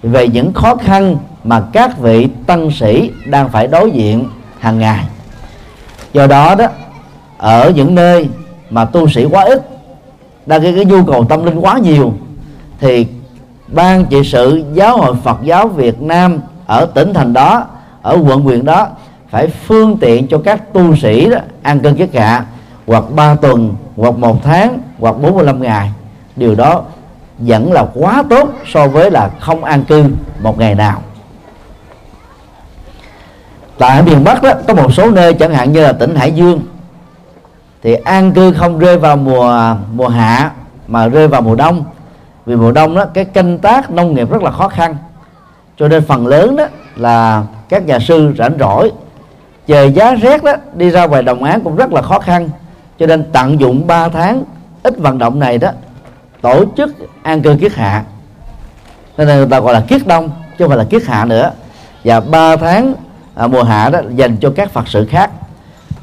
về 0.03 0.29
những 0.29 0.53
khó 0.53 0.77
khăn 0.77 1.17
mà 1.45 1.63
các 1.73 1.99
vị 1.99 2.29
tăng 2.47 2.71
sĩ 2.71 3.11
đang 3.27 3.49
phải 3.49 3.67
đối 3.67 3.91
diện 3.91 4.29
hàng 4.59 4.79
ngày. 4.79 5.05
Do 6.13 6.27
đó 6.27 6.55
đó 6.55 6.67
ở 7.39 7.71
những 7.71 7.95
nơi 7.95 8.29
mà 8.71 8.85
tu 8.85 9.09
sĩ 9.09 9.25
quá 9.25 9.45
ít 9.45 9.69
đang 10.47 10.63
cái, 10.63 10.73
cái 10.77 10.85
nhu 10.85 11.05
cầu 11.05 11.25
tâm 11.25 11.45
linh 11.45 11.59
quá 11.59 11.79
nhiều 11.79 12.13
thì 12.81 13.07
ban 13.67 14.05
trị 14.05 14.25
sự 14.25 14.65
giáo 14.73 14.99
hội 14.99 15.15
Phật 15.25 15.39
giáo 15.43 15.69
Việt 15.69 16.03
Nam 16.03 16.39
ở 16.67 16.87
tỉnh 16.87 17.15
thành 17.15 17.33
đó 17.33 17.67
ở 18.03 18.19
quận 18.27 18.41
huyện 18.41 18.65
đó 18.65 18.89
phải 19.31 19.47
phương 19.47 19.97
tiện 20.01 20.29
cho 20.29 20.39
các 20.45 20.73
tu 20.73 20.97
sĩ 20.97 21.31
đó 21.31 21.39
ăn 21.63 21.81
cơm 21.81 21.97
chất 21.97 22.15
hạ 22.15 22.45
hoặc 22.87 23.05
3 23.17 23.35
tuần 23.35 23.75
hoặc 23.97 24.15
một 24.19 24.37
tháng 24.45 24.79
hoặc 24.99 25.17
45 25.23 25.63
ngày. 25.63 25.93
Điều 26.37 26.55
đó 26.55 26.83
vẫn 27.39 27.73
là 27.73 27.87
quá 27.95 28.25
tốt 28.31 28.49
so 28.73 28.89
với 28.89 29.11
là 29.11 29.31
không 29.41 29.65
an 29.65 29.85
cư 29.85 30.05
một 30.43 30.59
ngày 30.59 30.75
nào 30.75 31.03
tại 33.79 34.03
miền 34.03 34.25
Bắc 34.25 34.43
đó, 34.43 34.53
có 34.69 34.75
một 34.75 34.93
số 34.93 35.11
nơi 35.11 35.35
chẳng 35.35 35.55
hạn 35.55 35.73
như 35.73 35.83
là 35.83 35.93
tỉnh 35.93 36.15
Hải 36.15 36.33
Dương. 36.33 36.61
Thì 37.83 37.95
an 37.95 38.33
cư 38.33 38.53
không 38.53 38.79
rơi 38.79 38.99
vào 38.99 39.17
mùa 39.17 39.77
mùa 39.93 40.09
hạ, 40.09 40.51
mà 40.89 41.09
rơi 41.09 41.29
vào 41.29 41.41
mùa 41.41 41.55
đông. 41.55 41.85
Vì 42.47 42.57
mùa 42.57 42.73
đông 42.73 42.95
đó, 42.95 43.05
cái 43.05 43.25
canh 43.25 43.59
tác 43.59 43.91
nông 43.91 44.15
nghiệp 44.15 44.31
rất 44.31 44.43
là 44.43 44.51
khó 44.51 44.69
khăn. 44.69 44.97
Cho 45.79 45.89
nên 45.89 46.05
phần 46.05 46.27
lớn 46.27 46.57
đó 46.57 46.65
là 46.97 47.43
các 47.69 47.87
nhà 47.87 47.99
sư 47.99 48.35
rảnh 48.39 48.53
rỗi 48.59 48.93
trời 49.67 49.93
giá 49.93 50.15
rét 50.15 50.45
đó, 50.45 50.53
đi 50.75 50.91
ra 50.91 51.07
ngoài 51.07 51.23
đồng 51.23 51.45
án 51.45 51.61
cũng 51.61 51.77
rất 51.77 51.93
là 51.93 52.03
khó 52.03 52.19
khăn. 52.19 52.49
Cho 52.99 53.07
nên 53.07 53.25
tận 53.33 53.61
dụng 53.61 53.87
3 53.87 54.09
tháng 54.09 54.45
ít 54.83 54.99
vận 54.99 55.19
động 55.19 55.39
này 55.39 55.59
đó, 55.59 55.69
tổ 56.41 56.65
chức 56.77 56.91
an 57.23 57.43
cư 57.43 57.57
kiết 57.61 57.75
hạ. 57.75 58.05
Nên 59.17 59.29
là 59.29 59.35
người 59.35 59.47
ta 59.47 59.61
gọi 59.61 59.75
là 59.75 59.81
kiết 59.81 60.07
đông, 60.07 60.29
chứ 60.29 60.65
không 60.65 60.69
phải 60.69 60.79
là 60.79 60.85
kiết 60.85 61.07
hạ 61.07 61.25
nữa. 61.25 61.51
Và 62.05 62.21
3 62.21 62.57
tháng 62.57 62.95
à, 63.35 63.47
mùa 63.47 63.63
hạ 63.63 63.91
đó 63.91 64.01
dành 64.15 64.37
cho 64.37 64.53
các 64.57 64.71
phật 64.71 64.89
sự 64.89 65.07
khác. 65.07 65.31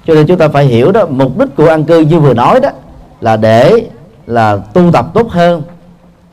Cho 0.07 0.13
nên 0.13 0.27
chúng 0.27 0.37
ta 0.37 0.47
phải 0.47 0.65
hiểu 0.65 0.91
đó 0.91 1.05
mục 1.09 1.37
đích 1.37 1.55
của 1.55 1.67
an 1.67 1.83
cư 1.83 1.99
như 1.99 2.19
vừa 2.19 2.33
nói 2.33 2.59
đó 2.59 2.69
là 3.21 3.37
để 3.37 3.89
là 4.27 4.57
tu 4.73 4.91
tập 4.91 5.05
tốt 5.13 5.29
hơn 5.29 5.63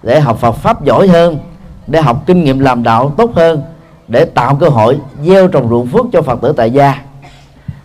để 0.02 0.20
học 0.20 0.38
Phật 0.38 0.52
pháp 0.52 0.84
giỏi 0.84 1.08
hơn 1.08 1.38
để 1.86 2.02
học 2.02 2.22
kinh 2.26 2.44
nghiệm 2.44 2.58
làm 2.58 2.82
đạo 2.82 3.12
tốt 3.16 3.30
hơn 3.34 3.62
để 4.08 4.24
tạo 4.24 4.56
cơ 4.56 4.68
hội 4.68 4.98
gieo 5.24 5.48
trồng 5.48 5.68
ruộng 5.68 5.86
phước 5.86 6.06
cho 6.12 6.22
Phật 6.22 6.40
tử 6.42 6.52
tại 6.56 6.70
gia. 6.70 7.02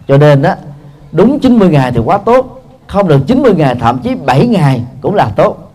Cho 0.08 0.18
nên 0.18 0.42
đó 0.42 0.54
đúng 1.12 1.40
90 1.40 1.70
ngày 1.70 1.92
thì 1.92 2.00
quá 2.00 2.18
tốt 2.18 2.64
không 2.88 3.08
được 3.08 3.20
90 3.28 3.54
ngày 3.56 3.76
thậm 3.76 4.00
chí 4.00 4.16
7 4.16 4.48
ngày 4.48 4.84
cũng 5.02 5.16
là 5.16 5.30
tốt. 5.36 5.72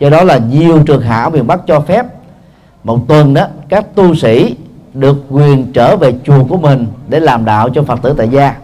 Do 0.00 0.10
đó 0.10 0.24
là 0.24 0.38
nhiều 0.38 0.82
trường 0.86 1.02
hạ 1.02 1.22
ở 1.22 1.30
miền 1.30 1.46
Bắc 1.46 1.60
cho 1.66 1.80
phép. 1.80 2.06
Một 2.84 2.98
tuần 3.08 3.34
đó 3.34 3.46
các 3.68 3.94
tu 3.94 4.14
sĩ 4.14 4.56
được 4.94 5.16
quyền 5.30 5.72
trở 5.72 5.96
về 5.96 6.14
chùa 6.24 6.44
của 6.44 6.56
mình 6.56 6.86
để 7.08 7.20
làm 7.20 7.44
đạo 7.44 7.68
cho 7.68 7.82
Phật 7.82 8.02
tử 8.02 8.14
tại 8.18 8.28
gia. 8.28 8.54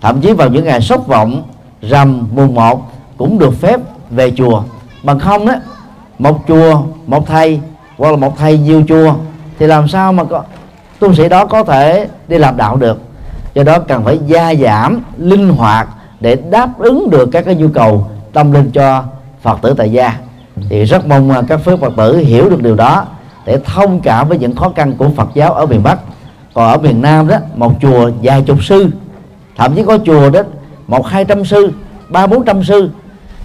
Thậm 0.00 0.20
chí 0.20 0.32
vào 0.32 0.48
những 0.48 0.64
ngày 0.64 0.80
sốc 0.80 1.06
vọng, 1.06 1.42
rằm, 1.82 2.28
mùng 2.34 2.54
một 2.54 2.92
cũng 3.18 3.38
được 3.38 3.60
phép 3.60 3.80
về 4.10 4.32
chùa. 4.36 4.62
Bằng 5.02 5.18
không 5.18 5.46
đó 5.46 5.54
một 6.18 6.38
chùa, 6.48 6.82
một 7.06 7.26
thầy 7.26 7.60
hoặc 7.98 8.10
là 8.10 8.16
một 8.16 8.38
thầy 8.38 8.58
nhiều 8.58 8.82
chùa 8.88 9.14
thì 9.58 9.66
làm 9.66 9.88
sao 9.88 10.12
mà 10.12 10.24
có, 10.24 10.42
tu 10.98 11.14
sĩ 11.14 11.28
đó 11.28 11.46
có 11.46 11.64
thể 11.64 12.08
đi 12.28 12.38
làm 12.38 12.56
đạo 12.56 12.76
được. 12.76 13.00
Do 13.54 13.62
đó 13.62 13.78
cần 13.78 14.04
phải 14.04 14.18
gia 14.26 14.54
giảm 14.54 15.00
linh 15.16 15.48
hoạt 15.48 15.88
để 16.20 16.36
đáp 16.50 16.78
ứng 16.78 17.10
được 17.10 17.28
các 17.32 17.44
cái 17.44 17.54
nhu 17.54 17.68
cầu 17.68 18.08
tâm 18.32 18.52
linh 18.52 18.70
cho 18.70 19.04
phật 19.42 19.58
tử 19.62 19.74
tại 19.76 19.92
gia. 19.92 20.14
Thì 20.68 20.84
rất 20.84 21.06
mong 21.06 21.30
à, 21.30 21.42
các 21.48 21.56
phước 21.56 21.80
phật 21.80 21.92
tử 21.96 22.16
hiểu 22.16 22.50
được 22.50 22.62
điều 22.62 22.76
đó 22.76 23.04
để 23.50 23.58
thông 23.64 24.00
cảm 24.00 24.28
với 24.28 24.38
những 24.38 24.56
khó 24.56 24.72
khăn 24.76 24.94
của 24.98 25.08
phật 25.16 25.28
giáo 25.34 25.52
ở 25.52 25.66
miền 25.66 25.82
bắc. 25.82 25.98
Còn 26.54 26.72
ở 26.72 26.78
miền 26.78 27.02
nam 27.02 27.28
đó, 27.28 27.36
một 27.56 27.72
chùa 27.82 28.10
vài 28.22 28.42
chục 28.42 28.64
sư, 28.64 28.86
thậm 29.56 29.74
chí 29.74 29.82
có 29.84 29.98
chùa 30.04 30.30
đó 30.30 30.40
một 30.86 31.06
hai 31.06 31.24
trăm 31.24 31.44
sư, 31.44 31.72
ba 32.08 32.26
bốn 32.26 32.44
trăm 32.44 32.64
sư. 32.64 32.90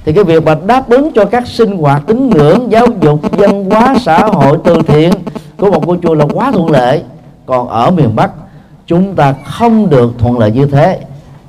Thì 0.05 0.13
cái 0.13 0.23
việc 0.23 0.43
mà 0.43 0.55
đáp 0.65 0.89
ứng 0.89 1.11
cho 1.15 1.25
các 1.25 1.47
sinh 1.47 1.77
hoạt 1.77 2.01
tín 2.07 2.29
ngưỡng, 2.29 2.71
giáo 2.71 2.87
dục, 3.01 3.19
văn 3.31 3.65
hóa, 3.65 3.95
xã 4.01 4.19
hội 4.19 4.57
từ 4.63 4.81
thiện 4.87 5.11
của 5.57 5.71
một 5.71 5.87
ngôi 5.87 5.97
chùa 6.03 6.13
là 6.13 6.25
quá 6.33 6.51
thuận 6.51 6.71
lợi. 6.71 7.03
Còn 7.45 7.67
ở 7.69 7.91
miền 7.91 8.15
bắc, 8.15 8.31
chúng 8.87 9.15
ta 9.15 9.33
không 9.45 9.89
được 9.89 10.13
thuận 10.17 10.39
lợi 10.39 10.51
như 10.51 10.65
thế. 10.65 10.99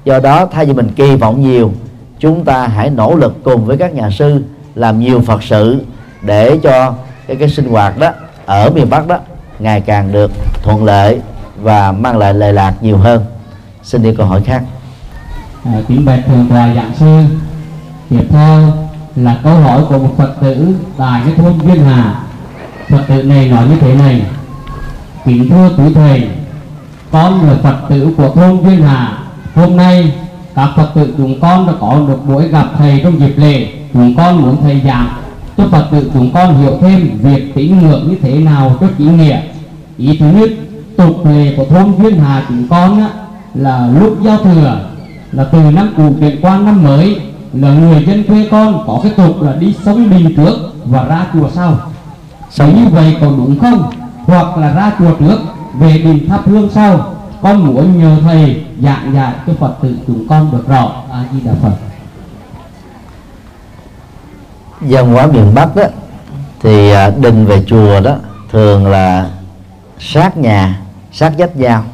Do 0.05 0.21
đó, 0.21 0.47
thay 0.47 0.67
vì 0.67 0.73
mình 0.73 0.89
kỳ 0.97 1.17
vọng 1.17 1.43
nhiều, 1.43 1.73
chúng 2.19 2.45
ta 2.45 2.67
hãy 2.67 2.91
nỗ 2.91 3.15
lực 3.15 3.37
cùng 3.45 3.65
với 3.65 3.77
các 3.77 3.95
nhà 3.95 4.11
sư 4.11 4.43
làm 4.75 5.01
nhiều 5.01 5.21
phật 5.21 5.43
sự 5.43 5.81
để 6.23 6.59
cho 6.63 6.95
cái 7.27 7.37
cái 7.37 7.49
sinh 7.49 7.69
hoạt 7.69 7.99
đó 7.99 8.11
ở 8.47 8.71
miền 8.71 8.91
bắc 8.91 9.07
đó 9.07 9.19
ngày 9.59 9.81
càng 9.81 10.13
được 10.13 10.31
thuận 10.63 10.85
lợi 10.85 11.21
và 11.63 11.93
mang 11.93 12.19
lại 12.19 12.35
lệ 12.35 12.53
lạc 12.53 12.75
nhiều 12.81 12.99
hơn. 12.99 13.25
Xin 13.83 14.03
đi 14.03 14.15
câu 14.15 14.27
hỏi 14.27 14.43
khác. 14.45 14.63
À, 15.65 15.73
kính 15.89 16.05
bạch 16.05 16.21
thượng 16.27 16.47
tọa 16.51 16.75
giảng 16.75 16.93
sư. 16.95 17.23
Tiếp 18.11 18.27
theo 18.31 18.73
là 19.17 19.41
câu 19.43 19.55
hỏi 19.55 19.83
của 19.89 19.99
một 19.99 20.15
phật 20.17 20.35
tử 20.41 20.75
tại 20.97 21.21
cái 21.25 21.35
thôn 21.35 21.59
duyên 21.59 21.85
hà. 21.85 22.21
Phật 22.89 23.03
tử 23.09 23.23
này 23.23 23.49
nói 23.49 23.67
như 23.69 23.77
thế 23.81 23.95
này. 23.95 24.23
Kính 25.25 25.51
thưa 25.51 25.71
quý 25.79 25.95
thầy 25.95 26.29
con 27.11 27.49
là 27.49 27.55
phật 27.63 27.77
tử 27.89 28.15
của 28.17 28.31
thôn 28.35 28.63
duyên 28.65 28.83
hà. 28.83 29.19
Hôm 29.55 29.77
nay 29.77 30.13
các 30.55 30.69
phật 30.77 30.91
tử 30.95 31.15
chúng 31.17 31.41
con 31.41 31.67
đã 31.67 31.73
có 31.81 32.01
được 32.09 32.25
buổi 32.27 32.49
gặp 32.49 32.67
thầy 32.79 33.01
trong 33.05 33.21
dịp 33.21 33.35
lễ. 33.37 33.69
Chúng 33.93 34.15
con 34.17 34.43
muốn 34.43 34.63
thầy 34.63 34.83
giảng 34.87 35.09
cho 35.57 35.65
phật 35.71 35.87
tử 35.91 36.11
chúng 36.15 36.31
con 36.35 36.57
hiểu 36.57 36.79
thêm 36.81 37.19
việc 37.23 37.55
tín 37.55 37.79
ngưỡng 37.79 38.09
như 38.09 38.17
thế 38.23 38.41
nào 38.41 38.77
cho 38.81 38.87
chính 38.99 39.17
nghĩa. 39.17 39.41
Ý 39.97 40.17
thứ 40.17 40.27
nhất 40.27 40.51
tục 40.97 41.27
lệ 41.27 41.55
của 41.57 41.65
thôn 41.65 41.93
duyên 41.99 42.21
hà 42.21 42.45
chúng 42.49 42.69
con 42.69 43.01
á, 43.01 43.09
là 43.55 43.89
lúc 44.01 44.19
giao 44.23 44.39
thừa 44.39 44.81
là 45.33 45.45
từ 45.45 45.59
năm 45.59 45.93
cũ 45.97 46.15
chuyển 46.21 46.41
qua 46.41 46.59
năm 46.59 46.83
mới 46.83 47.21
là 47.53 47.73
người 47.73 48.05
dân 48.05 48.25
quê 48.25 48.49
con 48.51 48.85
có 48.87 49.01
cái 49.03 49.13
tục 49.17 49.43
là 49.43 49.57
đi 49.57 49.75
sống 49.85 50.11
đình 50.11 50.35
trước 50.37 50.57
và 50.85 51.05
ra 51.05 51.27
chùa 51.33 51.49
sau. 51.55 51.77
Vậy 52.57 52.73
như 52.73 52.89
vậy 52.89 53.17
có 53.21 53.27
đúng 53.27 53.59
không? 53.59 53.91
Hoặc 54.25 54.59
là 54.59 54.75
ra 54.75 54.93
chùa 54.99 55.15
trước 55.15 55.39
về 55.79 55.99
đình 55.99 56.29
thắp 56.29 56.41
hương 56.49 56.69
sau. 56.71 57.13
Con 57.43 57.67
muốn 57.67 58.01
nhờ 58.01 58.17
thầy 58.23 58.65
giảng 58.83 59.15
dạy 59.15 59.33
cho 59.47 59.53
phật 59.61 59.75
tử 59.83 59.97
chúng 60.07 60.29
con 60.29 60.53
được 60.53 60.69
rõ. 60.69 60.93
A 61.13 61.25
di 61.33 61.41
đà 61.41 61.53
phật 61.63 61.73
văn 64.89 65.13
hóa 65.13 65.27
miền 65.27 65.55
bắc 65.55 65.77
đó 65.77 65.85
thì 66.61 66.91
à, 66.91 67.11
đình 67.11 67.47
về 67.47 67.63
chùa 67.67 68.01
đó 68.01 68.17
thường 68.53 68.87
là 68.87 69.31
sát 69.99 70.37
nhà, 70.37 70.81
sát 71.13 71.33
vách 71.39 71.57
nhau. 71.57 71.85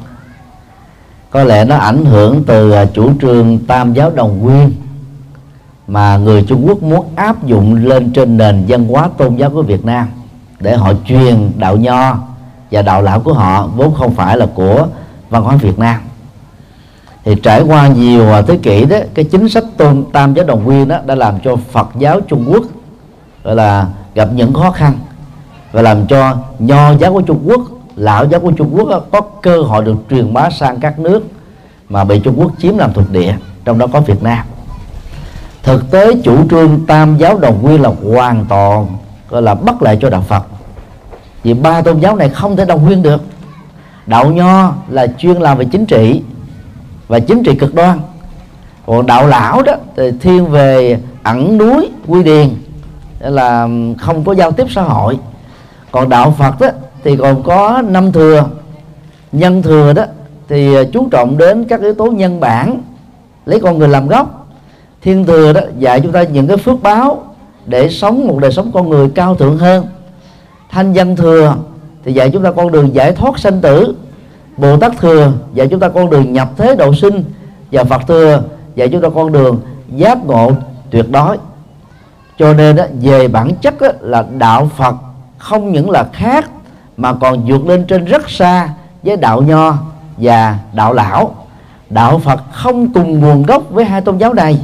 Có 1.29 1.43
lẽ 1.43 1.65
nó 1.65 1.75
ảnh 1.75 2.05
hưởng 2.05 2.43
từ 2.43 2.71
à, 2.71 2.85
chủ 2.85 3.11
trương 3.21 3.59
tam 3.67 3.93
giáo 3.93 4.11
đồng 4.11 4.39
nguyên 4.39 4.71
mà 5.87 6.17
người 6.17 6.45
Trung 6.47 6.63
Quốc 6.67 6.83
muốn 6.83 7.05
áp 7.15 7.43
dụng 7.43 7.75
lên 7.75 8.13
trên 8.13 8.37
nền 8.37 8.65
văn 8.67 8.87
hóa 8.87 9.09
tôn 9.17 9.35
giáo 9.35 9.49
của 9.49 9.61
Việt 9.61 9.85
Nam 9.85 10.07
để 10.59 10.75
họ 10.75 10.93
truyền 11.05 11.51
đạo 11.57 11.77
nho 11.77 12.17
và 12.71 12.81
đạo 12.81 13.01
lão 13.01 13.19
của 13.19 13.33
họ, 13.33 13.67
vốn 13.75 13.93
không 13.95 14.15
phải 14.15 14.37
là 14.37 14.45
của 14.55 14.87
văn 15.29 15.43
hóa 15.43 15.55
Việt 15.55 15.79
Nam. 15.79 16.01
Thì 17.25 17.35
trải 17.43 17.61
qua 17.61 17.87
nhiều 17.87 18.33
à, 18.33 18.41
thế 18.41 18.57
kỷ 18.57 18.85
đó, 18.85 18.97
cái 19.13 19.25
chính 19.25 19.49
sách 19.49 19.63
tôn 19.77 20.03
tam 20.13 20.33
giáo 20.33 20.45
đồng 20.45 20.63
nguyên 20.63 20.87
đó 20.87 20.97
đã 21.05 21.15
làm 21.15 21.39
cho 21.43 21.55
Phật 21.55 21.87
giáo 21.99 22.21
Trung 22.21 22.45
Quốc 22.51 22.63
gọi 23.43 23.55
là 23.55 23.87
gặp 24.15 24.29
những 24.33 24.53
khó 24.53 24.71
khăn 24.71 24.93
và 25.71 25.81
làm 25.81 26.07
cho 26.07 26.37
nho 26.59 26.93
giáo 26.93 27.13
của 27.13 27.21
Trung 27.21 27.43
Quốc, 27.45 27.61
lão 27.95 28.25
giáo 28.25 28.39
của 28.39 28.51
Trung 28.51 28.69
Quốc 28.75 29.07
có 29.11 29.21
cơ 29.41 29.61
hội 29.61 29.83
được 29.83 29.95
truyền 30.09 30.33
bá 30.33 30.49
sang 30.49 30.79
các 30.79 30.99
nước 30.99 31.23
mà 31.89 32.03
bị 32.03 32.19
Trung 32.19 32.35
Quốc 32.37 32.51
chiếm 32.59 32.77
làm 32.77 32.93
thuộc 32.93 33.11
địa, 33.11 33.35
trong 33.65 33.77
đó 33.77 33.87
có 33.93 33.99
Việt 33.99 34.23
Nam. 34.23 34.45
Thực 35.63 35.91
tế, 35.91 36.13
chủ 36.23 36.49
trương 36.49 36.85
tam 36.85 37.17
giáo 37.17 37.37
đồng 37.37 37.61
nguyên 37.61 37.81
là 37.81 37.89
hoàn 38.13 38.45
toàn, 38.49 38.87
gọi 39.29 39.41
là 39.41 39.55
bất 39.55 39.83
lợi 39.83 39.97
cho 40.01 40.09
đạo 40.09 40.23
Phật. 40.27 40.43
Vì 41.43 41.53
ba 41.53 41.81
tôn 41.81 41.99
giáo 41.99 42.15
này 42.15 42.29
không 42.29 42.55
thể 42.55 42.65
đồng 42.65 42.85
nguyên 42.85 43.03
được. 43.03 43.21
Đạo 44.05 44.31
nho 44.31 44.73
là 44.89 45.07
chuyên 45.17 45.37
làm 45.37 45.57
về 45.57 45.65
chính 45.65 45.85
trị 45.85 46.21
và 47.07 47.19
chính 47.19 47.43
trị 47.43 47.55
cực 47.55 47.75
đoan. 47.75 47.99
Còn 48.85 49.05
đạo 49.05 49.27
lão 49.27 49.61
đó 49.61 49.73
thì 49.95 50.11
thiên 50.21 50.45
về 50.45 50.99
ẩn 51.23 51.57
núi, 51.57 51.89
quy 52.07 52.23
điền 52.23 52.49
là 53.29 53.67
không 53.99 54.23
có 54.23 54.33
giao 54.33 54.51
tiếp 54.51 54.67
xã 54.69 54.81
hội. 54.81 55.19
Còn 55.91 56.09
đạo 56.09 56.35
phật 56.37 56.59
đó 56.59 56.67
thì 57.03 57.17
còn 57.17 57.43
có 57.43 57.81
năm 57.87 58.11
thừa. 58.11 58.45
Nhân 59.31 59.61
thừa 59.61 59.93
đó, 59.93 60.03
thì 60.49 60.75
à, 60.75 60.81
chú 60.93 61.07
trọng 61.11 61.37
đến 61.37 61.63
các 61.63 61.81
yếu 61.81 61.93
tố 61.93 62.05
nhân 62.05 62.39
bản, 62.39 62.81
lấy 63.45 63.59
con 63.59 63.77
người 63.79 63.87
làm 63.87 64.07
gốc. 64.07 64.47
Thiên 65.01 65.25
thừa 65.25 65.53
đó, 65.53 65.61
dạy 65.79 66.01
chúng 66.01 66.11
ta 66.11 66.23
những 66.23 66.47
cái 66.47 66.57
phước 66.57 66.83
báo 66.83 67.23
để 67.65 67.89
sống 67.89 68.27
một 68.27 68.39
đời 68.39 68.51
sống 68.51 68.71
con 68.73 68.89
người 68.89 69.09
cao 69.15 69.35
thượng 69.35 69.57
hơn. 69.57 69.85
Thanh 70.69 70.93
văn 70.93 71.15
thừa, 71.15 71.55
thì 72.05 72.13
dạy 72.13 72.29
chúng 72.33 72.43
ta 72.43 72.51
con 72.51 72.71
đường 72.71 72.95
giải 72.95 73.11
thoát 73.11 73.39
sanh 73.39 73.61
tử. 73.61 73.95
Bồ 74.57 74.77
tát 74.77 74.91
thừa, 74.99 75.31
dạy 75.53 75.67
chúng 75.67 75.79
ta 75.79 75.89
con 75.89 76.09
đường 76.09 76.33
nhập 76.33 76.49
thế 76.57 76.75
độ 76.75 76.93
sinh. 76.93 77.23
Và 77.71 77.83
phật 77.83 78.01
thừa, 78.07 78.41
dạy 78.75 78.89
chúng 78.89 79.01
ta 79.01 79.09
con 79.09 79.31
đường 79.31 79.59
giác 79.95 80.25
ngộ 80.25 80.51
tuyệt 80.89 81.11
đối 81.11 81.37
cho 82.39 82.53
nên 82.53 82.75
đó, 82.75 82.83
về 83.01 83.27
bản 83.27 83.55
chất 83.55 83.81
đó, 83.81 83.87
là 83.99 84.25
đạo 84.37 84.69
phật 84.77 84.95
không 85.37 85.71
những 85.71 85.89
là 85.89 86.05
khác 86.13 86.49
mà 86.97 87.13
còn 87.13 87.45
vượt 87.45 87.67
lên 87.67 87.85
trên 87.85 88.05
rất 88.05 88.29
xa 88.29 88.69
với 89.03 89.17
đạo 89.17 89.41
nho 89.41 89.77
và 90.17 90.57
đạo 90.73 90.93
lão. 90.93 91.35
Đạo 91.89 92.19
phật 92.19 92.41
không 92.51 92.93
cùng 92.93 93.19
nguồn 93.19 93.43
gốc 93.43 93.63
với 93.69 93.85
hai 93.85 94.01
tôn 94.01 94.17
giáo 94.17 94.33
này 94.33 94.61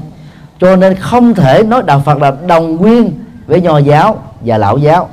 cho 0.60 0.76
nên 0.76 0.96
không 0.96 1.34
thể 1.34 1.64
nói 1.64 1.84
đạo 1.86 2.02
phật 2.06 2.18
là 2.22 2.32
đồng 2.48 2.76
nguyên 2.76 3.12
với 3.48 3.62
nho 3.62 3.78
giáo 3.78 4.18
và 4.42 4.58
lão 4.58 4.78
giáo. 4.78 5.10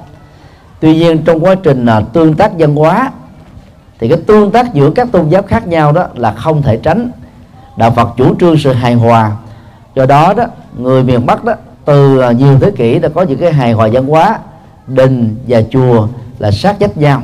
Tuy 0.81 0.95
nhiên 0.95 1.25
trong 1.25 1.45
quá 1.45 1.55
trình 1.55 1.87
là 1.87 2.01
tương 2.13 2.35
tác 2.35 2.53
văn 2.59 2.75
hóa 2.75 3.11
thì 3.99 4.09
cái 4.09 4.19
tương 4.27 4.51
tác 4.51 4.75
giữa 4.75 4.91
các 4.91 5.09
tôn 5.13 5.29
giáo 5.29 5.43
khác 5.43 5.67
nhau 5.67 5.93
đó 5.93 6.07
là 6.15 6.33
không 6.33 6.63
thể 6.63 6.77
tránh. 6.77 7.11
Đạo 7.77 7.91
phật 7.91 8.09
chủ 8.17 8.35
trương 8.41 8.59
sự 8.59 8.73
hài 8.73 8.95
hòa. 8.95 9.33
Do 9.95 10.07
đó 10.07 10.35
đó 10.37 10.45
người 10.79 11.03
miền 11.03 11.27
bắc 11.27 11.45
đó 11.45 11.55
từ 11.87 12.31
nhiều 12.31 12.59
thế 12.61 12.71
kỷ 12.71 12.99
đã 12.99 13.09
có 13.09 13.23
những 13.23 13.39
cái 13.39 13.53
hài 13.53 13.73
hòa 13.73 13.89
văn 13.93 14.07
hóa, 14.07 14.39
đình 14.87 15.37
và 15.49 15.63
chùa 15.71 16.09
là 16.39 16.51
sát 16.51 16.77
vách 16.81 16.97
nhau. 16.97 17.23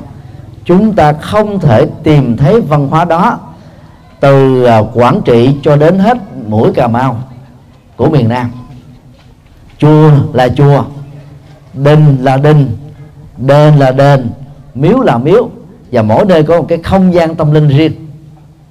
Chúng 0.64 0.92
ta 0.92 1.12
không 1.12 1.60
thể 1.60 1.86
tìm 2.02 2.36
thấy 2.36 2.60
văn 2.60 2.88
hóa 2.88 3.04
đó 3.04 3.38
từ 4.20 4.64
à, 4.64 4.82
quảng 4.94 5.20
trị 5.24 5.56
cho 5.62 5.76
đến 5.76 5.98
hết 5.98 6.18
mũi 6.46 6.72
cà 6.74 6.88
mau 6.88 7.16
của 7.96 8.10
miền 8.10 8.28
nam. 8.28 8.50
Chùa 9.78 10.10
là 10.32 10.48
chùa, 10.48 10.84
đình 11.74 12.16
là 12.20 12.36
đình, 12.36 12.76
đền 13.36 13.76
là 13.76 13.90
đền, 13.90 14.30
miếu 14.74 15.00
là 15.00 15.18
miếu, 15.18 15.48
và 15.92 16.02
mỗi 16.02 16.24
nơi 16.24 16.42
có 16.42 16.58
một 16.58 16.66
cái 16.68 16.78
không 16.78 17.14
gian 17.14 17.34
tâm 17.34 17.52
linh 17.52 17.68
riêng. 17.68 17.92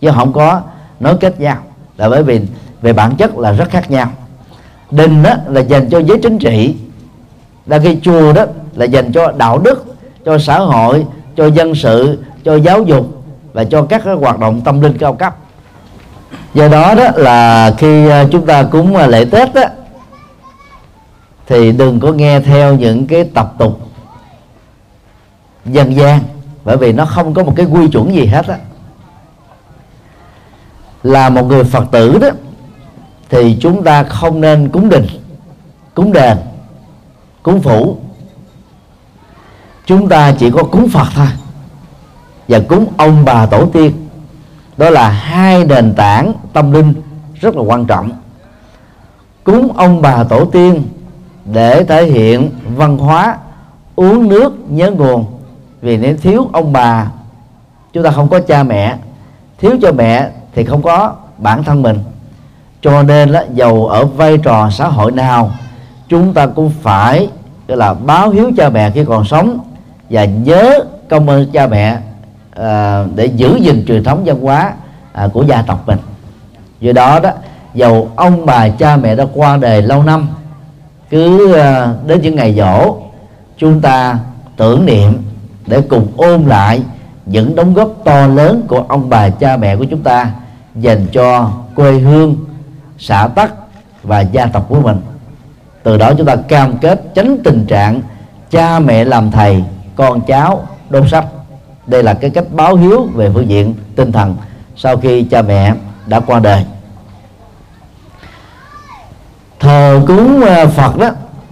Chứ 0.02 0.12
không 0.16 0.34
có 0.34 0.62
nối 1.00 1.18
kết 1.18 1.40
nhau. 1.40 1.58
Là 1.98 2.10
bởi 2.10 2.24
vì 2.24 2.42
về 2.82 2.94
bản 2.94 3.16
chất 3.16 3.38
là 3.38 3.52
rất 3.52 3.70
khác 3.70 3.92
nhau 3.92 4.08
đình 4.92 5.24
đó 5.24 5.34
là 5.48 5.62
dành 5.62 5.90
cho 5.90 6.00
giới 6.00 6.20
chính 6.24 6.40
trị. 6.40 6.76
Là 7.66 7.80
khi 7.80 7.98
chùa 8.02 8.34
đó, 8.34 8.46
là 8.76 8.86
dành 8.86 9.12
cho 9.12 9.32
đạo 9.32 9.58
đức, 9.58 9.96
cho 10.26 10.38
xã 10.38 10.60
hội, 10.60 11.06
cho 11.36 11.46
dân 11.46 11.76
sự, 11.76 12.24
cho 12.44 12.56
giáo 12.56 12.84
dục 12.84 13.24
và 13.54 13.64
cho 13.64 13.86
các 13.86 14.02
cái 14.06 14.14
hoạt 14.14 14.40
động 14.40 14.62
tâm 14.62 14.82
linh 14.82 14.98
cao 14.98 15.14
cấp. 15.14 15.36
Do 16.54 16.68
đó 16.68 16.96
đó 16.96 17.08
là 17.16 17.74
khi 17.78 18.10
à, 18.10 18.26
chúng 18.32 18.46
ta 18.46 18.64
cúng 18.64 18.96
à, 18.96 19.08
lễ 19.08 19.26
tết 19.26 19.54
đó 19.54 19.64
thì 21.48 21.72
đừng 21.72 22.00
có 22.00 22.12
nghe 22.12 22.40
theo 22.40 22.76
những 22.76 23.08
cái 23.08 23.24
tập 23.24 23.54
tục 23.58 23.80
dân 25.66 25.96
gian, 25.96 26.20
bởi 26.64 26.78
vì 26.78 26.94
nó 26.94 27.06
không 27.06 27.34
có 27.34 27.44
một 27.44 27.54
cái 27.56 27.66
quy 27.66 27.88
chuẩn 27.88 28.16
gì 28.16 28.26
hết 28.26 28.48
á. 28.48 28.58
Là 31.04 31.30
một 31.30 31.44
người 31.44 31.64
phật 31.64 31.84
tử 31.92 32.18
đó 32.22 32.30
thì 33.32 33.58
chúng 33.60 33.84
ta 33.84 34.04
không 34.04 34.42
nên 34.42 34.70
cúng 34.70 34.90
đình, 34.90 35.08
cúng 35.94 36.14
đền, 36.14 36.38
cúng 37.44 37.62
phủ. 37.62 37.98
Chúng 39.86 40.10
ta 40.10 40.32
chỉ 40.40 40.52
có 40.52 40.64
cúng 40.64 40.90
phật 40.90 41.08
thôi 41.16 41.28
và 42.48 42.60
cúng 42.70 42.86
ông 42.98 43.26
bà 43.26 43.46
tổ 43.46 43.66
tiên. 43.66 43.92
Đó 44.78 44.90
là 44.90 45.10
hai 45.10 45.66
nền 45.66 45.94
tảng 45.96 46.34
tâm 46.54 46.72
linh 46.72 46.94
rất 47.36 47.56
là 47.56 47.62
quan 47.62 47.86
trọng. 47.86 48.12
Cúng 49.44 49.78
ông 49.78 50.02
bà 50.02 50.24
tổ 50.24 50.46
tiên 50.46 50.84
để 51.46 51.84
thể 51.84 52.06
hiện 52.06 52.50
văn 52.76 52.98
hóa, 52.98 53.38
uống 53.96 54.28
nước, 54.28 54.54
nhớ 54.70 54.92
nguồn. 54.92 55.26
Vì 55.82 55.98
nếu 55.98 56.18
thiếu 56.18 56.50
ông 56.54 56.74
bà, 56.74 57.12
chúng 57.94 58.04
ta 58.04 58.12
không 58.12 58.30
có 58.30 58.40
cha 58.40 58.64
mẹ. 58.64 58.98
Thiếu 59.58 59.72
cho 59.82 59.92
mẹ 59.92 60.30
thì 60.56 60.64
không 60.64 60.82
có 60.82 61.16
bản 61.38 61.64
thân 61.64 61.82
mình 61.82 62.00
cho 62.82 63.04
nên 63.04 63.30
là 63.30 63.46
dầu 63.54 63.88
ở 63.88 64.06
vai 64.06 64.38
trò 64.38 64.70
xã 64.70 64.88
hội 64.88 65.12
nào 65.12 65.52
chúng 66.08 66.34
ta 66.34 66.46
cũng 66.46 66.72
phải 66.82 67.30
tức 67.68 67.76
là 67.76 67.94
báo 67.94 68.30
hiếu 68.30 68.52
cha 68.58 68.70
mẹ 68.70 68.92
khi 68.92 69.06
còn 69.06 69.26
sống 69.26 69.60
và 70.10 70.26
nhớ 70.26 70.80
công 71.10 71.30
ơn 71.30 71.52
cha 71.52 71.68
mẹ 71.68 71.98
à, 72.56 73.04
để 73.16 73.26
giữ 73.26 73.58
gìn 73.62 73.86
truyền 73.88 74.04
thống 74.04 74.22
văn 74.26 74.42
hóa 74.42 74.74
à, 75.14 75.28
của 75.34 75.44
gia 75.44 75.62
tộc 75.62 75.88
mình. 75.88 75.98
Do 76.80 76.92
đó 76.92 77.20
đó 77.20 77.30
dầu 77.74 78.10
ông 78.16 78.46
bà 78.46 78.70
cha 78.70 78.98
mẹ 78.98 79.16
đã 79.16 79.26
qua 79.34 79.58
đời 79.58 79.82
lâu 79.82 80.04
năm 80.04 80.28
cứ 81.10 81.54
à, 81.54 81.94
đến 82.08 82.22
những 82.22 82.36
ngày 82.36 82.56
dỗ 82.58 82.96
chúng 83.58 83.82
ta 83.82 84.20
tưởng 84.58 84.86
niệm 84.86 85.14
để 85.68 85.82
cùng 85.82 86.08
ôn 86.18 86.42
lại 86.42 86.82
những 87.26 87.56
đóng 87.56 87.74
góp 87.74 87.92
to 88.04 88.28
lớn 88.28 88.62
của 88.68 88.86
ông 88.88 89.10
bà 89.10 89.30
cha 89.30 89.58
mẹ 89.58 89.76
của 89.76 89.86
chúng 89.86 90.04
ta 90.04 90.32
dành 90.76 91.08
cho 91.12 91.52
quê 91.76 91.92
hương 91.92 92.36
xã 93.02 93.28
tắc 93.36 93.54
và 94.04 94.20
gia 94.20 94.46
tộc 94.46 94.66
của 94.70 94.82
mình. 94.82 95.02
Từ 95.84 95.98
đó 95.98 96.12
chúng 96.18 96.28
ta 96.28 96.36
cam 96.36 96.78
kết 96.78 97.02
tránh 97.16 97.38
tình 97.44 97.66
trạng 97.66 98.02
cha 98.52 98.80
mẹ 98.80 99.06
làm 99.06 99.32
thầy, 99.32 99.64
con 99.96 100.22
cháu 100.22 100.68
đốt 100.90 101.04
sách 101.10 101.26
đây 101.88 102.04
là 102.04 102.14
cái 102.14 102.30
cách 102.30 102.46
báo 102.52 102.76
hiếu 102.76 103.10
về 103.14 103.30
phương 103.34 103.50
diện 103.50 103.74
tinh 103.96 104.12
thần 104.12 104.36
sau 104.76 104.98
khi 104.98 105.24
cha 105.24 105.42
mẹ 105.42 105.74
đã 106.06 106.20
qua 106.20 106.40
đời. 106.40 106.66
Thờ 109.60 110.02
cúng 110.08 110.42
ờ, 110.42 110.68
phật 110.68 110.98
đó 110.98 111.10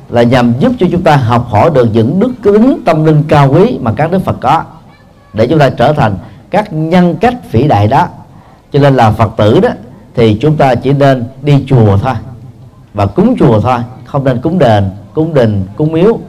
là 0.09 0.23
nhằm 0.23 0.53
giúp 0.59 0.71
cho 0.79 0.88
chúng 0.91 1.03
ta 1.03 1.15
học 1.15 1.47
hỏi 1.49 1.69
được 1.73 1.89
những 1.93 2.19
đức 2.19 2.31
tính 2.43 2.81
tâm 2.85 3.05
linh 3.05 3.23
cao 3.27 3.51
quý 3.51 3.77
mà 3.81 3.93
các 3.95 4.12
đức 4.12 4.19
phật 4.25 4.38
có, 4.41 4.63
để 5.33 5.47
chúng 5.47 5.59
ta 5.59 5.69
trở 5.69 5.93
thành 5.93 6.17
các 6.49 6.73
nhân 6.73 7.15
cách 7.21 7.35
vĩ 7.51 7.67
đại 7.67 7.88
đó. 7.88 8.07
Cho 8.73 8.79
nên 8.79 8.95
là 8.95 9.12
phật 9.12 9.31
tử 9.38 9.59
đó 9.59 9.69
thì 10.19 10.38
chúng 10.41 10.58
ta 10.58 10.75
chỉ 10.75 10.93
nên 10.93 11.25
đi 11.41 11.65
chùa 11.67 11.97
thôi. 11.97 12.13
Và 12.93 13.05
cúng 13.05 13.36
chùa 13.39 13.60
thôi, 13.60 13.79
không 14.05 14.23
nên 14.23 14.41
cúng 14.41 14.60
đền, 14.60 14.89
cúng 15.13 15.34
đình, 15.34 15.65
cúng 15.75 15.91
miếu. 15.91 16.19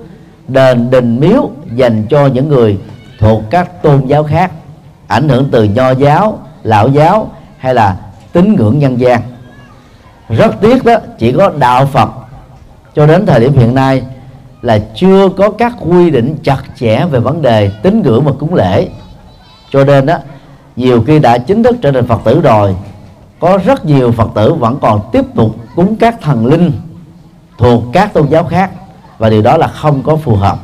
Đền, 0.49 0.91
đình, 0.91 1.21
miếu 1.21 1.51
dành 1.75 2.07
cho 2.11 2.27
những 2.27 2.49
người 2.49 2.79
thuộc 3.19 3.43
các 3.51 3.83
tôn 3.83 4.07
giáo 4.07 4.25
khác, 4.25 4.53
ảnh 5.07 5.29
hưởng 5.29 5.49
từ 5.51 5.65
nho 5.65 5.91
giáo, 5.91 6.39
lão 6.63 6.89
giáo 6.89 7.31
hay 7.59 7.75
là 7.75 7.97
tín 8.33 8.55
ngưỡng 8.55 8.79
nhân 8.79 9.01
gian. 9.01 9.23
Rất 10.29 10.61
tiếc 10.61 10.85
đó, 10.85 10.97
chỉ 11.19 11.33
có 11.33 11.53
đạo 11.59 11.87
phật 11.87 12.11
cho 12.95 13.07
đến 13.07 13.27
thời 13.27 13.41
điểm 13.41 13.53
hiện 13.53 13.75
nay 13.75 14.03
là 14.63 14.79
chưa 14.95 15.29
có 15.29 15.51
các 15.51 15.75
quy 15.81 16.11
định 16.11 16.37
chặt 16.43 16.63
chẽ 16.77 17.05
về 17.11 17.21
vấn 17.21 17.43
đề 17.43 17.71
tín 17.83 18.03
ngưỡng 18.03 18.25
và 18.25 18.33
cúng 18.39 18.55
lễ. 18.55 18.89
Cho 19.71 19.85
nên 19.85 20.07
đó, 20.07 20.19
nhiều 20.77 21.05
khi 21.07 21.19
đã 21.19 21.39
chính 21.39 21.63
thức 21.63 21.77
trở 21.83 21.93
thành 21.93 22.07
phật 22.07 22.21
tử 22.25 22.41
rồi 22.41 22.77
có 23.41 23.59
rất 23.65 23.85
nhiều 23.85 24.13
phật 24.13 24.29
tử 24.35 24.55
vẫn 24.55 24.79
còn 24.81 25.01
tiếp 25.13 25.25
tục 25.35 25.57
cúng 25.77 25.97
các 25.97 26.21
thần 26.21 26.47
linh 26.47 26.73
thuộc 27.59 27.83
các 27.93 28.13
tôn 28.13 28.27
giáo 28.29 28.45
khác 28.45 28.71
và 29.19 29.31
điều 29.31 29.43
đó 29.43 29.57
là 29.57 29.67
không 29.67 30.03
có 30.03 30.17
phù 30.17 30.37
hợp. 30.37 30.59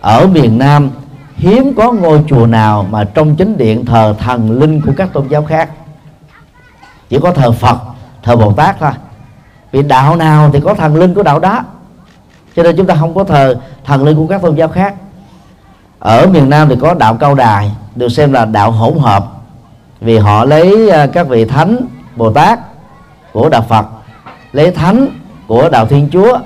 Ở 0.00 0.26
miền 0.26 0.58
nam, 0.58 0.90
hiếm 1.36 1.74
có 1.76 1.92
ngôi 1.92 2.24
chùa 2.28 2.46
nào 2.46 2.86
mà 2.90 3.04
trong 3.04 3.36
chính 3.36 3.56
điện 3.56 3.86
thờ 3.86 4.14
thần 4.18 4.60
linh 4.60 4.80
của 4.80 4.92
các 4.96 5.12
tôn 5.12 5.28
giáo 5.28 5.44
khác. 5.44 5.70
Chỉ 7.08 7.18
có 7.22 7.32
thờ 7.32 7.52
phật, 7.52 7.78
thờ 8.22 8.36
bồ 8.36 8.52
tát 8.52 8.76
thôi. 8.80 8.90
Vì 9.72 9.82
đạo 9.82 10.16
nào 10.16 10.50
thì 10.52 10.60
có 10.60 10.74
thần 10.74 10.96
linh 10.96 11.14
của 11.14 11.22
đạo 11.22 11.38
đó. 11.38 11.64
Cho 12.56 12.62
nên 12.62 12.76
chúng 12.76 12.86
ta 12.86 12.94
không 12.94 13.14
có 13.14 13.24
thờ 13.24 13.60
thần 13.84 14.04
linh 14.04 14.16
của 14.16 14.26
các 14.26 14.42
tôn 14.42 14.54
giáo 14.54 14.68
khác. 14.68 14.94
Ở 15.98 16.26
miền 16.26 16.50
nam 16.50 16.68
thì 16.68 16.76
có 16.80 16.94
đạo 16.94 17.14
cao 17.14 17.34
đài, 17.34 17.70
được 17.94 18.08
xem 18.08 18.32
là 18.32 18.44
đạo 18.44 18.70
hỗn 18.70 18.98
hợp 18.98 19.35
vì 20.00 20.18
họ 20.18 20.44
lấy 20.44 20.88
à, 20.90 21.06
các 21.06 21.28
vị 21.28 21.44
thánh 21.44 21.76
bồ 22.16 22.32
tát 22.32 22.58
của 23.32 23.48
đạo 23.48 23.64
phật 23.68 23.86
lấy 24.52 24.70
thánh 24.70 25.08
của 25.46 25.68
đạo 25.68 25.86
thiên 25.86 26.08
chúa 26.12 26.38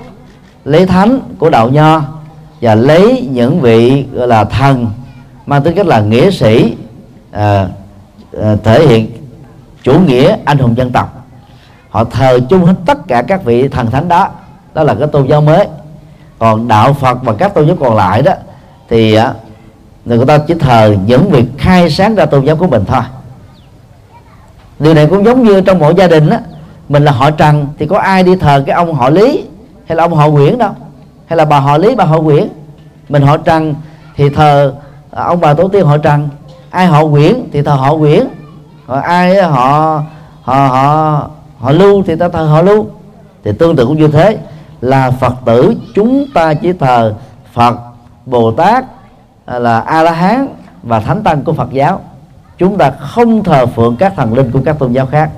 lấy 0.65 0.87
thánh 0.87 1.21
của 1.39 1.51
đạo 1.51 1.69
nho 1.69 2.03
và 2.61 2.75
lấy 2.75 3.29
những 3.33 3.61
vị 3.61 4.07
gọi 4.13 4.29
là 4.29 4.45
thần 4.45 4.87
mang 5.47 5.63
tính 5.63 5.75
cách 5.75 5.87
là 5.87 6.01
nghĩa 6.01 6.31
sĩ 6.31 6.77
à, 7.33 7.69
à, 8.43 8.57
thể 8.65 8.87
hiện 8.87 9.11
chủ 9.83 10.01
nghĩa 10.01 10.37
anh 10.45 10.59
hùng 10.59 10.77
dân 10.77 10.93
tộc. 10.93 11.27
Họ 11.91 12.05
thờ 12.05 12.41
chung 12.49 12.65
hết 12.65 12.75
tất 12.87 12.99
cả 13.09 13.23
các 13.23 13.45
vị 13.45 13.69
thần 13.69 13.91
thánh 13.91 14.09
đó. 14.09 14.29
Đó 14.75 14.83
là 14.83 14.95
cái 14.95 15.09
tôn 15.13 15.27
giáo 15.27 15.41
mới. 15.41 15.67
Còn 16.39 16.69
đạo 16.69 16.93
phật 16.93 17.19
và 17.23 17.33
các 17.39 17.55
tôn 17.55 17.67
giáo 17.67 17.77
còn 17.81 17.97
lại 17.97 18.23
đó 18.23 18.33
thì 18.89 19.15
à, 19.15 19.35
người 20.05 20.27
ta 20.27 20.39
chỉ 20.39 20.55
thờ 20.55 20.97
những 21.07 21.31
việc 21.31 21.45
khai 21.59 21.91
sáng 21.91 22.15
ra 22.15 22.27
tôn 22.27 22.45
giáo 22.45 22.57
của 22.57 22.67
mình 22.67 22.85
thôi 22.87 23.03
điều 24.81 24.95
này 24.95 25.07
cũng 25.07 25.25
giống 25.25 25.43
như 25.43 25.61
trong 25.61 25.79
mỗi 25.79 25.95
gia 25.95 26.09
đình 26.09 26.31
á, 26.31 26.41
mình 26.89 27.05
là 27.05 27.13
họ 27.13 27.31
trần 27.31 27.67
thì 27.79 27.87
có 27.87 27.99
ai 27.99 28.23
đi 28.23 28.37
thờ 28.37 28.63
cái 28.67 28.77
ông 28.77 28.95
họ 28.95 29.11
lý, 29.11 29.45
hay 29.87 29.97
là 29.97 30.05
ông 30.05 30.15
họ 30.15 30.29
nguyễn 30.29 30.59
đâu? 30.59 30.71
Hay 31.27 31.37
là 31.37 31.45
bà 31.45 31.61
họ 31.61 31.79
lý, 31.79 31.95
bà 31.95 32.05
họ 32.05 32.19
nguyễn? 32.19 32.49
Mình 33.09 33.23
họ 33.23 33.37
trần 33.37 33.75
thì 34.17 34.31
thờ 34.31 34.75
à, 35.11 35.25
ông 35.25 35.41
bà 35.41 35.55
tổ 35.55 35.69
tiên 35.69 35.87
họ 35.87 35.99
trần. 35.99 36.29
Ai 36.71 36.87
họ 36.87 37.05
nguyễn 37.05 37.49
thì 37.53 37.63
thờ 37.63 37.73
họ 37.73 37.95
nguyễn. 37.95 38.29
Còn 38.87 39.03
ai 39.03 39.43
họ 39.43 40.03
họ 40.43 40.67
họ 40.67 41.31
họ 41.59 41.71
lưu 41.71 42.03
thì 42.07 42.17
ta 42.17 42.29
thờ 42.29 42.45
họ 42.45 42.63
lưu. 42.63 42.87
Thì 43.45 43.53
tương 43.53 43.77
tự 43.77 43.87
cũng 43.87 43.99
như 43.99 44.09
thế, 44.09 44.39
là 44.81 45.11
phật 45.11 45.35
tử 45.45 45.75
chúng 45.95 46.27
ta 46.35 46.55
chỉ 46.55 46.73
thờ 46.73 47.15
phật, 47.53 47.77
bồ 48.27 48.53
tát 48.53 48.85
à, 49.47 49.59
là 49.59 49.81
a 49.81 50.03
la 50.03 50.13
hán 50.13 50.49
và 50.83 51.01
thánh 51.01 51.23
tăng 51.23 51.43
của 51.43 51.53
phật 51.53 51.71
giáo 51.71 52.01
chúng 52.61 52.79
ta 52.79 52.91
không 52.91 53.45
thờ 53.45 53.67
phượng 53.67 53.97
các 53.97 54.13
thần 54.17 54.35
linh 54.35 54.51
của 54.51 54.61
các 54.65 54.79
tôn 54.79 54.93
giáo 54.93 55.07
khác. 55.07 55.31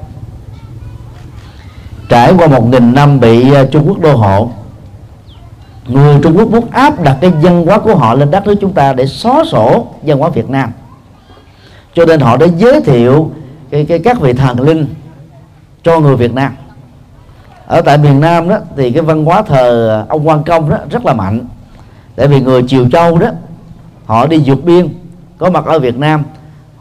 Trải 2.08 2.32
qua 2.38 2.46
một 2.46 2.68
nghìn 2.68 2.94
năm 2.94 3.20
bị 3.20 3.52
ờ, 3.52 3.66
Trung 3.66 3.84
Quốc 3.88 4.00
đô 4.00 4.16
hộ 4.16 4.50
người 5.86 6.18
Trung 6.22 6.36
Quốc 6.36 6.50
muốn 6.50 6.70
áp 6.70 7.02
đặt 7.02 7.18
cái 7.20 7.30
văn 7.30 7.66
hóa 7.66 7.78
của 7.78 7.94
họ 7.94 8.14
lên 8.14 8.30
đất 8.30 8.46
nước 8.46 8.54
chúng 8.60 8.72
ta 8.72 8.92
để 8.92 9.06
xóa 9.06 9.44
sổ 9.44 9.86
văn 10.02 10.18
hóa 10.18 10.28
Việt 10.28 10.50
Nam. 10.50 10.70
Cho 11.94 12.04
nên 12.04 12.20
họ 12.20 12.36
đã 12.36 12.46
giới 12.56 12.80
thiệu 12.80 13.30
cái, 13.70 13.84
cái 13.84 13.98
các 13.98 14.20
vị 14.20 14.32
thần 14.32 14.60
linh 14.60 14.86
cho 15.82 16.00
người 16.00 16.16
Việt 16.16 16.34
Nam. 16.34 16.52
Ở 17.66 17.80
tại 17.80 17.98
miền 17.98 18.20
Nam 18.20 18.48
đó 18.48 18.58
thì 18.76 18.92
cái 18.92 19.02
văn 19.02 19.24
hóa 19.24 19.42
thờ 19.42 20.04
ông 20.08 20.28
quan 20.28 20.44
công 20.44 20.70
đó 20.70 20.78
rất 20.90 21.06
là 21.06 21.12
mạnh. 21.12 21.46
Tại 22.16 22.28
vì 22.28 22.40
người 22.40 22.64
Triều 22.68 22.90
Châu 22.90 23.18
đó 23.18 23.28
họ 24.06 24.26
đi 24.26 24.42
vượt 24.46 24.64
biên 24.64 24.88
có 25.38 25.50
mặt 25.50 25.64
ở 25.64 25.78
Việt 25.78 25.96
Nam 25.96 26.24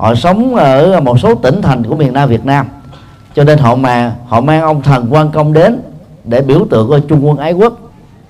họ 0.02 0.16
sống 0.16 0.56
ở 0.56 1.00
một 1.02 1.20
số 1.20 1.36
tỉnh 1.36 1.62
thành 1.62 1.84
của 1.84 1.96
miền 1.96 2.14
Nam 2.14 2.30
Việt 2.30 2.46
Nam. 2.46 2.68
Cho 3.36 3.44
nên 3.44 3.58
họ 3.58 3.76
mà, 3.76 4.16
họ 4.28 4.42
mang 4.42 4.62
ông 4.62 4.82
thần 4.82 5.08
quan 5.10 5.32
công 5.32 5.54
đến 5.54 5.82
để 6.24 6.42
biểu 6.42 6.66
tượng 6.70 6.88
của 6.88 7.00
Trung 7.00 7.28
Quân 7.28 7.38
ái 7.38 7.54
quốc. 7.54 7.74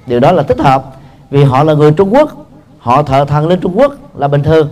Điều 0.08 0.20
đó 0.20 0.32
là 0.32 0.44
thích 0.44 0.60
hợp, 0.60 0.86
vì 1.30 1.44
họ 1.44 1.64
là 1.64 1.74
người 1.74 1.92
Trung 1.92 2.14
Quốc, 2.14 2.32
họ 2.80 3.04
thờ 3.04 3.26
thần 3.26 3.48
lên 3.48 3.60
Trung 3.60 3.80
Quốc 3.80 3.94
là 4.18 4.28
bình 4.28 4.44
thường. 4.44 4.70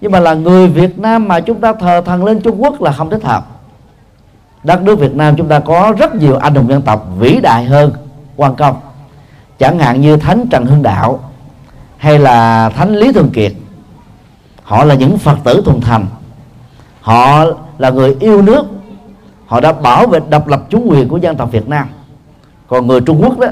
Nhưng 0.00 0.12
mà 0.12 0.20
là 0.20 0.34
người 0.34 0.68
Việt 0.68 0.98
Nam 0.98 1.28
mà 1.28 1.40
chúng 1.40 1.60
ta 1.60 1.72
thờ 1.72 2.02
thần 2.06 2.24
lên 2.24 2.40
Trung 2.40 2.62
Quốc 2.62 2.82
là 2.82 2.92
không 2.92 3.10
thích 3.10 3.24
hợp. 3.24 3.46
Đất 4.64 4.82
nước 4.82 4.98
Việt 4.98 5.16
Nam 5.16 5.36
chúng 5.36 5.48
ta 5.48 5.58
có 5.58 5.94
rất 5.98 6.14
nhiều 6.14 6.36
anh 6.36 6.54
hùng 6.54 6.68
dân 6.68 6.82
tộc 6.82 7.06
vĩ 7.18 7.40
đại 7.42 7.64
hơn 7.64 7.92
quan 8.36 8.54
công. 8.54 8.76
Chẳng 9.58 9.78
hạn 9.78 10.00
như 10.00 10.16
thánh 10.16 10.46
Trần 10.50 10.66
Hưng 10.66 10.82
Đạo 10.82 11.20
hay 11.96 12.18
là 12.18 12.68
thánh 12.68 12.96
Lý 12.96 13.12
Thường 13.12 13.30
Kiệt 13.30 13.52
họ 14.64 14.84
là 14.84 14.94
những 14.94 15.18
Phật 15.18 15.38
tử 15.44 15.62
thuần 15.64 15.80
thành. 15.80 16.06
Họ 17.00 17.44
là 17.78 17.90
người 17.90 18.16
yêu 18.20 18.42
nước. 18.42 18.66
Họ 19.46 19.60
đã 19.60 19.72
bảo 19.72 20.06
vệ 20.06 20.20
độc 20.28 20.48
lập 20.48 20.62
chủ 20.70 20.82
quyền 20.86 21.08
của 21.08 21.16
dân 21.16 21.36
tộc 21.36 21.52
Việt 21.52 21.68
Nam. 21.68 21.88
Còn 22.68 22.86
người 22.86 23.00
Trung 23.00 23.22
Quốc 23.22 23.38
đó 23.38 23.48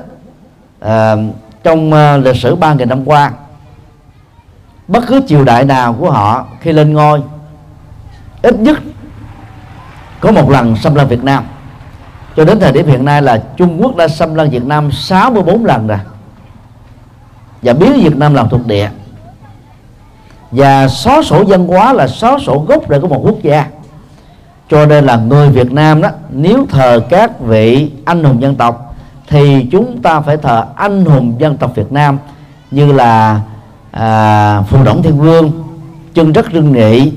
à, 0.80 1.16
trong 1.62 1.92
à, 1.92 2.16
lịch 2.16 2.36
sử 2.36 2.54
ba 2.54 2.74
nghìn 2.74 2.88
năm 2.88 3.04
qua 3.04 3.32
bất 4.88 5.04
cứ 5.06 5.20
triều 5.26 5.44
đại 5.44 5.64
nào 5.64 5.96
của 5.98 6.10
họ 6.10 6.46
khi 6.60 6.72
lên 6.72 6.92
ngôi 6.92 7.22
ít 8.42 8.58
nhất 8.58 8.78
có 10.20 10.32
một 10.32 10.50
lần 10.50 10.76
xâm 10.76 10.94
lăng 10.94 11.08
Việt 11.08 11.24
Nam. 11.24 11.44
Cho 12.36 12.44
đến 12.44 12.60
thời 12.60 12.72
điểm 12.72 12.86
hiện 12.86 13.04
nay 13.04 13.22
là 13.22 13.42
Trung 13.56 13.82
Quốc 13.82 13.96
đã 13.96 14.08
xâm 14.08 14.34
lăng 14.34 14.50
Việt 14.50 14.64
Nam 14.64 14.92
64 14.92 15.64
lần 15.64 15.86
rồi. 15.86 15.98
Và 17.62 17.72
biến 17.72 17.92
Việt 17.92 18.16
Nam 18.16 18.34
làm 18.34 18.48
thuộc 18.48 18.66
địa 18.66 18.90
và 20.52 20.88
xóa 20.88 21.22
sổ 21.22 21.44
dân 21.48 21.66
hóa 21.66 21.92
là 21.92 22.08
xóa 22.08 22.38
sổ 22.46 22.64
gốc 22.68 22.82
rễ 22.88 22.98
của 22.98 23.08
một 23.08 23.20
quốc 23.24 23.42
gia. 23.42 23.66
Cho 24.70 24.86
nên 24.86 25.04
là 25.04 25.16
người 25.16 25.48
Việt 25.48 25.72
Nam 25.72 26.02
đó 26.02 26.08
nếu 26.30 26.66
thờ 26.68 27.00
các 27.08 27.40
vị 27.40 27.90
anh 28.04 28.24
hùng 28.24 28.42
dân 28.42 28.54
tộc 28.54 28.94
thì 29.28 29.66
chúng 29.72 30.02
ta 30.02 30.20
phải 30.20 30.36
thờ 30.36 30.64
anh 30.76 31.04
hùng 31.04 31.34
dân 31.38 31.56
tộc 31.56 31.74
Việt 31.74 31.92
Nam 31.92 32.18
như 32.70 32.92
là 32.92 33.40
à, 33.90 34.62
Phù 34.62 34.84
Đổng 34.84 35.02
Thiên 35.02 35.18
Vương 35.18 35.52
Chân 36.14 36.32
Rất 36.32 36.46
Rưng 36.52 36.72
Nghị 36.72 37.12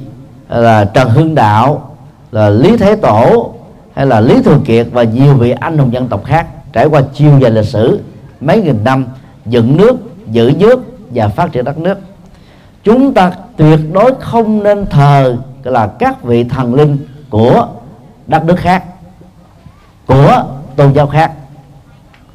là 0.50 0.86
Trần 0.86 1.10
Hưng 1.10 1.36
Đạo 1.36 1.96
là 2.32 2.50
Lý 2.50 2.78
Thế 2.78 2.96
Tổ 2.96 3.54
hay 3.96 4.06
là 4.06 4.20
Lý 4.20 4.42
Thường 4.42 4.64
Kiệt 4.66 4.88
và 4.92 5.04
nhiều 5.04 5.34
vị 5.34 5.52
anh 5.52 5.78
hùng 5.78 5.94
dân 5.94 6.08
tộc 6.08 6.26
khác 6.26 6.74
trải 6.74 6.86
qua 6.86 7.02
chiều 7.14 7.40
dài 7.40 7.52
lịch 7.52 7.66
sử 7.66 8.00
mấy 8.42 8.62
nghìn 8.62 8.84
năm 8.84 9.06
dựng 9.46 9.78
nước 9.78 9.96
giữ 10.32 10.54
nước 10.60 10.80
và 11.10 11.28
phát 11.28 11.52
triển 11.52 11.66
đất 11.66 11.78
nước 11.78 11.98
chúng 12.86 13.14
ta 13.14 13.32
tuyệt 13.58 13.80
đối 13.94 14.14
không 14.20 14.64
nên 14.64 14.86
thờ 14.86 15.38
là 15.64 15.88
các 15.88 16.24
vị 16.24 16.44
thần 16.44 16.76
linh 16.76 16.98
của 17.30 17.68
đất 18.28 18.46
nước 18.46 18.56
khác, 18.58 18.84
của 20.06 20.44
tôn 20.76 20.94
giáo 20.94 21.08
khác. 21.08 21.32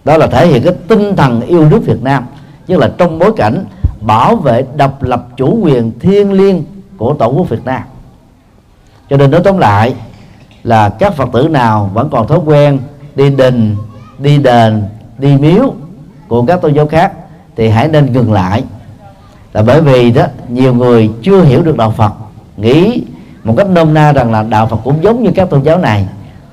Đó 0.04 0.16
là 0.16 0.26
thể 0.26 0.46
hiện 0.46 0.62
cái 0.64 0.74
tinh 0.88 1.16
thần 1.16 1.40
yêu 1.40 1.68
nước 1.68 1.80
Việt 1.86 2.02
Nam 2.02 2.26
tức 2.66 2.76
là 2.76 2.90
trong 2.98 3.18
bối 3.18 3.32
cảnh 3.36 3.64
bảo 4.00 4.36
vệ 4.36 4.64
độc 4.76 5.02
lập 5.02 5.26
chủ 5.36 5.58
quyền 5.62 5.98
thiêng 5.98 6.32
liêng 6.32 6.64
của 6.96 7.14
tổ 7.14 7.26
quốc 7.26 7.48
Việt 7.48 7.64
Nam. 7.64 7.82
Cho 9.10 9.16
nên 9.16 9.30
nói 9.30 9.40
tóm 9.44 9.58
lại 9.58 9.94
là 10.62 10.88
các 10.88 11.14
phật 11.14 11.28
tử 11.32 11.48
nào 11.48 11.90
vẫn 11.94 12.08
còn 12.12 12.26
thói 12.26 12.38
quen 12.44 12.78
đi 13.14 13.30
đình, 13.30 13.76
đi 14.18 14.38
đền, 14.38 14.82
đi 15.18 15.36
miếu 15.36 15.74
của 16.28 16.44
các 16.46 16.60
tôn 16.60 16.74
giáo 16.74 16.86
khác 16.86 17.12
thì 17.56 17.68
hãy 17.68 17.88
nên 17.88 18.12
ngừng 18.12 18.32
lại 18.32 18.64
là 19.52 19.62
bởi 19.62 19.80
vì 19.80 20.10
đó, 20.10 20.26
nhiều 20.48 20.74
người 20.74 21.10
chưa 21.22 21.42
hiểu 21.42 21.62
được 21.62 21.76
đạo 21.76 21.94
Phật, 21.96 22.12
nghĩ 22.56 23.02
một 23.44 23.54
cách 23.56 23.66
nôm 23.66 23.94
na 23.94 24.12
rằng 24.12 24.32
là 24.32 24.42
đạo 24.42 24.66
Phật 24.66 24.76
cũng 24.84 25.02
giống 25.02 25.22
như 25.22 25.30
các 25.34 25.50
tôn 25.50 25.62
giáo 25.62 25.78
này. 25.78 26.06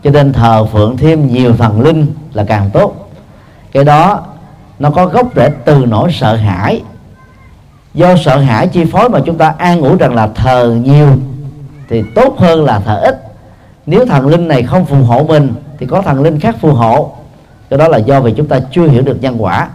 Cho 0.03 0.11
nên 0.11 0.33
thờ 0.33 0.65
phượng 0.65 0.97
thêm 0.97 1.27
nhiều 1.27 1.55
thần 1.55 1.81
linh 1.81 2.07
là 2.33 2.43
càng 2.43 2.69
tốt. 2.73 3.09
Cái 3.71 3.83
đó, 3.83 4.21
nó 4.79 4.89
có 4.89 5.05
gốc 5.05 5.27
rễ 5.35 5.49
từ 5.65 5.85
nỗi 5.87 6.11
sợ 6.11 6.35
hãi. 6.35 6.81
Do 7.93 8.15
sợ 8.15 8.37
hãi 8.37 8.67
chi 8.67 8.85
phối 8.85 9.09
mà 9.09 9.19
chúng 9.25 9.37
ta 9.37 9.53
an 9.57 9.81
ủi 9.81 9.97
rằng 9.97 10.15
là 10.15 10.27
thờ 10.27 10.77
nhiều 10.83 11.07
thì 11.89 12.03
tốt 12.15 12.35
hơn 12.37 12.65
là 12.65 12.79
thờ 12.79 12.99
ít. 13.03 13.23
Nếu 13.85 14.05
thần 14.05 14.27
linh 14.27 14.47
này 14.47 14.63
không 14.63 14.85
phù 14.85 14.95
hộ 14.95 15.23
mình 15.23 15.53
thì 15.79 15.85
có 15.85 16.01
thần 16.01 16.23
linh 16.23 16.39
khác 16.39 16.55
phù 16.61 16.71
hộ. 16.71 17.11
Cái 17.69 17.79
đó 17.79 17.87
là 17.87 17.97
do 17.97 18.19
vì 18.19 18.33
chúng 18.37 18.47
ta 18.47 18.59
chưa 18.71 18.87
hiểu 18.87 19.01
được 19.01 19.21
nhân 19.21 19.43
quả. 19.43 19.67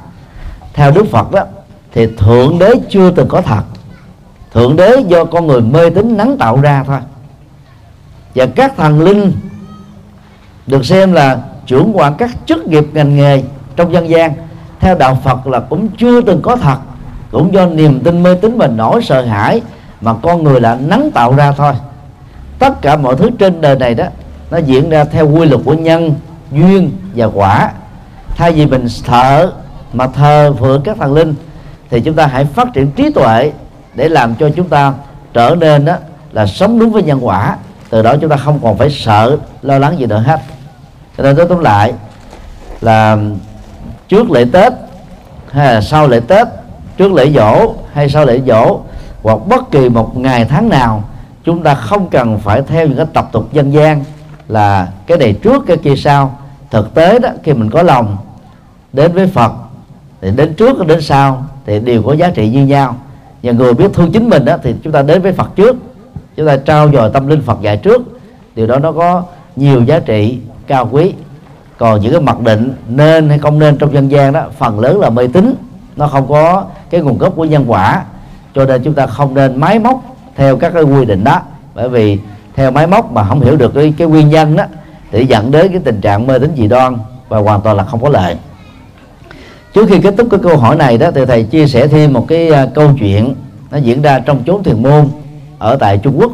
Theo 0.74 0.90
đức 0.90 1.06
phật 1.10 1.32
đó 1.32 1.44
thì 1.92 2.06
thượng 2.16 2.58
đế 2.58 2.72
chưa 2.90 3.10
từng 3.10 3.28
có 3.28 3.40
thật. 3.40 3.62
Thượng 4.52 4.76
đế 4.76 4.96
do 5.08 5.24
con 5.24 5.46
người 5.46 5.60
mê 5.60 5.90
tín 5.90 6.16
nắng 6.16 6.38
tạo 6.38 6.60
ra 6.60 6.84
thôi. 6.86 6.98
Và 8.34 8.46
các 8.46 8.76
thần 8.76 9.00
linh 9.00 9.32
được 10.66 10.84
xem 10.86 11.12
là 11.12 11.38
trưởng 11.66 11.96
quản 11.96 12.14
các 12.14 12.30
chức 12.46 12.66
nghiệp 12.66 12.84
ngành 12.92 13.16
nghề 13.16 13.42
trong 13.76 13.92
dân 13.92 14.08
gian. 14.08 14.32
Theo 14.80 14.94
đạo 14.94 15.18
Phật 15.24 15.46
là 15.46 15.60
cũng 15.60 15.88
chưa 15.98 16.20
từng 16.20 16.42
có 16.42 16.56
thật. 16.56 16.76
Cũng 17.30 17.54
do 17.54 17.66
niềm 17.66 18.00
tin 18.00 18.22
mê 18.22 18.34
tín 18.34 18.58
và 18.58 18.66
nỗi 18.66 19.02
sợ 19.02 19.24
hãi 19.24 19.60
mà 20.00 20.14
con 20.22 20.44
người 20.44 20.60
là 20.60 20.78
nắng 20.86 21.10
tạo 21.14 21.36
ra 21.36 21.52
thôi. 21.52 21.72
Tất 22.58 22.82
cả 22.82 22.96
mọi 22.96 23.16
thứ 23.16 23.30
trên 23.38 23.60
đời 23.60 23.76
này 23.76 23.94
đó, 23.94 24.04
nó 24.50 24.58
diễn 24.58 24.90
ra 24.90 25.04
theo 25.04 25.30
quy 25.30 25.46
luật 25.46 25.60
của 25.64 25.74
nhân, 25.74 26.14
duyên 26.52 26.90
và 27.16 27.26
quả. 27.26 27.72
Thay 28.36 28.52
vì 28.52 28.66
mình 28.66 28.88
sợ 28.88 29.52
mà 29.92 30.06
thờ 30.06 30.54
phượng 30.60 30.82
các 30.82 30.96
thần 30.96 31.14
linh 31.14 31.34
thì 31.92 32.00
chúng 32.00 32.14
ta 32.14 32.26
hãy 32.26 32.44
phát 32.44 32.68
triển 32.72 32.90
trí 32.90 33.10
tuệ 33.10 33.52
để 33.94 34.08
làm 34.08 34.34
cho 34.34 34.50
chúng 34.56 34.68
ta 34.68 34.92
trở 35.32 35.56
nên 35.60 35.84
đó 35.84 35.96
là 36.32 36.46
sống 36.46 36.78
đúng 36.78 36.92
với 36.92 37.02
nhân 37.02 37.26
quả. 37.26 37.56
Từ 37.90 38.02
đó 38.02 38.16
chúng 38.20 38.30
ta 38.30 38.36
không 38.36 38.58
còn 38.62 38.78
phải 38.78 38.90
sợ, 38.90 39.36
lo 39.62 39.78
lắng 39.78 39.98
gì 39.98 40.06
nữa 40.06 40.22
hết. 40.26 40.40
Cho 41.16 41.22
nên 41.22 41.36
tôi 41.36 41.46
tóm 41.48 41.58
lại 41.58 41.94
là 42.80 43.18
trước 44.08 44.30
lễ 44.30 44.44
tết 44.52 44.72
hay 45.50 45.74
là 45.74 45.80
sau 45.80 46.08
lễ 46.08 46.20
tết, 46.28 46.46
trước 46.96 47.12
lễ 47.12 47.30
dỗ 47.30 47.74
hay 47.92 48.08
sau 48.08 48.24
lễ 48.24 48.40
dỗ 48.46 48.80
hoặc 49.22 49.38
bất 49.46 49.70
kỳ 49.70 49.88
một 49.88 50.16
ngày 50.16 50.44
tháng 50.44 50.68
nào, 50.68 51.04
chúng 51.44 51.62
ta 51.62 51.74
không 51.74 52.10
cần 52.10 52.38
phải 52.38 52.62
theo 52.62 52.86
những 52.86 52.96
cái 52.96 53.06
tập 53.14 53.28
tục 53.32 53.52
dân 53.52 53.72
gian 53.72 54.04
là 54.48 54.88
cái 55.06 55.18
này 55.18 55.32
trước, 55.32 55.62
cái 55.66 55.76
kia 55.76 55.96
sau. 55.96 56.38
Thực 56.70 56.94
tế 56.94 57.18
đó, 57.18 57.28
khi 57.42 57.52
mình 57.52 57.70
có 57.70 57.82
lòng 57.82 58.16
đến 58.92 59.12
với 59.12 59.26
phật 59.26 59.52
thì 60.22 60.30
đến 60.36 60.54
trước 60.54 60.86
đến 60.86 61.00
sau 61.00 61.46
thì 61.66 61.78
đều 61.78 62.02
có 62.02 62.12
giá 62.12 62.30
trị 62.30 62.48
như 62.48 62.66
nhau. 62.66 62.96
Và 63.42 63.52
người 63.52 63.74
biết 63.74 63.90
thương 63.94 64.12
chính 64.12 64.30
mình 64.30 64.44
đó 64.44 64.56
thì 64.62 64.74
chúng 64.84 64.92
ta 64.92 65.02
đến 65.02 65.22
với 65.22 65.32
phật 65.32 65.48
trước. 65.56 65.76
Chúng 66.36 66.46
ta 66.46 66.56
trao 66.56 66.92
dồi 66.92 67.10
tâm 67.10 67.26
linh 67.26 67.42
phật 67.42 67.58
dạy 67.62 67.76
trước. 67.76 68.02
Điều 68.54 68.66
đó 68.66 68.78
nó 68.78 68.92
có 68.92 69.22
nhiều 69.56 69.82
giá 69.82 69.98
trị 69.98 70.38
cao 70.66 70.88
quý. 70.92 71.14
Còn 71.78 72.00
những 72.00 72.12
cái 72.12 72.20
mặc 72.20 72.40
định 72.40 72.72
nên 72.88 73.28
hay 73.28 73.38
không 73.38 73.58
nên 73.58 73.78
trong 73.78 73.94
dân 73.94 74.10
gian 74.10 74.32
đó 74.32 74.44
phần 74.58 74.80
lớn 74.80 75.00
là 75.00 75.10
mê 75.10 75.26
tín. 75.26 75.54
Nó 75.96 76.06
không 76.06 76.28
có 76.28 76.64
cái 76.90 77.00
nguồn 77.00 77.18
gốc 77.18 77.32
của 77.36 77.44
nhân 77.44 77.64
quả. 77.66 78.04
Cho 78.54 78.64
nên 78.64 78.82
chúng 78.82 78.94
ta 78.94 79.06
không 79.06 79.34
nên 79.34 79.60
máy 79.60 79.78
móc 79.78 80.02
theo 80.36 80.56
các 80.56 80.72
cái 80.74 80.82
quy 80.82 81.04
định 81.04 81.24
đó. 81.24 81.40
Bởi 81.74 81.88
vì 81.88 82.18
theo 82.54 82.70
máy 82.70 82.86
móc 82.86 83.12
mà 83.12 83.24
không 83.24 83.40
hiểu 83.40 83.56
được 83.56 83.74
cái, 83.74 83.94
cái 83.98 84.08
nguyên 84.08 84.28
nhân 84.28 84.56
đó 84.56 84.64
thì 85.10 85.26
dẫn 85.26 85.50
đến 85.50 85.72
cái 85.72 85.80
tình 85.84 86.00
trạng 86.00 86.26
mê 86.26 86.38
tín 86.38 86.52
dị 86.56 86.68
đoan 86.68 86.98
và 87.28 87.38
hoàn 87.38 87.60
toàn 87.60 87.76
là 87.76 87.84
không 87.84 88.02
có 88.02 88.08
lợi 88.08 88.36
trước 89.72 89.88
khi 89.88 90.00
kết 90.00 90.14
thúc 90.18 90.28
cái 90.30 90.40
câu 90.42 90.56
hỏi 90.56 90.76
này 90.76 90.98
đó 90.98 91.10
thì 91.14 91.24
thầy 91.26 91.42
chia 91.42 91.66
sẻ 91.66 91.86
thêm 91.86 92.12
một 92.12 92.24
cái 92.28 92.48
à, 92.48 92.66
câu 92.74 92.90
chuyện 92.98 93.34
nó 93.70 93.78
diễn 93.78 94.02
ra 94.02 94.18
trong 94.18 94.44
chốn 94.46 94.62
thiền 94.62 94.82
môn 94.82 95.08
ở 95.58 95.76
tại 95.76 95.98
Trung 95.98 96.14
Quốc. 96.18 96.32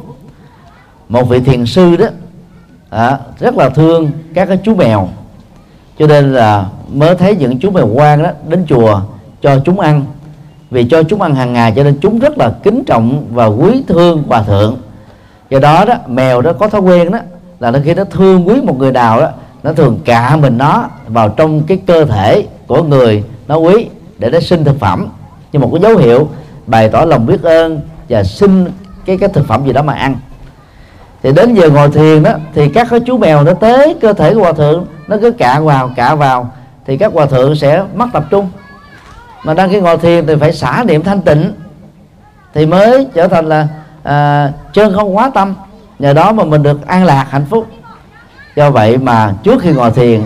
Một 1.08 1.28
vị 1.28 1.40
thiền 1.40 1.66
sư 1.66 1.96
đó 1.96 2.06
à, 2.90 3.18
rất 3.38 3.56
là 3.56 3.68
thương 3.68 4.10
các 4.34 4.48
cái 4.48 4.58
chú 4.64 4.74
mèo 4.74 5.08
cho 5.98 6.06
nên 6.06 6.34
là 6.34 6.66
mới 6.92 7.14
thấy 7.14 7.36
những 7.36 7.58
chú 7.58 7.70
mèo 7.70 7.86
quan 7.86 8.22
đó 8.22 8.30
đến 8.48 8.64
chùa 8.68 9.00
cho 9.42 9.58
chúng 9.64 9.80
ăn. 9.80 10.04
Vì 10.70 10.84
cho 10.84 11.02
chúng 11.02 11.22
ăn 11.22 11.34
hàng 11.34 11.52
ngày 11.52 11.72
cho 11.76 11.84
nên 11.84 11.98
chúng 12.00 12.18
rất 12.18 12.38
là 12.38 12.50
kính 12.62 12.84
trọng 12.84 13.26
và 13.30 13.46
quý 13.46 13.82
thương 13.88 14.22
hòa 14.26 14.42
thượng. 14.42 14.76
Do 15.50 15.58
đó 15.58 15.84
đó 15.84 15.94
mèo 16.06 16.40
đó 16.40 16.52
có 16.52 16.68
thói 16.68 16.80
quen 16.80 17.10
đó 17.10 17.18
là 17.60 17.70
nó 17.70 17.78
khi 17.84 17.94
nó 17.94 18.04
thương 18.04 18.48
quý 18.48 18.60
một 18.60 18.78
người 18.78 18.92
nào 18.92 19.20
đó 19.20 19.28
nó 19.62 19.72
thường 19.72 19.98
cạ 20.04 20.36
mình 20.40 20.58
nó 20.58 20.88
vào 21.08 21.28
trong 21.28 21.62
cái 21.62 21.78
cơ 21.86 22.04
thể 22.04 22.46
của 22.66 22.82
người 22.82 23.24
nó 23.48 23.56
quý 23.56 23.88
để 24.18 24.30
nó 24.30 24.40
sinh 24.40 24.64
thực 24.64 24.80
phẩm. 24.80 25.08
Như 25.52 25.60
một 25.60 25.70
cái 25.72 25.82
dấu 25.82 25.96
hiệu 25.96 26.28
bày 26.66 26.88
tỏ 26.88 27.04
lòng 27.04 27.26
biết 27.26 27.42
ơn 27.42 27.80
và 28.08 28.24
xin 28.24 28.72
cái 29.04 29.18
cái 29.18 29.28
thực 29.28 29.46
phẩm 29.46 29.66
gì 29.66 29.72
đó 29.72 29.82
mà 29.82 29.92
ăn. 29.92 30.16
Thì 31.22 31.32
đến 31.32 31.54
giờ 31.54 31.70
ngồi 31.70 31.90
thiền 31.90 32.22
đó 32.22 32.32
thì 32.54 32.68
các 32.68 32.86
cái 32.90 33.00
chú 33.00 33.18
mèo 33.18 33.44
nó 33.44 33.54
tới 33.54 33.96
cơ 34.00 34.12
thể 34.12 34.34
của 34.34 34.40
hòa 34.40 34.52
thượng 34.52 34.86
nó 35.08 35.16
cứ 35.20 35.30
cạ 35.30 35.60
vào 35.60 35.90
cạ 35.96 36.14
vào 36.14 36.52
thì 36.86 36.96
các 36.96 37.12
hòa 37.12 37.26
thượng 37.26 37.56
sẽ 37.56 37.84
mất 37.94 38.06
tập 38.12 38.24
trung. 38.30 38.50
Mà 39.44 39.54
đang 39.54 39.70
khi 39.70 39.80
ngồi 39.80 39.98
thiền 39.98 40.26
thì 40.26 40.34
phải 40.40 40.52
xả 40.52 40.84
niệm 40.86 41.02
thanh 41.02 41.22
tịnh 41.22 41.52
thì 42.54 42.66
mới 42.66 43.06
trở 43.14 43.28
thành 43.28 43.46
là 43.46 43.68
à, 44.02 44.52
chân 44.72 44.94
không 44.94 45.16
quá 45.16 45.30
tâm. 45.34 45.54
Nhờ 45.98 46.12
đó 46.12 46.32
mà 46.32 46.44
mình 46.44 46.62
được 46.62 46.86
an 46.86 47.04
lạc 47.04 47.26
hạnh 47.30 47.44
phúc 47.50 47.66
do 48.58 48.70
vậy 48.70 48.96
mà 48.96 49.34
trước 49.42 49.62
khi 49.62 49.72
ngồi 49.72 49.90
thiền, 49.90 50.20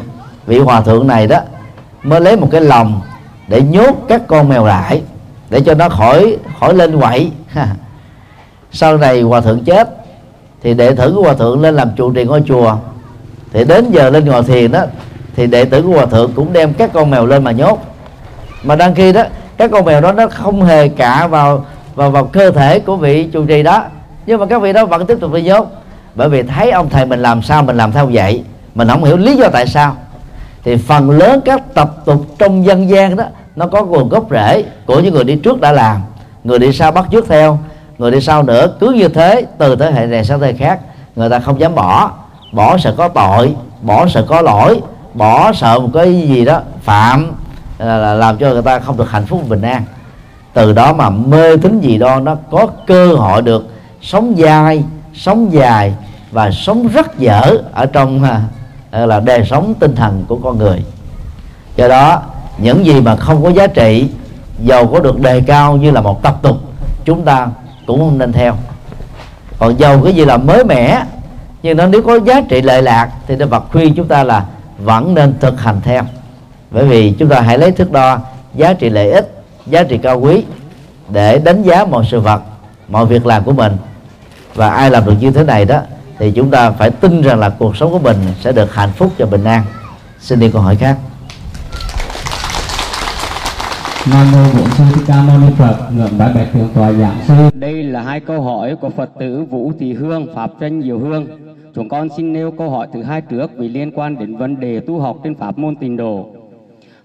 vị 0.46 0.58
hòa 0.58 0.80
thượng 0.80 1.06
này 1.06 1.26
đó 1.26 1.38
mới 2.02 2.20
lấy 2.20 2.36
một 2.36 2.48
cái 2.50 2.60
lòng 2.60 3.00
để 3.48 3.62
nhốt 3.62 3.94
các 4.08 4.22
con 4.26 4.48
mèo 4.48 4.66
lại 4.66 5.02
để 5.50 5.60
cho 5.60 5.74
nó 5.74 5.88
khỏi 5.88 6.36
khỏi 6.60 6.74
lên 6.74 7.00
quậy. 7.00 7.30
Sau 8.72 8.96
này 8.98 9.22
hòa 9.22 9.40
thượng 9.40 9.64
chết, 9.64 9.88
thì 10.62 10.74
đệ 10.74 10.94
tử 10.94 11.12
của 11.16 11.22
hòa 11.22 11.34
thượng 11.34 11.62
lên 11.62 11.74
làm 11.74 11.90
trụ 11.96 12.12
trì 12.12 12.24
ngôi 12.24 12.42
chùa. 12.46 12.76
Thì 13.52 13.64
đến 13.64 13.90
giờ 13.90 14.10
lên 14.10 14.24
ngồi 14.24 14.42
thiền 14.42 14.72
đó, 14.72 14.84
thì 15.36 15.46
đệ 15.46 15.64
tử 15.64 15.82
của 15.82 15.92
hòa 15.92 16.06
thượng 16.06 16.32
cũng 16.32 16.52
đem 16.52 16.74
các 16.74 16.90
con 16.92 17.10
mèo 17.10 17.26
lên 17.26 17.44
mà 17.44 17.50
nhốt. 17.52 17.78
Mà 18.62 18.76
đăng 18.76 18.94
khi 18.94 19.12
đó, 19.12 19.22
các 19.56 19.70
con 19.70 19.84
mèo 19.84 20.00
đó 20.00 20.12
nó 20.12 20.26
không 20.28 20.62
hề 20.62 20.88
cạ 20.88 21.26
vào 21.26 21.64
vào 21.94 22.10
vào 22.10 22.24
cơ 22.24 22.50
thể 22.50 22.78
của 22.78 22.96
vị 22.96 23.24
trụ 23.24 23.46
trì 23.46 23.62
đó. 23.62 23.84
Nhưng 24.26 24.40
mà 24.40 24.46
các 24.46 24.62
vị 24.62 24.72
đó 24.72 24.86
vẫn 24.86 25.06
tiếp 25.06 25.18
tục 25.20 25.32
đi 25.32 25.42
nhốt 25.42 25.81
bởi 26.14 26.28
vì 26.28 26.42
thấy 26.42 26.70
ông 26.70 26.88
thầy 26.90 27.06
mình 27.06 27.22
làm 27.22 27.42
sao 27.42 27.62
mình 27.62 27.76
làm 27.76 27.92
theo 27.92 28.08
vậy? 28.12 28.44
Mình 28.74 28.88
không 28.88 29.04
hiểu 29.04 29.16
lý 29.16 29.36
do 29.36 29.48
tại 29.48 29.66
sao. 29.66 29.96
Thì 30.64 30.76
phần 30.76 31.10
lớn 31.10 31.40
các 31.44 31.74
tập 31.74 31.94
tục 32.04 32.26
trong 32.38 32.66
dân 32.66 32.88
gian 32.88 33.16
đó 33.16 33.24
nó 33.56 33.66
có 33.66 33.84
nguồn 33.84 34.08
gốc 34.08 34.26
rễ 34.30 34.64
của 34.86 35.00
những 35.00 35.14
người 35.14 35.24
đi 35.24 35.36
trước 35.36 35.60
đã 35.60 35.72
làm. 35.72 36.02
Người 36.44 36.58
đi 36.58 36.72
sau 36.72 36.92
bắt 36.92 37.04
trước 37.10 37.24
theo 37.28 37.58
người 37.98 38.10
đi 38.10 38.20
sau 38.20 38.42
nữa 38.42 38.66
cứ 38.80 38.90
như 38.90 39.08
thế 39.08 39.46
từ 39.58 39.76
thế 39.76 39.90
hệ 39.90 40.06
này 40.06 40.24
sang 40.24 40.40
thế 40.40 40.46
hệ 40.46 40.52
khác 40.52 40.80
người 41.16 41.30
ta 41.30 41.38
không 41.38 41.60
dám 41.60 41.74
bỏ. 41.74 42.10
Bỏ 42.52 42.78
sợ 42.78 42.94
có 42.96 43.08
tội 43.08 43.54
bỏ 43.82 44.08
sợ 44.08 44.24
có 44.28 44.42
lỗi 44.42 44.80
bỏ 45.14 45.52
sợ 45.52 45.78
một 45.78 45.88
cái 45.94 46.20
gì 46.20 46.44
đó 46.44 46.60
phạm 46.82 47.32
là, 47.78 48.14
làm 48.14 48.38
cho 48.38 48.50
người 48.50 48.62
ta 48.62 48.78
không 48.78 48.96
được 48.96 49.10
hạnh 49.10 49.26
phúc 49.26 49.48
bình 49.48 49.62
an. 49.62 49.82
Từ 50.52 50.72
đó 50.72 50.92
mà 50.92 51.10
mê 51.10 51.56
tín 51.56 51.80
gì 51.80 51.98
đó 51.98 52.20
nó 52.20 52.36
có 52.50 52.66
cơ 52.86 53.14
hội 53.14 53.42
được 53.42 53.66
sống 54.02 54.34
dai 54.38 54.84
sống 55.14 55.52
dài 55.52 55.94
và 56.30 56.50
sống 56.50 56.88
rất 56.88 57.18
dở 57.18 57.58
ở 57.72 57.86
trong 57.86 58.22
à, 58.22 59.06
là 59.06 59.20
đời 59.20 59.44
sống 59.50 59.74
tinh 59.80 59.96
thần 59.96 60.24
của 60.28 60.36
con 60.36 60.58
người. 60.58 60.84
Do 61.76 61.88
đó 61.88 62.22
những 62.58 62.86
gì 62.86 63.00
mà 63.00 63.16
không 63.16 63.42
có 63.42 63.48
giá 63.48 63.66
trị 63.66 64.08
giàu 64.64 64.86
có 64.86 65.00
được 65.00 65.20
đề 65.20 65.40
cao 65.40 65.76
như 65.76 65.90
là 65.90 66.00
một 66.00 66.22
tập 66.22 66.38
tục 66.42 66.56
chúng 67.04 67.24
ta 67.24 67.48
cũng 67.86 67.98
không 67.98 68.18
nên 68.18 68.32
theo. 68.32 68.54
Còn 69.58 69.78
giàu 69.78 70.00
cái 70.04 70.12
gì 70.12 70.24
là 70.24 70.36
mới 70.36 70.64
mẻ 70.64 71.02
nhưng 71.62 71.76
nó 71.76 71.86
nếu 71.86 72.02
có 72.02 72.20
giá 72.20 72.40
trị 72.48 72.62
lệ 72.62 72.82
lạc 72.82 73.10
thì 73.26 73.36
Đức 73.36 73.50
Phật 73.50 73.64
khuyên 73.72 73.94
chúng 73.94 74.08
ta 74.08 74.24
là 74.24 74.46
vẫn 74.78 75.14
nên 75.14 75.34
thực 75.40 75.60
hành 75.60 75.80
theo. 75.84 76.02
Bởi 76.70 76.84
vì 76.84 77.12
chúng 77.18 77.28
ta 77.28 77.40
hãy 77.40 77.58
lấy 77.58 77.72
thước 77.72 77.92
đo 77.92 78.18
giá 78.54 78.72
trị 78.72 78.88
lợi 78.88 79.10
ích 79.10 79.44
giá 79.66 79.82
trị 79.82 79.98
cao 79.98 80.20
quý 80.20 80.44
để 81.08 81.38
đánh 81.38 81.62
giá 81.62 81.84
mọi 81.84 82.04
sự 82.10 82.20
vật 82.20 82.42
mọi 82.88 83.06
việc 83.06 83.26
làm 83.26 83.44
của 83.44 83.52
mình 83.52 83.76
và 84.54 84.68
ai 84.68 84.90
làm 84.90 85.04
được 85.06 85.14
như 85.20 85.30
thế 85.30 85.44
này 85.44 85.64
đó 85.64 85.80
thì 86.18 86.32
chúng 86.32 86.50
ta 86.50 86.70
phải 86.70 86.90
tin 86.90 87.22
rằng 87.22 87.38
là 87.38 87.48
cuộc 87.48 87.76
sống 87.76 87.92
của 87.92 87.98
mình 87.98 88.16
sẽ 88.40 88.52
được 88.52 88.74
hạnh 88.74 88.92
phúc 88.96 89.12
và 89.18 89.26
bình 89.26 89.44
an 89.44 89.62
xin 90.20 90.40
đi 90.40 90.50
câu 90.50 90.62
hỏi 90.62 90.76
khác 90.76 90.96
Nam 94.10 94.32
mô 94.32 94.38
Bổn 94.58 94.70
Sư 94.70 94.84
Thích 94.94 95.04
Ca 95.06 95.22
Mâu 95.22 95.38
Ni 95.38 95.46
Phật, 95.58 95.76
ngưỡng 95.96 96.18
bái 96.18 96.32
bạch 96.34 96.52
thượng 96.52 96.68
tọa 96.74 96.92
giảng 96.92 97.16
sư. 97.28 97.34
Đây 97.54 97.82
là 97.82 98.02
hai 98.02 98.20
câu 98.20 98.42
hỏi 98.42 98.76
của 98.80 98.90
Phật 98.90 99.10
tử 99.20 99.44
Vũ 99.50 99.72
Thị 99.78 99.92
Hương, 99.92 100.34
Pháp 100.34 100.50
Tranh 100.60 100.82
Diệu 100.82 100.98
Hương. 100.98 101.26
Chúng 101.74 101.88
con 101.88 102.08
xin 102.16 102.32
nêu 102.32 102.50
câu 102.50 102.70
hỏi 102.70 102.86
thứ 102.92 103.02
hai 103.02 103.20
trước 103.20 103.50
vì 103.56 103.68
liên 103.68 103.92
quan 103.94 104.18
đến 104.18 104.36
vấn 104.36 104.60
đề 104.60 104.80
tu 104.80 105.00
học 105.00 105.16
trên 105.24 105.34
pháp 105.34 105.58
môn 105.58 105.76
tịnh 105.76 105.96
độ. 105.96 106.26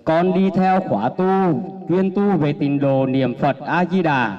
Con 0.04 0.34
đi 0.34 0.50
theo 0.56 0.80
khóa 0.90 1.10
tu, 1.10 1.62
chuyên 1.90 2.12
tu 2.12 2.38
về 2.38 2.54
tịnh 2.54 2.80
độ 2.80 3.06
niệm 3.06 3.36
Phật 3.42 3.60
A 3.60 3.86
Di 3.92 4.02
Đà. 4.02 4.38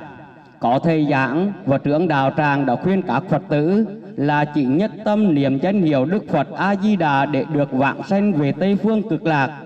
Có 0.60 0.78
thầy 0.84 1.06
giảng 1.10 1.52
và 1.66 1.78
trưởng 1.78 2.08
đạo 2.08 2.30
tràng 2.36 2.66
đã 2.66 2.76
khuyên 2.76 3.02
các 3.02 3.22
Phật 3.28 3.42
tử 3.48 3.86
là 4.16 4.44
chỉ 4.44 4.64
nhất 4.64 4.90
tâm 5.04 5.34
niệm 5.34 5.58
danh 5.58 5.82
hiệu 5.82 6.04
Đức 6.04 6.28
Phật 6.28 6.52
A 6.56 6.74
Di 6.76 6.96
Đà 6.96 7.26
để 7.26 7.44
được 7.52 7.72
vãng 7.72 8.02
sanh 8.02 8.32
về 8.32 8.52
Tây 8.52 8.76
phương 8.76 9.08
cực 9.08 9.26
lạc. 9.26 9.60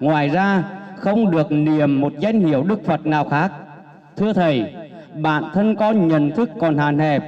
Ngoài 0.00 0.28
ra, 0.28 0.64
không 0.96 1.30
được 1.30 1.52
niệm 1.52 2.00
một 2.00 2.12
danh 2.20 2.40
hiệu 2.40 2.62
Đức 2.62 2.84
Phật 2.84 3.06
nào 3.06 3.24
khác. 3.24 3.52
Thưa 4.16 4.32
Thầy, 4.32 4.74
bản 5.14 5.44
thân 5.54 5.76
con 5.76 6.08
nhận 6.08 6.30
thức 6.30 6.50
còn 6.60 6.78
hạn 6.78 6.98
hẹp, 6.98 7.22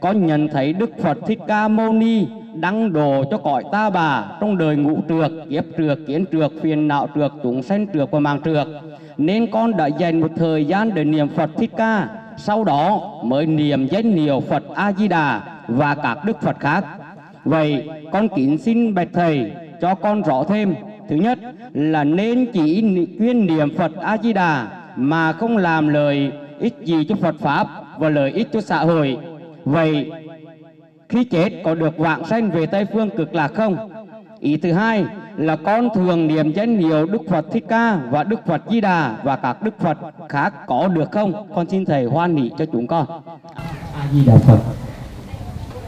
con 0.00 0.26
nhận 0.26 0.48
thấy 0.48 0.72
Đức 0.72 0.90
Phật 0.98 1.18
Thích 1.26 1.38
Ca 1.46 1.68
Mâu 1.68 1.92
Ni 1.92 2.26
đăng 2.54 2.92
đồ 2.92 3.24
cho 3.30 3.38
cõi 3.38 3.64
ta 3.72 3.90
bà 3.90 4.24
trong 4.40 4.58
đời 4.58 4.76
ngũ 4.76 4.98
trược, 5.08 5.32
kiếp 5.50 5.64
trược, 5.78 5.98
kiến 6.06 6.24
trược, 6.32 6.52
phiền 6.62 6.88
não 6.88 7.08
trược, 7.14 7.32
chúng 7.42 7.62
sanh 7.62 7.86
trược 7.92 8.10
và 8.10 8.18
mạng 8.20 8.40
trược. 8.44 8.66
Nên 9.16 9.46
con 9.50 9.76
đã 9.76 9.86
dành 9.86 10.20
một 10.20 10.30
thời 10.36 10.64
gian 10.64 10.94
để 10.94 11.04
niệm 11.04 11.28
Phật 11.28 11.50
Thích 11.56 11.70
Ca, 11.76 12.08
sau 12.36 12.64
đó 12.64 13.12
mới 13.24 13.46
niệm 13.46 13.86
danh 13.86 14.12
hiệu 14.12 14.40
Phật 14.40 14.62
A 14.74 14.92
Di 14.92 15.08
Đà 15.08 15.42
và 15.68 15.94
các 15.94 16.24
Đức 16.24 16.40
Phật 16.40 16.60
khác. 16.60 16.84
Vậy 17.44 17.88
con 18.12 18.28
kính 18.36 18.58
xin 18.58 18.94
bạch 18.94 19.08
thầy 19.12 19.52
cho 19.80 19.94
con 19.94 20.22
rõ 20.22 20.44
thêm 20.48 20.74
thứ 21.08 21.16
nhất 21.16 21.38
là 21.74 22.04
nên 22.04 22.46
chỉ 22.52 22.82
chuyên 23.18 23.46
niệm 23.46 23.76
Phật 23.76 23.96
A 23.96 24.16
Di 24.18 24.32
Đà 24.32 24.66
mà 24.96 25.32
không 25.32 25.56
làm 25.56 25.88
lời 25.88 26.32
ích 26.58 26.74
gì 26.84 27.04
cho 27.08 27.14
Phật 27.14 27.34
pháp 27.40 27.66
và 27.98 28.08
lợi 28.08 28.30
ích 28.30 28.48
cho 28.52 28.60
xã 28.60 28.78
hội. 28.78 29.18
Vậy 29.64 30.10
khi 31.08 31.24
chết 31.24 31.52
có 31.64 31.74
được 31.74 31.98
vạn 31.98 32.24
sanh 32.24 32.50
về 32.50 32.66
Tây 32.66 32.86
phương 32.92 33.10
cực 33.10 33.34
lạc 33.34 33.48
không? 33.54 33.90
Ý 34.40 34.56
thứ 34.56 34.72
hai 34.72 35.04
là 35.36 35.56
con 35.64 35.88
thường 35.94 36.26
niệm 36.26 36.52
danh 36.52 36.78
hiệu 36.78 37.06
Đức 37.06 37.22
Phật 37.30 37.44
Thích 37.52 37.64
Ca 37.68 37.96
và 38.10 38.24
Đức 38.24 38.40
Phật 38.46 38.62
Di 38.70 38.80
Đà 38.80 39.16
và 39.22 39.36
các 39.36 39.62
Đức 39.62 39.74
Phật 39.80 39.98
khác 40.28 40.52
có 40.66 40.88
được 40.88 41.10
không? 41.12 41.48
Con 41.54 41.66
xin 41.70 41.84
thầy 41.84 42.04
hoan 42.04 42.36
hỷ 42.36 42.50
cho 42.58 42.64
chúng 42.72 42.86
con. 42.86 43.06
a 43.94 44.06
di 44.12 44.24
đà 44.24 44.36
phật 44.36 44.58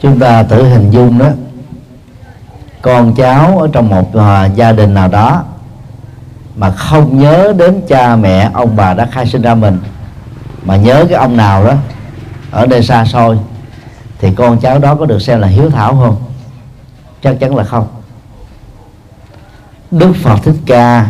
chúng 0.01 0.19
ta 0.19 0.43
thử 0.43 0.63
hình 0.63 0.91
dung 0.91 1.19
đó 1.19 1.27
con 2.83 3.15
cháu 3.15 3.59
ở 3.59 3.69
trong 3.73 3.89
một 3.89 4.15
à, 4.17 4.47
gia 4.47 4.73
đình 4.73 4.95
nào 4.95 5.09
đó 5.09 5.45
mà 6.57 6.71
không 6.71 7.19
nhớ 7.19 7.53
đến 7.57 7.81
cha 7.89 8.17
mẹ 8.17 8.51
ông 8.55 8.77
bà 8.77 8.95
đã 8.95 9.07
khai 9.07 9.27
sinh 9.27 9.43
ra 9.43 9.55
mình, 9.55 9.79
mà 10.65 10.77
nhớ 10.77 11.05
cái 11.09 11.19
ông 11.19 11.37
nào 11.37 11.65
đó 11.65 11.75
ở 12.51 12.67
nơi 12.67 12.83
xa 12.83 13.05
xôi, 13.05 13.39
thì 14.19 14.35
con 14.35 14.59
cháu 14.61 14.79
đó 14.79 14.95
có 14.95 15.07
được 15.07 15.23
xem 15.23 15.41
là 15.41 15.47
hiếu 15.47 15.71
thảo 15.71 15.93
không 16.03 16.17
chắc 17.23 17.37
chắn 17.41 17.57
là 17.57 17.65
không 17.65 17.87
đức 19.91 20.13
phật 20.23 20.37
thích 20.43 20.57
ca 20.67 21.09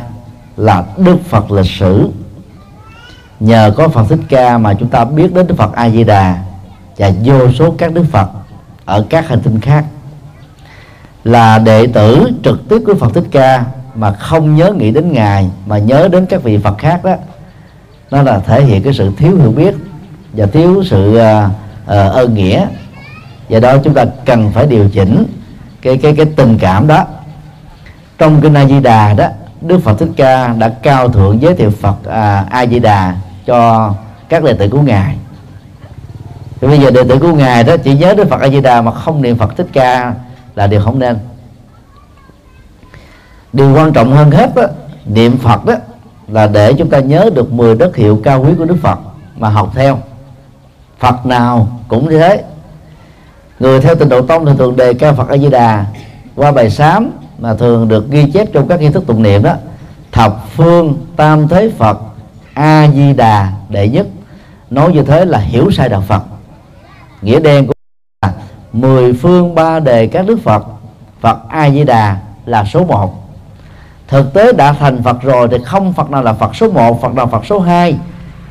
là 0.57 0.85
đức 0.97 1.17
phật 1.29 1.51
lịch 1.51 1.71
sử. 1.71 2.09
Nhờ 3.41 3.73
có 3.77 3.89
phật 3.89 4.05
thích 4.09 4.21
ca 4.29 4.59
mà 4.59 4.75
chúng 4.75 4.89
ta 4.89 5.05
biết 5.05 5.35
đến 5.35 5.47
đức 5.47 5.55
phật 5.59 5.73
a 5.75 5.91
di 5.91 6.05
đà 6.05 6.39
và 6.97 7.11
vô 7.25 7.53
số 7.53 7.75
các 7.79 7.93
đức 7.93 8.05
phật 8.11 8.29
ở 8.85 9.05
các 9.11 9.29
hành 9.29 9.41
tinh 9.41 9.61
khác. 9.61 9.85
Là 11.25 11.59
đệ 11.59 11.87
tử 11.87 12.31
trực 12.45 12.69
tiếp 12.69 12.83
của 12.87 12.95
Phật 12.95 13.15
Thích 13.15 13.25
Ca 13.31 13.65
mà 13.95 14.13
không 14.13 14.57
nhớ 14.57 14.73
nghĩ 14.73 14.91
đến 14.91 15.13
ngài 15.13 15.51
mà 15.67 15.79
nhớ 15.79 16.09
đến 16.13 16.27
các 16.27 16.43
vị 16.43 16.59
Phật 16.59 16.79
khác 16.79 17.05
đó. 17.05 17.15
Nó 18.11 18.23
là 18.23 18.39
thể 18.39 18.65
hiện 18.65 18.83
cái 18.83 18.93
sự 18.93 19.13
thiếu 19.17 19.37
hiểu 19.37 19.51
biết 19.51 19.75
và 20.33 20.47
thiếu 20.47 20.83
sự 20.85 21.11
uh, 21.11 21.51
uh, 21.85 22.15
ơn 22.15 22.35
nghĩa. 22.35 22.67
Do 23.49 23.61
đó 23.61 23.77
chúng 23.85 23.95
ta 23.95 24.05
cần 24.25 24.51
phải 24.53 24.67
điều 24.67 24.89
chỉnh 24.89 25.25
cái 25.83 25.97
cái 25.97 26.15
cái 26.17 26.27
tình 26.27 26.59
cảm 26.59 26.87
đó 26.87 27.05
trong 28.19 28.41
kinh 28.41 28.55
A 28.55 28.67
Di 28.67 28.81
Đà 28.81 29.15
đó 29.15 29.27
Đức 29.61 29.79
Phật 29.79 29.99
Thích 29.99 30.09
Ca 30.17 30.55
đã 30.59 30.69
cao 30.83 31.09
thượng 31.09 31.43
giới 31.43 31.55
thiệu 31.55 31.71
Phật 31.71 32.05
à, 32.05 32.47
A 32.51 32.67
Di 32.67 32.79
Đà 32.79 33.17
cho 33.47 33.95
các 34.29 34.45
đệ 34.45 34.53
tử 34.53 34.69
của 34.69 34.83
ngài. 34.83 35.17
Thì 36.61 36.69
bây 36.69 36.79
giờ 36.79 36.91
đệ 36.91 37.05
tử 37.09 37.19
của 37.19 37.33
ngài 37.33 37.65
đó 37.65 37.77
chỉ 37.77 37.95
nhớ 37.95 38.15
đến 38.15 38.29
Phật 38.29 38.41
A 38.41 38.49
Di 38.49 38.61
Đà 38.61 38.83
mà 38.83 38.93
không 38.93 39.23
niệm 39.23 39.37
Phật 39.37 39.57
Thích 39.57 39.67
Ca 39.73 40.15
là 40.55 40.67
điều 40.67 40.81
không 40.81 40.99
nên. 40.99 41.19
Điều 43.53 43.75
quan 43.75 43.93
trọng 43.93 44.13
hơn 44.13 44.31
hết 44.31 44.55
đó, 44.55 44.63
niệm 45.07 45.39
Phật 45.39 45.65
đó 45.65 45.75
là 46.29 46.47
để 46.47 46.73
chúng 46.73 46.91
ta 46.91 46.99
nhớ 46.99 47.31
được 47.35 47.53
10 47.53 47.75
đất 47.75 47.97
hiệu 47.97 48.21
cao 48.25 48.43
quý 48.43 48.53
của 48.59 48.65
Đức 48.65 48.77
Phật 48.83 48.99
mà 49.37 49.49
học 49.49 49.73
theo. 49.75 49.99
Phật 50.99 51.27
nào 51.27 51.69
cũng 51.89 52.09
như 52.09 52.19
thế. 52.19 52.45
Người 53.61 53.81
theo 53.81 53.95
tình 53.95 54.09
độ 54.09 54.23
tông 54.23 54.47
thì 54.47 54.53
thường 54.59 54.77
đề 54.77 54.95
cao 54.95 55.15
Phật 55.15 55.29
A 55.29 55.37
Di 55.37 55.51
Đà 55.51 55.87
qua 56.37 56.53
bài 56.53 56.71
sám 56.71 57.11
mà 57.39 57.55
thường 57.55 57.89
được 57.89 58.11
ghi 58.11 58.31
chép 58.31 58.49
trong 58.53 58.69
các 58.69 58.81
nghi 58.81 58.89
thức 58.89 59.07
tụng 59.07 59.23
niệm 59.23 59.43
đó. 59.43 59.55
Thập 60.13 60.47
phương 60.57 61.07
tam 61.17 61.49
thế 61.49 61.71
Phật, 61.79 61.99
A 62.55 62.89
Di 62.95 63.13
Đà, 63.13 63.53
đệ 63.69 63.89
nhất. 63.89 64.07
Nói 64.71 64.93
như 64.93 65.03
thế 65.03 65.25
là 65.25 65.39
hiểu 65.39 65.71
sai 65.71 65.89
đạo 65.89 66.05
Phật. 66.09 66.23
Nghĩa 67.23 67.41
đen 67.41 67.67
của 67.67 67.73
là 68.23 68.33
mười 68.73 69.13
phương 69.13 69.55
ba 69.55 69.81
đề 69.81 70.07
các 70.07 70.27
đức 70.27 70.39
Phật 70.45 70.65
Phật 71.21 71.39
A 71.49 71.71
Di 71.71 71.85
Đà 71.85 72.17
là 72.47 72.65
số 72.65 72.85
một. 72.85 73.15
Thực 74.09 74.35
tế 74.35 74.53
đã 74.53 74.73
thành 74.73 75.03
Phật 75.03 75.23
rồi 75.23 75.49
thì 75.51 75.57
không 75.65 75.93
Phật 75.93 76.11
nào 76.11 76.23
là 76.23 76.33
Phật 76.33 76.57
số 76.57 76.71
một, 76.71 77.03
Phật 77.03 77.15
nào 77.15 77.27
Phật 77.27 77.47
số 77.47 77.61
hai. 77.61 77.99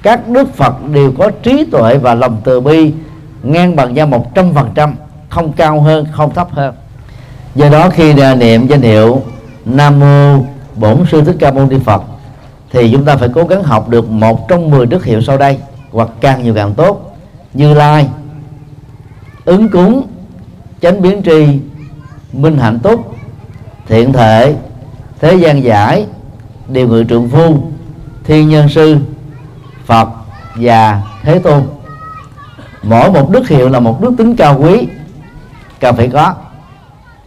Các 0.01 0.27
đức 0.27 0.55
Phật 0.55 0.73
đều 0.91 1.11
có 1.17 1.31
trí 1.43 1.65
tuệ 1.71 1.97
và 1.97 2.13
lòng 2.13 2.37
từ 2.43 2.61
bi, 2.61 2.93
ngang 3.43 3.75
bằng 3.75 3.93
nhau 3.93 4.07
một 4.07 4.35
trăm 4.35 4.53
phần 4.53 4.71
trăm, 4.75 4.95
không 5.29 5.51
cao 5.51 5.81
hơn, 5.81 6.05
không 6.11 6.33
thấp 6.33 6.47
hơn 6.51 6.73
do 7.57 7.69
đó 7.69 7.89
khi 7.89 8.13
niệm 8.13 8.67
danh 8.67 8.81
hiệu 8.81 9.21
Nam 9.65 9.99
mô 9.99 10.45
Bổn 10.75 11.05
sư 11.11 11.21
Thích 11.21 11.35
Ca 11.39 11.51
Mâu 11.51 11.65
Ni 11.65 11.79
Phật, 11.79 12.03
thì 12.71 12.91
chúng 12.91 13.05
ta 13.05 13.17
phải 13.17 13.29
cố 13.33 13.43
gắng 13.43 13.63
học 13.63 13.89
được 13.89 14.09
một 14.09 14.47
trong 14.47 14.71
10 14.71 14.85
đức 14.85 15.05
hiệu 15.05 15.21
sau 15.21 15.37
đây, 15.37 15.57
hoặc 15.91 16.09
càng 16.21 16.43
nhiều 16.43 16.53
càng 16.55 16.73
tốt, 16.73 17.17
Như 17.53 17.73
Lai, 17.73 18.07
ứng 19.45 19.69
cúng, 19.69 20.07
chánh 20.81 21.01
biến 21.01 21.21
tri, 21.23 21.59
minh 22.33 22.57
hạnh 22.57 22.79
túc, 22.79 23.15
thiện 23.87 24.13
thể, 24.13 24.55
thế 25.19 25.35
gian 25.35 25.63
giải, 25.63 26.05
điều 26.67 26.87
ngự 26.87 27.03
trượng 27.09 27.29
phu, 27.29 27.57
thiên 28.23 28.49
nhân 28.49 28.69
sư, 28.69 28.97
phật 29.85 30.09
và 30.55 31.01
thế 31.23 31.39
tôn. 31.39 31.63
Mỗi 32.83 33.11
một 33.11 33.29
đức 33.29 33.49
hiệu 33.49 33.69
là 33.69 33.79
một 33.79 34.01
đức 34.01 34.13
tính 34.17 34.35
cao 34.35 34.59
quý 34.59 34.87
cần 35.79 35.95
phải 35.95 36.07
có 36.07 36.33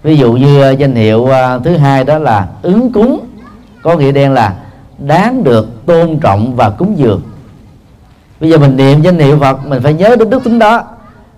ví 0.03 0.16
dụ 0.16 0.32
như 0.32 0.62
ờ, 0.62 0.70
danh 0.70 0.94
hiệu 0.94 1.26
ờ, 1.26 1.61
thứ 1.64 1.76
hai 1.76 2.05
đó 2.05 2.18
là 2.18 2.48
ứng 2.62 2.92
cúng, 2.92 3.20
có 3.82 3.96
nghĩa 3.96 4.12
đen 4.12 4.32
là 4.32 4.55
đáng 4.98 5.44
được 5.44 5.86
tôn 5.86 6.18
trọng 6.18 6.57
và 6.57 6.70
cúng 6.70 6.98
dường. 6.98 7.22
Bây 8.40 8.51
giờ 8.51 8.59
mình 8.59 8.76
niệm 8.76 9.03
danh 9.03 9.18
hiệu 9.18 9.38
phật, 9.38 9.66
mình 9.66 9.82
phải 9.82 9.94
nhớ 9.94 10.16
đến 10.16 10.30
đức 10.30 10.44
tính 10.44 10.59
đó. 10.59 10.82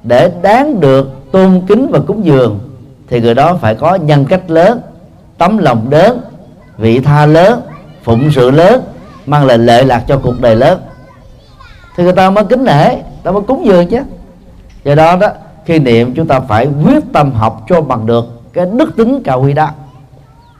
Để 0.02 0.30
đáng 0.42 0.80
được 0.80 1.32
tôn 1.32 1.62
kính 1.66 1.90
và 1.90 2.00
cúng 2.06 2.24
dường, 2.24 2.60
thì 3.08 3.20
người 3.20 3.34
đó 3.34 3.58
phải 3.60 3.74
có 3.74 3.94
nhân 3.94 4.24
cách 4.24 4.50
lớn, 4.50 4.80
tấm 5.38 5.58
lòng 5.58 5.86
lớn, 5.90 6.20
vị 6.78 6.98
tha 7.00 7.26
lớn, 7.26 7.60
phụng 8.02 8.30
sự 8.32 8.50
lớn, 8.50 8.82
mang 9.26 9.46
lại 9.46 9.58
lệ 9.58 9.84
lạc 9.84 10.04
cho 10.08 10.18
cuộc 10.18 10.40
đời 10.40 10.56
lớn. 10.56 10.80
Thì 11.96 12.04
người 12.04 12.12
ta 12.12 12.30
mới 12.30 12.44
kính 12.44 12.64
nể 12.64 12.96
ta 13.22 13.30
mới 13.30 13.42
cúng 13.42 13.66
dường 13.66 13.88
chứ. 13.88 13.98
Do 14.84 14.94
đó 14.94 15.16
đó, 15.16 15.28
khi 15.64 15.78
niệm 15.78 16.14
chúng 16.14 16.26
ta 16.26 16.40
phải 16.40 16.68
quyết 16.84 17.04
tâm 17.12 17.32
học 17.32 17.64
cho 17.68 17.80
bằng 17.80 18.06
được 18.06 18.24
cái 18.52 18.66
đức 18.72 18.96
tính 18.96 19.22
cao 19.24 19.42
quý 19.42 19.52
đó. 19.52 19.70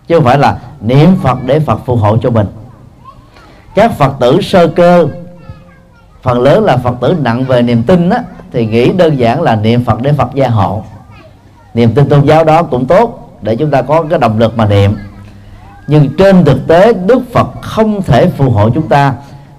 Chứ 0.06 0.14
không 0.14 0.24
phải 0.24 0.38
là 0.38 0.58
niệm 0.80 1.16
phật 1.22 1.38
để 1.46 1.60
phật 1.60 1.80
phù 1.86 1.96
hộ 1.96 2.16
cho 2.16 2.30
mình. 2.30 2.46
Các 3.74 3.92
phật 3.92 4.12
tử 4.20 4.40
sơ 4.42 4.68
cơ 4.68 5.08
phần 6.22 6.40
lớn 6.40 6.64
là 6.64 6.76
phật 6.76 6.94
tử 7.00 7.16
nặng 7.20 7.44
về 7.44 7.62
niềm 7.62 7.82
tin 7.82 8.10
á, 8.10 8.22
thì 8.52 8.66
nghĩ 8.66 8.92
đơn 8.92 9.18
giản 9.18 9.42
là 9.42 9.56
niệm 9.56 9.84
phật 9.84 10.02
để 10.02 10.12
phật 10.12 10.34
gia 10.34 10.48
hộ. 10.48 10.84
Niềm 11.74 11.92
tin 11.94 12.08
tôn 12.08 12.26
giáo 12.26 12.44
đó 12.44 12.62
cũng 12.62 12.86
tốt 12.86 13.38
để 13.42 13.56
chúng 13.56 13.70
ta 13.70 13.82
có 13.82 14.02
cái 14.10 14.18
động 14.18 14.38
lực 14.38 14.56
mà 14.56 14.66
niệm. 14.66 14.96
Nhưng 15.86 16.16
trên 16.18 16.44
thực 16.44 16.66
tế 16.66 16.92
đức 16.92 17.22
phật 17.32 17.48
không 17.62 18.02
thể 18.02 18.28
phù 18.28 18.50
hộ 18.50 18.70
chúng 18.70 18.88
ta 18.88 19.14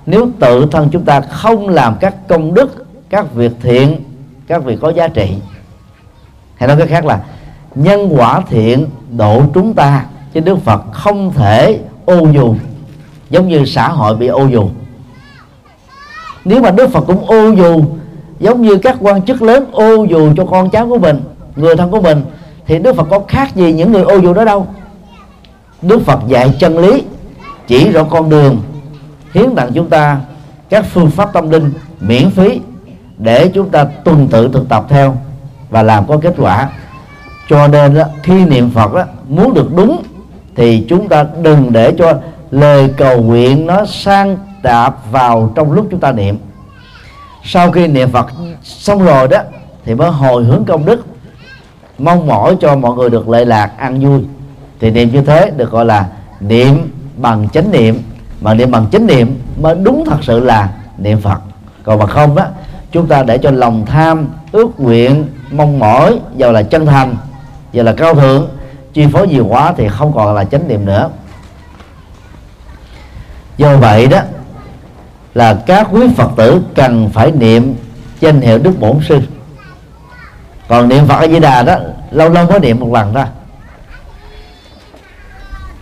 nếu 0.05 0.29
tự 0.39 0.65
thân 0.71 0.89
chúng 0.91 1.05
ta 1.05 1.21
không 1.21 1.69
làm 1.69 1.95
các 1.99 2.27
công 2.27 2.53
đức 2.53 2.85
các 3.09 3.33
việc 3.33 3.51
thiện 3.61 4.03
các 4.47 4.63
việc 4.63 4.79
có 4.81 4.89
giá 4.89 5.07
trị. 5.07 5.35
Hay 6.55 6.67
nói 6.67 6.77
cách 6.77 6.89
khác 6.89 7.05
là 7.05 7.19
nhân 7.75 8.09
quả 8.11 8.41
thiện 8.49 8.85
độ 9.09 9.41
chúng 9.53 9.73
ta, 9.73 10.05
chứ 10.33 10.39
đức 10.39 10.57
phật 10.65 10.83
không 10.91 11.33
thể 11.33 11.79
ô 12.05 12.27
dù 12.33 12.55
giống 13.29 13.47
như 13.47 13.65
xã 13.65 13.87
hội 13.87 14.15
bị 14.15 14.27
ô 14.27 14.47
dù 14.47 14.69
nếu 16.45 16.61
mà 16.61 16.71
đức 16.71 16.89
phật 16.91 17.01
cũng 17.07 17.25
ô 17.27 17.49
dù 17.51 17.83
giống 18.39 18.61
như 18.61 18.77
các 18.77 18.97
quan 18.99 19.21
chức 19.21 19.41
lớn 19.41 19.65
ô 19.71 20.03
dù 20.03 20.33
cho 20.37 20.45
con 20.45 20.69
cháu 20.69 20.87
của 20.89 20.99
mình, 20.99 21.21
người 21.55 21.75
thân 21.75 21.91
của 21.91 22.01
mình, 22.01 22.23
thì 22.67 22.79
đức 22.79 22.95
phật 22.95 23.07
có 23.09 23.19
khác 23.27 23.55
gì 23.55 23.73
những 23.73 23.91
người 23.91 24.03
ô 24.03 24.17
dù 24.17 24.33
đó 24.33 24.45
đâu. 24.45 24.67
Đức 25.81 26.01
phật 26.05 26.19
dạy 26.27 26.55
chân 26.59 26.77
lý, 26.77 27.03
chỉ 27.67 27.91
rõ 27.91 28.03
con 28.03 28.29
đường, 28.29 28.61
hiến 29.33 29.55
tặng 29.55 29.71
chúng 29.73 29.89
ta 29.89 30.19
các 30.69 30.85
phương 30.85 31.09
pháp 31.09 31.33
tâm 31.33 31.49
linh 31.49 31.73
miễn 31.99 32.29
phí 32.29 32.59
để 33.17 33.47
chúng 33.53 33.69
ta 33.69 33.83
tuần 33.83 34.27
tự 34.31 34.49
thực 34.53 34.69
tập 34.69 34.85
theo 34.89 35.17
và 35.69 35.83
làm 35.83 36.07
có 36.07 36.17
kết 36.17 36.33
quả 36.37 36.69
cho 37.53 37.67
nên 37.67 37.93
đó, 37.93 38.03
khi 38.23 38.45
niệm 38.45 38.69
phật 38.69 38.93
đó, 38.93 39.03
muốn 39.27 39.53
được 39.53 39.75
đúng 39.75 40.03
thì 40.55 40.85
chúng 40.89 41.09
ta 41.09 41.25
đừng 41.41 41.73
để 41.73 41.93
cho 41.97 42.13
lời 42.51 42.93
cầu 42.97 43.21
nguyện 43.21 43.65
nó 43.65 43.85
sang 43.85 44.37
tạp 44.63 45.11
vào 45.11 45.51
trong 45.55 45.71
lúc 45.71 45.87
chúng 45.91 45.99
ta 45.99 46.11
niệm. 46.11 46.37
Sau 47.43 47.71
khi 47.71 47.87
niệm 47.87 48.11
phật 48.11 48.27
xong 48.63 49.05
rồi 49.05 49.27
đó 49.27 49.37
thì 49.85 49.95
mới 49.95 50.09
hồi 50.09 50.43
hướng 50.43 50.65
công 50.65 50.85
đức. 50.85 51.05
Mong 51.97 52.27
mỏi 52.27 52.57
cho 52.61 52.75
mọi 52.75 52.95
người 52.95 53.09
được 53.09 53.29
lệ 53.29 53.45
lạc 53.45 53.71
ăn 53.77 53.99
vui. 53.99 54.25
Thì 54.79 54.91
niệm 54.91 55.11
như 55.11 55.21
thế 55.21 55.51
được 55.57 55.71
gọi 55.71 55.85
là 55.85 56.05
niệm 56.39 56.91
bằng 57.17 57.49
chánh 57.49 57.71
niệm. 57.71 57.99
Mà 58.41 58.53
niệm 58.53 58.71
bằng 58.71 58.85
chánh 58.91 59.07
niệm 59.07 59.39
mới 59.61 59.75
đúng 59.75 60.03
thật 60.05 60.17
sự 60.21 60.39
là 60.39 60.69
niệm 60.97 61.21
phật. 61.21 61.39
Còn 61.83 61.99
mà 61.99 62.05
không 62.05 62.35
á 62.35 62.47
chúng 62.91 63.07
ta 63.07 63.23
để 63.23 63.37
cho 63.37 63.51
lòng 63.51 63.85
tham 63.85 64.27
ước 64.51 64.79
nguyện 64.79 65.25
mong 65.51 65.79
mỏi 65.79 66.19
giàu 66.37 66.51
là 66.51 66.63
chân 66.63 66.85
thành 66.85 67.15
giờ 67.73 67.83
là 67.83 67.93
cao 67.97 68.15
thượng, 68.15 68.49
chi 68.93 69.07
phối 69.13 69.27
nhiều 69.27 69.45
quá 69.49 69.73
thì 69.77 69.87
không 69.89 70.13
còn 70.13 70.35
là 70.35 70.43
chánh 70.43 70.67
niệm 70.67 70.85
nữa. 70.85 71.09
Do 73.57 73.77
vậy 73.77 74.07
đó, 74.07 74.19
là 75.33 75.53
các 75.65 75.87
quý 75.91 76.07
phật 76.17 76.29
tử 76.37 76.61
cần 76.75 77.09
phải 77.13 77.31
niệm 77.31 77.75
danh 78.19 78.41
hiệu 78.41 78.57
đức 78.57 78.79
bổn 78.79 78.99
sư. 79.09 79.21
Còn 80.67 80.89
niệm 80.89 81.07
phật 81.07 81.15
a 81.19 81.27
di 81.27 81.39
đà 81.39 81.63
đó, 81.63 81.77
lâu 82.11 82.29
lâu 82.29 82.45
mới 82.45 82.59
niệm 82.59 82.79
một 82.79 82.93
lần 82.93 83.13
ra 83.13 83.27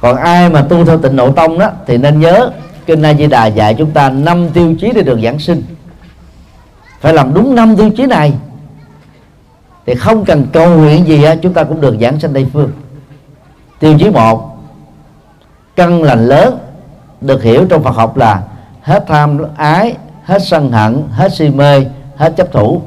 còn 0.01 0.15
ai 0.15 0.49
mà 0.49 0.61
tu 0.61 0.85
theo 0.85 0.97
tịnh 0.97 1.15
độ 1.15 1.31
tông 1.31 1.59
đó, 1.59 1.71
thì 1.87 1.97
nên 1.97 2.19
nhớ 2.19 2.51
kinh 2.85 3.01
A 3.01 3.13
Di 3.13 3.27
Đà 3.27 3.45
dạy 3.45 3.75
chúng 3.77 3.91
ta 3.91 4.09
năm 4.09 4.49
tiêu 4.49 4.75
chí 4.79 4.91
để 4.95 5.01
được 5.01 5.19
giảng 5.23 5.39
sinh. 5.39 5.63
Phải 7.01 7.13
làm 7.13 7.33
đúng 7.33 7.55
năm 7.55 7.75
tiêu 7.75 7.89
chí 7.97 8.05
này 8.05 8.33
thì 9.85 9.95
không 9.95 10.25
cần 10.25 10.47
cầu 10.53 10.69
nguyện 10.69 11.07
gì 11.07 11.25
chúng 11.41 11.53
ta 11.53 11.63
cũng 11.63 11.81
được 11.81 11.95
giảng 12.01 12.19
sanh 12.19 12.33
tây 12.33 12.47
phương. 12.53 12.71
Tiêu 13.79 13.97
chí 13.99 14.09
một, 14.09 14.57
căn 15.75 16.03
lành 16.03 16.27
lớn, 16.27 16.57
được 17.21 17.43
hiểu 17.43 17.65
trong 17.69 17.83
Phật 17.83 17.95
học 17.95 18.17
là 18.17 18.43
hết 18.81 19.03
tham 19.07 19.37
ái, 19.57 19.95
hết 20.23 20.39
sân 20.45 20.71
hận, 20.71 21.03
hết 21.11 21.33
si 21.35 21.49
mê, 21.49 21.85
hết 22.15 22.33
chấp 22.37 22.51
thủ. 22.51 22.81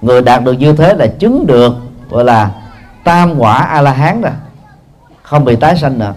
Người 0.00 0.22
đạt 0.22 0.44
được 0.44 0.52
như 0.52 0.72
thế 0.72 0.94
là 0.94 1.06
chứng 1.06 1.46
được, 1.46 1.74
gọi 2.10 2.24
là 2.24 2.50
tam 3.04 3.38
quả 3.38 3.54
a 3.58 3.80
la 3.80 3.92
hán 3.92 4.20
rồi, 4.20 4.32
không 5.22 5.44
bị 5.44 5.56
tái 5.56 5.76
sanh 5.76 5.98
nữa. 5.98 6.14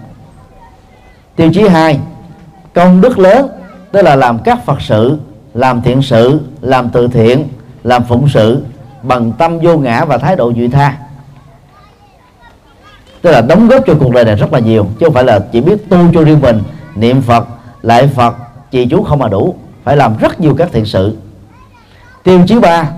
Tiêu 1.36 1.50
chí 1.54 1.68
hai, 1.68 2.00
công 2.74 3.02
đức 3.02 3.20
lớn, 3.20 3.48
tức 3.92 4.02
là 4.02 4.16
làm 4.16 4.40
các 4.40 4.66
phật 4.66 4.82
sự, 4.82 5.18
làm 5.54 5.82
thiện 5.82 6.02
sự, 6.02 6.40
làm 6.62 6.90
từ 6.90 7.08
thiện, 7.08 7.48
làm 7.84 8.04
phụng 8.04 8.30
sự 8.30 8.64
bằng 9.04 9.32
tâm 9.32 9.60
vô 9.60 9.78
ngã 9.78 10.06
và 10.06 10.18
thái 10.18 10.36
độ 10.36 10.52
vị 10.52 10.68
tha. 10.68 10.98
Tức 13.22 13.32
là 13.32 13.42
đóng 13.42 13.68
góp 13.68 13.84
cho 13.88 13.94
cuộc 14.00 14.14
đời 14.14 14.26
này 14.26 14.36
rất 14.36 14.54
là 14.54 14.60
nhiều, 14.60 14.86
chứ 15.00 15.06
không 15.06 15.14
phải 15.14 15.24
là 15.24 15.40
chỉ 15.52 15.62
biết 15.62 15.90
tu 15.90 15.98
cho 16.14 16.24
riêng 16.24 16.42
mình, 16.42 16.62
niệm 16.96 17.22
phật, 17.22 17.48
lại 17.82 18.10
phật, 18.16 18.36
trì 18.72 18.86
chú 18.86 19.04
không 19.04 19.20
mà 19.20 19.28
đủ. 19.28 19.56
Phải 19.84 19.98
làm 19.98 20.18
rất 20.18 20.40
nhiều 20.40 20.56
các 20.58 20.70
thiện 20.72 20.86
sự. 20.86 21.18
Tiêu 22.24 22.44
chí 22.48 22.60
ba, 22.60 22.90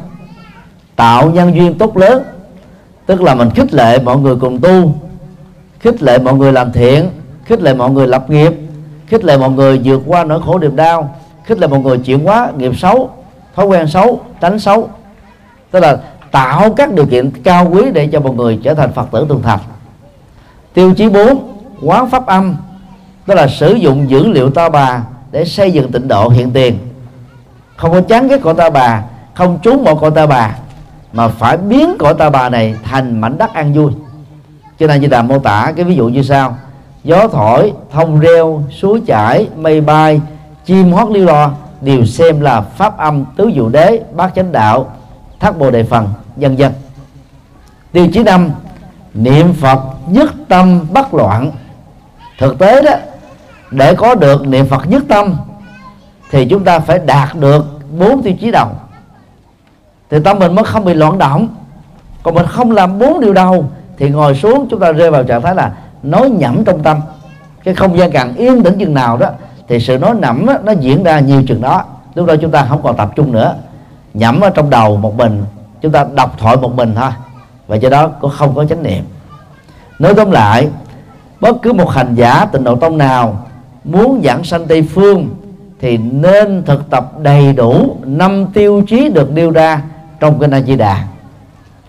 tạo 0.95 1.29
nhân 1.29 1.55
duyên 1.55 1.77
tốt 1.77 1.97
lớn. 1.97 2.23
Tức 3.05 3.21
là 3.21 3.35
mình 3.35 3.49
khích 3.49 3.73
lệ 3.73 3.99
mọi 3.99 4.17
người 4.17 4.35
cùng 4.35 4.59
tu, 4.61 4.93
khích 5.79 6.03
lệ 6.03 6.17
mọi 6.17 6.33
người 6.33 6.53
làm 6.53 6.71
thiện, 6.71 7.09
khích 7.45 7.61
lệ 7.61 7.73
mọi 7.73 7.89
người 7.89 8.07
lập 8.07 8.29
nghiệp, 8.29 8.53
khích 9.07 9.25
lệ 9.25 9.37
mọi 9.37 9.49
người 9.49 9.81
vượt 9.83 10.01
qua 10.05 10.23
nỗi 10.23 10.41
khổ 10.45 10.59
niềm 10.59 10.75
đau, 10.75 11.15
khích 11.45 11.59
lệ 11.59 11.67
mọi 11.67 11.79
người 11.79 11.97
chuyển 11.97 12.25
hóa 12.25 12.51
nghiệp 12.57 12.79
xấu, 12.79 13.09
thói 13.55 13.65
quen 13.65 13.87
xấu, 13.87 14.21
tránh 14.41 14.59
xấu 14.59 14.89
tức 15.71 15.79
là 15.79 15.97
tạo 16.31 16.73
các 16.73 16.93
điều 16.93 17.05
kiện 17.05 17.31
cao 17.43 17.69
quý 17.71 17.81
để 17.93 18.07
cho 18.07 18.19
một 18.19 18.35
người 18.35 18.59
trở 18.63 18.73
thành 18.73 18.91
phật 18.91 19.07
tử 19.11 19.25
tường 19.29 19.41
thành. 19.43 19.59
Tiêu 20.73 20.93
chí 20.93 21.09
4 21.09 21.57
quán 21.81 22.09
pháp 22.09 22.25
âm, 22.25 22.55
tức 23.25 23.33
là 23.35 23.47
sử 23.47 23.73
dụng 23.73 24.09
dữ 24.09 24.27
liệu 24.27 24.49
ta 24.49 24.69
bà 24.69 25.03
để 25.31 25.45
xây 25.45 25.71
dựng 25.71 25.91
tịnh 25.91 26.07
độ 26.07 26.29
hiện 26.29 26.51
tiền. 26.51 26.77
Không 27.75 27.91
có 27.91 28.01
chán 28.01 28.27
ghét 28.27 28.37
cõi 28.43 28.53
ta 28.53 28.69
bà, 28.69 29.03
không 29.33 29.59
trốn 29.63 29.83
bỏ 29.83 29.95
cõi 29.95 30.11
ta 30.15 30.25
bà, 30.25 30.55
mà 31.13 31.27
phải 31.27 31.57
biến 31.57 31.95
cõi 31.99 32.13
ta 32.13 32.29
bà 32.29 32.49
này 32.49 32.75
thành 32.83 33.21
mảnh 33.21 33.37
đất 33.37 33.53
an 33.53 33.73
vui. 33.73 33.91
Cho 34.79 34.87
nên 34.87 35.01
như 35.01 35.07
đàm 35.07 35.27
mô 35.27 35.39
tả 35.39 35.73
cái 35.75 35.85
ví 35.85 35.95
dụ 35.95 36.07
như 36.07 36.23
sau. 36.23 36.57
Gió 37.03 37.27
thổi, 37.27 37.73
thông 37.91 38.19
reo, 38.19 38.63
suối 38.79 39.01
chảy, 39.07 39.47
mây 39.55 39.81
bay, 39.81 40.21
chim 40.65 40.91
hót 40.91 41.09
liêu 41.09 41.25
lo, 41.25 41.51
đều 41.81 42.05
xem 42.05 42.41
là 42.41 42.61
pháp 42.61 42.97
âm 42.97 43.25
tứ 43.35 43.47
dụ 43.47 43.69
đế, 43.69 44.01
bát 44.15 44.31
chánh 44.35 44.51
đạo 44.51 44.87
thác 45.41 45.57
bồ 45.57 45.71
đề 45.71 45.83
phần 45.83 46.09
dân 46.37 46.59
dân 46.59 46.73
tiêu 47.91 48.07
chí 48.13 48.23
năm 48.23 48.51
niệm 49.13 49.53
phật 49.53 49.79
nhất 50.07 50.31
tâm 50.47 50.85
bất 50.91 51.13
loạn. 51.13 51.51
Thực 52.39 52.59
tế 52.59 52.81
đó 52.81 52.91
để 53.71 53.95
có 53.95 54.15
được 54.15 54.47
niệm 54.47 54.65
phật 54.65 54.89
nhất 54.89 55.03
tâm 55.07 55.35
thì 56.31 56.47
chúng 56.49 56.63
ta 56.63 56.79
phải 56.79 56.99
đạt 56.99 57.35
được 57.39 57.65
bốn 57.99 58.23
tiêu 58.23 58.33
chí 58.41 58.51
đầu. 58.51 58.67
Thì 60.09 60.17
tâm 60.23 60.39
mình 60.39 60.55
mới 60.55 60.65
không 60.65 60.85
bị 60.85 60.93
loạn 60.93 61.17
động. 61.17 61.47
Còn 62.23 62.35
mình 62.35 62.45
không 62.45 62.71
làm 62.71 62.99
bốn 62.99 63.19
điều 63.19 63.33
đầu 63.33 63.65
thì 63.97 64.09
ngồi 64.09 64.35
xuống 64.35 64.67
chúng 64.69 64.79
ta 64.79 64.91
rơi 64.91 65.11
vào 65.11 65.23
trạng 65.23 65.41
thái 65.41 65.55
là 65.55 65.71
nói 66.03 66.29
nhẩm 66.29 66.63
trong 66.65 66.83
tâm. 66.83 66.99
Cái 67.63 67.75
không 67.75 67.97
gian 67.97 68.11
càng 68.11 68.35
yên 68.35 68.63
tĩnh 68.63 68.79
chừng 68.79 68.93
nào 68.93 69.17
đó 69.17 69.29
thì 69.67 69.79
sự 69.79 69.97
nói 69.97 70.15
nhẩm 70.15 70.45
đó, 70.45 70.53
nó 70.63 70.71
diễn 70.71 71.03
ra 71.03 71.19
nhiều 71.19 71.43
chừng 71.47 71.61
đó. 71.61 71.83
Lúc 72.15 72.27
đó 72.27 72.35
chúng 72.41 72.51
ta 72.51 72.65
không 72.69 72.81
còn 72.83 72.97
tập 72.97 73.11
trung 73.15 73.31
nữa 73.31 73.55
nhẩm 74.13 74.41
ở 74.41 74.49
trong 74.49 74.69
đầu 74.69 74.97
một 74.97 75.17
mình. 75.17 75.43
Chúng 75.81 75.91
ta 75.91 76.05
đọc 76.15 76.35
thoại 76.37 76.57
một 76.57 76.75
mình 76.75 76.95
thôi. 76.95 77.11
Và 77.67 77.75
do 77.75 77.89
đó 77.89 78.07
cũng 78.07 78.31
không 78.31 78.55
có 78.55 78.65
chánh 78.65 78.83
niệm. 78.83 79.03
Nói 79.99 80.13
tóm 80.13 80.31
lại, 80.31 80.67
bất 81.39 81.61
cứ 81.61 81.73
một 81.73 81.89
hành 81.89 82.15
giả 82.15 82.45
tịnh 82.45 82.63
độ 82.63 82.75
tông 82.75 82.97
nào 82.97 83.47
muốn 83.83 84.21
giảng 84.23 84.43
sanh 84.43 84.67
tây 84.67 84.81
phương 84.81 85.29
thì 85.81 85.97
nên 85.97 86.63
thực 86.65 86.89
tập 86.89 87.19
đầy 87.19 87.53
đủ 87.53 87.97
năm 88.03 88.45
tiêu 88.53 88.83
chí 88.87 89.09
được 89.09 89.31
nêu 89.31 89.51
ra 89.51 89.81
trong 90.19 90.39
kinh 90.39 90.51
A 90.51 90.61
Di 90.61 90.75
Đà 90.75 91.03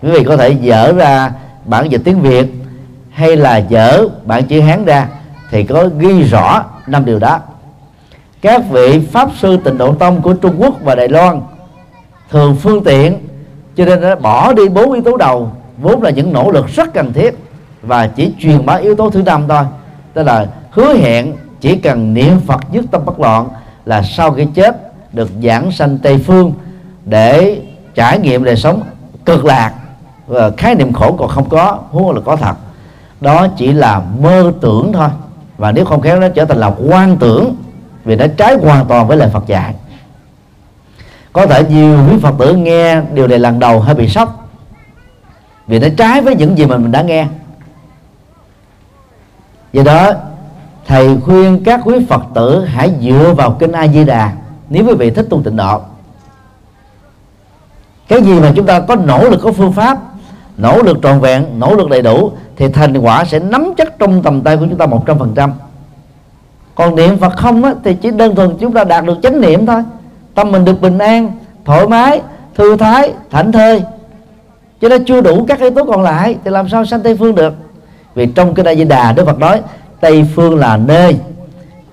quý 0.01 0.11
vị 0.11 0.23
có 0.23 0.37
thể 0.37 0.49
dở 0.49 0.93
ra 0.93 1.31
bản 1.65 1.91
dịch 1.91 2.01
tiếng 2.05 2.21
Việt 2.21 2.47
hay 3.09 3.35
là 3.35 3.57
dở 3.57 4.07
bản 4.25 4.45
chữ 4.45 4.61
Hán 4.61 4.85
ra 4.85 5.07
thì 5.51 5.63
có 5.63 5.89
ghi 5.97 6.23
rõ 6.23 6.63
năm 6.87 7.05
điều 7.05 7.19
đó. 7.19 7.39
Các 8.41 8.61
vị 8.69 8.99
pháp 9.11 9.29
sư 9.39 9.57
tịnh 9.63 9.77
độ 9.77 9.93
tông 9.93 10.21
của 10.21 10.33
Trung 10.33 10.55
Quốc 10.57 10.75
và 10.83 10.95
Đài 10.95 11.09
Loan 11.09 11.41
thường 12.33 12.55
phương 12.55 12.83
tiện, 12.83 13.17
cho 13.75 13.85
nên 13.85 14.01
đã 14.01 14.15
bỏ 14.15 14.53
đi 14.53 14.69
bốn 14.69 14.91
yếu 14.91 15.03
tố 15.03 15.17
đầu, 15.17 15.51
vốn 15.77 16.03
là 16.03 16.09
những 16.09 16.33
nỗ 16.33 16.51
lực 16.51 16.67
rất 16.67 16.93
cần 16.93 17.13
thiết 17.13 17.37
và 17.81 18.07
chỉ 18.07 18.31
truyền 18.39 18.65
bá 18.65 18.73
yếu 18.73 18.95
tố 18.95 19.09
thứ 19.09 19.21
năm 19.21 19.43
thôi. 19.49 19.63
Tức 20.13 20.23
là 20.23 20.47
hứa 20.71 20.93
hẹn 20.93 21.33
chỉ 21.61 21.75
cần 21.75 22.13
niệm 22.13 22.39
Phật 22.47 22.61
dứt 22.71 22.85
tâm 22.91 23.05
bất 23.05 23.19
loạn 23.19 23.49
là 23.85 24.01
sau 24.01 24.31
khi 24.31 24.47
chết 24.53 24.93
được 25.13 25.29
giảng 25.43 25.71
sanh 25.71 25.97
Tây 25.97 26.17
phương 26.17 26.53
để 27.05 27.61
trải 27.95 28.19
nghiệm 28.19 28.43
đời 28.43 28.55
sống 28.55 28.81
cực 29.25 29.45
lạc 29.45 29.73
và 30.27 30.51
khái 30.57 30.75
niệm 30.75 30.93
khổ 30.93 31.15
còn 31.19 31.29
không 31.29 31.49
có, 31.49 31.79
huống 31.89 32.11
là 32.11 32.21
có 32.25 32.35
thật. 32.35 32.55
Đó 33.21 33.47
chỉ 33.57 33.73
là 33.73 34.01
mơ 34.19 34.53
tưởng 34.61 34.93
thôi. 34.93 35.09
Và 35.57 35.71
nếu 35.71 35.85
không 35.85 36.01
khéo 36.01 36.19
nó 36.19 36.27
trở 36.29 36.45
thành 36.45 36.57
là 36.57 36.71
quan 36.89 37.17
tưởng 37.17 37.55
vì 38.05 38.15
nó 38.15 38.25
trái 38.37 38.55
hoàn 38.55 38.85
toàn 38.85 39.07
với 39.07 39.17
lời 39.17 39.29
Phật 39.33 39.47
dạy 39.47 39.73
có 41.33 41.45
thể 41.45 41.63
nhiều 41.63 41.99
quý 42.09 42.17
Phật 42.21 42.33
tử 42.39 42.55
nghe 42.55 43.01
điều 43.13 43.27
này 43.27 43.39
lần 43.39 43.59
đầu 43.59 43.79
hơi 43.79 43.95
bị 43.95 44.09
sốc. 44.09 44.49
Vì 45.67 45.79
nó 45.79 45.87
trái 45.97 46.21
với 46.21 46.35
những 46.35 46.57
gì 46.57 46.65
mà 46.65 46.77
mình 46.77 46.91
đã 46.91 47.01
nghe. 47.01 47.27
Do 49.73 49.83
đó 49.83 50.11
thầy 50.87 51.17
khuyên 51.21 51.63
các 51.63 51.81
quý 51.83 52.05
Phật 52.09 52.21
tử 52.35 52.65
hãy 52.65 52.91
dựa 53.01 53.33
vào 53.37 53.55
kinh 53.59 53.71
A 53.71 53.87
Di 53.87 54.03
Đà 54.03 54.33
nếu 54.69 54.85
quý 54.87 54.93
vị 54.93 55.09
thích 55.09 55.27
tu 55.29 55.41
tịnh 55.43 55.55
độ. 55.55 55.81
Cái 58.07 58.21
gì 58.21 58.39
mà 58.39 58.51
chúng 58.55 58.65
ta 58.65 58.79
có 58.79 58.95
nỗ 58.95 59.29
lực 59.29 59.39
có 59.43 59.51
phương 59.51 59.71
pháp 59.71 59.97
nỗ 60.57 60.81
lực 60.81 60.97
trọn 61.03 61.19
vẹn 61.19 61.45
nỗ 61.59 61.75
lực 61.75 61.89
đầy 61.89 62.01
đủ 62.01 62.31
thì 62.55 62.67
thành 62.67 62.97
quả 62.97 63.25
sẽ 63.25 63.39
nắm 63.39 63.73
chắc 63.77 63.99
trong 63.99 64.23
tầm 64.23 64.41
tay 64.41 64.57
của 64.57 64.65
chúng 64.69 64.77
ta 64.77 64.85
một 64.85 65.03
trăm 65.05 65.19
phần 65.19 65.33
trăm. 65.35 65.53
Còn 66.75 66.95
niệm 66.95 67.17
Phật 67.17 67.37
không 67.37 67.63
á, 67.63 67.73
thì 67.83 67.93
chỉ 67.93 68.11
đơn 68.11 68.35
thuần 68.35 68.57
chúng 68.59 68.73
ta 68.73 68.83
đạt 68.83 69.05
được 69.05 69.17
chánh 69.23 69.41
niệm 69.41 69.65
thôi 69.65 69.83
tâm 70.35 70.51
mình 70.51 70.65
được 70.65 70.81
bình 70.81 70.97
an 70.97 71.31
thoải 71.65 71.87
mái 71.87 72.21
thư 72.55 72.77
thái 72.77 73.13
thảnh 73.29 73.51
thơi. 73.51 73.81
Cho 74.81 74.89
nên 74.89 75.05
chưa 75.05 75.21
đủ 75.21 75.45
các 75.47 75.59
yếu 75.59 75.69
tố 75.69 75.85
còn 75.85 76.01
lại 76.01 76.35
thì 76.43 76.51
làm 76.51 76.69
sao 76.69 76.85
sanh 76.85 77.01
tây 77.01 77.15
phương 77.15 77.35
được? 77.35 77.53
Vì 78.15 78.25
trong 78.25 78.53
cái 78.53 78.65
đại 78.65 78.77
di 78.77 78.83
đà 78.83 79.11
đức 79.11 79.25
phật 79.25 79.39
nói 79.39 79.61
tây 80.01 80.25
phương 80.35 80.59
là 80.59 80.77
nơi 80.77 81.17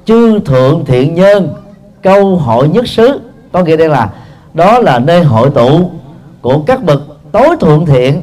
chư 0.04 0.38
thượng 0.38 0.84
thiện 0.84 1.14
nhân 1.14 1.54
câu 2.02 2.36
hội 2.36 2.68
nhất 2.68 2.88
xứ. 2.88 3.20
Có 3.52 3.62
nghĩa 3.62 3.76
đây 3.76 3.88
là 3.88 4.10
đó 4.54 4.78
là 4.78 4.98
nơi 4.98 5.24
hội 5.24 5.50
tụ 5.50 5.90
của 6.40 6.62
các 6.66 6.84
bậc 6.84 7.02
tối 7.32 7.56
thượng 7.60 7.86
thiện. 7.86 8.22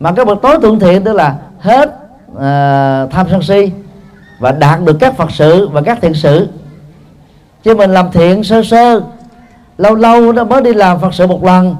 Mà 0.00 0.12
các 0.12 0.26
bậc 0.26 0.42
tối 0.42 0.58
thượng 0.62 0.78
thiện 0.80 1.04
tức 1.04 1.12
là 1.12 1.36
hết 1.58 1.88
uh, 2.32 3.12
tham 3.12 3.26
sân 3.30 3.42
si 3.42 3.70
và 4.38 4.52
đạt 4.52 4.84
được 4.84 4.96
các 5.00 5.16
phật 5.16 5.30
sự 5.30 5.68
và 5.68 5.80
các 5.80 5.98
thiện 6.02 6.14
sự. 6.14 6.48
Chứ 7.62 7.74
mình 7.74 7.90
làm 7.90 8.10
thiện 8.12 8.44
sơ 8.44 8.62
sơ 8.62 9.00
lâu 9.78 9.94
lâu 9.94 10.32
nó 10.32 10.44
mới 10.44 10.62
đi 10.62 10.74
làm 10.74 11.00
phật 11.00 11.14
sự 11.14 11.26
một 11.26 11.44
lần. 11.44 11.76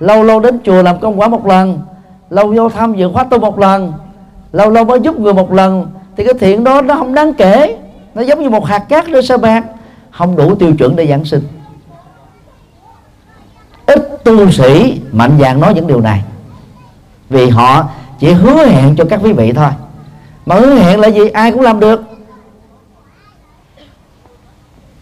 Lâu 0.00 0.22
lâu 0.22 0.40
đến 0.40 0.58
chùa 0.64 0.82
làm 0.82 1.00
công 1.00 1.20
quả 1.20 1.28
một 1.28 1.46
lần. 1.46 1.80
Lâu 2.30 2.54
vô 2.56 2.68
tham 2.68 2.94
dự 2.94 3.10
khóa 3.12 3.24
tu 3.24 3.38
một 3.38 3.58
lần. 3.58 3.92
Lâu 4.52 4.70
lâu 4.70 4.84
mới 4.84 5.00
giúp 5.00 5.20
người 5.20 5.34
một 5.34 5.52
lần. 5.52 5.86
Thì 6.16 6.24
cái 6.24 6.34
thiện 6.34 6.64
đó 6.64 6.82
nó 6.82 6.94
không 6.96 7.14
đáng 7.14 7.34
kể. 7.34 7.78
Nó 8.14 8.22
giống 8.22 8.42
như 8.42 8.50
một 8.50 8.66
hạt 8.66 8.78
cát 8.78 9.06
rơi 9.06 9.22
sa 9.22 9.36
mạc. 9.36 9.62
Không 10.10 10.36
đủ 10.36 10.54
tiêu 10.54 10.74
chuẩn 10.78 10.96
để 10.96 11.06
giảng 11.06 11.24
sinh. 11.24 11.42
Ít 13.86 14.24
tu 14.24 14.50
sĩ 14.50 15.00
mạnh 15.12 15.38
dạn 15.40 15.60
nói 15.60 15.74
những 15.74 15.86
điều 15.86 16.00
này. 16.00 16.22
Vì 17.30 17.48
họ 17.48 17.88
chỉ 18.18 18.32
hứa 18.32 18.66
hẹn 18.66 18.96
cho 18.96 19.04
các 19.10 19.20
quý 19.22 19.32
vị 19.32 19.52
thôi. 19.52 19.70
Mà 20.46 20.54
hứa 20.54 20.74
hẹn 20.74 21.00
là 21.00 21.08
gì? 21.08 21.28
Ai 21.28 21.52
cũng 21.52 21.60
làm 21.60 21.80
được. 21.80 22.02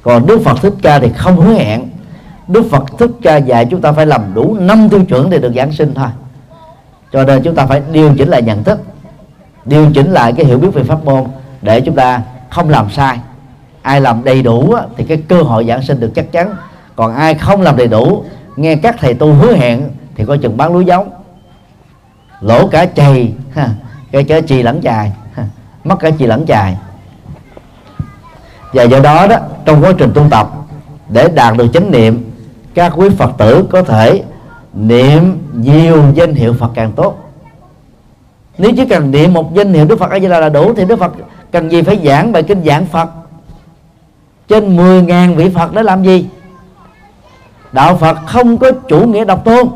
Còn 0.02 0.26
đức 0.26 0.40
phật 0.44 0.62
thích 0.62 0.74
ca 0.82 0.98
thì 0.98 1.08
không 1.16 1.40
hứa 1.40 1.54
hẹn 1.54 1.88
đức 2.48 2.66
phật 2.70 2.98
thức 2.98 3.10
cha 3.22 3.36
dạy 3.36 3.66
chúng 3.70 3.80
ta 3.80 3.92
phải 3.92 4.06
làm 4.06 4.34
đủ 4.34 4.56
năm 4.60 4.88
tiêu 4.88 5.04
chuẩn 5.04 5.30
để 5.30 5.38
được 5.38 5.52
giảng 5.56 5.72
sinh 5.72 5.94
thôi. 5.94 6.08
Cho 7.12 7.24
nên 7.24 7.42
chúng 7.42 7.54
ta 7.54 7.66
phải 7.66 7.82
điều 7.92 8.14
chỉnh 8.18 8.28
lại 8.28 8.42
nhận 8.42 8.64
thức, 8.64 8.80
điều 9.64 9.90
chỉnh 9.94 10.10
lại 10.10 10.32
cái 10.32 10.46
hiểu 10.46 10.58
biết 10.58 10.68
về 10.74 10.82
pháp 10.82 11.04
môn 11.04 11.24
để 11.62 11.80
chúng 11.80 11.94
ta 11.94 12.22
không 12.50 12.68
làm 12.68 12.90
sai. 12.90 13.18
Ai 13.82 14.00
làm 14.00 14.24
đầy 14.24 14.42
đủ 14.42 14.74
thì 14.96 15.04
cái 15.04 15.22
cơ 15.28 15.42
hội 15.42 15.66
giảng 15.66 15.82
sinh 15.82 16.00
được 16.00 16.12
chắc 16.14 16.32
chắn. 16.32 16.54
Còn 16.96 17.14
ai 17.14 17.34
không 17.34 17.60
làm 17.60 17.76
đầy 17.76 17.86
đủ, 17.86 18.24
nghe 18.56 18.76
các 18.76 18.96
thầy 18.98 19.14
tu 19.14 19.32
hứa 19.32 19.52
hẹn 19.52 19.82
thì 20.16 20.24
coi 20.24 20.38
chừng 20.38 20.56
bán 20.56 20.72
lúa 20.72 20.80
giống. 20.80 21.10
Lỗ 22.40 22.66
cả 22.66 22.86
chày 22.86 23.32
cái 24.12 24.24
chớ 24.24 24.40
chì 24.40 24.62
lẫn 24.62 24.82
chài 24.82 25.12
mất 25.84 25.98
cả 25.98 26.10
chì 26.18 26.26
lẫn 26.26 26.46
chài. 26.46 26.76
Và 28.72 28.82
do 28.82 29.00
đó 29.00 29.26
đó, 29.26 29.36
trong 29.64 29.82
quá 29.82 29.92
trình 29.98 30.10
tu 30.14 30.22
tập, 30.30 30.50
để 31.08 31.28
đạt 31.28 31.56
được 31.56 31.66
chánh 31.72 31.90
niệm 31.90 32.30
các 32.74 32.92
quý 32.96 33.08
phật 33.18 33.30
tử 33.38 33.66
có 33.70 33.82
thể 33.82 34.22
niệm 34.74 35.38
nhiều 35.52 36.02
danh 36.14 36.34
hiệu 36.34 36.54
phật 36.58 36.70
càng 36.74 36.92
tốt. 36.92 37.16
Nếu 38.58 38.70
chỉ 38.76 38.86
cần 38.86 39.10
niệm 39.10 39.34
một 39.34 39.54
danh 39.54 39.74
hiệu 39.74 39.84
đức 39.84 39.98
phật 39.98 40.10
a 40.10 40.18
di 40.18 40.28
đà 40.28 40.40
là 40.40 40.48
đủ 40.48 40.74
thì 40.74 40.84
đức 40.84 40.98
phật 40.98 41.12
cần 41.52 41.72
gì 41.72 41.82
phải 41.82 42.00
giảng 42.04 42.32
bài 42.32 42.42
kinh 42.42 42.64
giảng 42.64 42.86
phật? 42.86 43.08
Trên 44.48 44.76
10.000 44.76 45.34
vị 45.34 45.50
phật 45.54 45.72
để 45.72 45.82
làm 45.82 46.04
gì? 46.04 46.26
Đạo 47.72 47.96
phật 47.96 48.18
không 48.26 48.58
có 48.58 48.70
chủ 48.88 49.06
nghĩa 49.06 49.24
độc 49.24 49.44
tôn. 49.44 49.68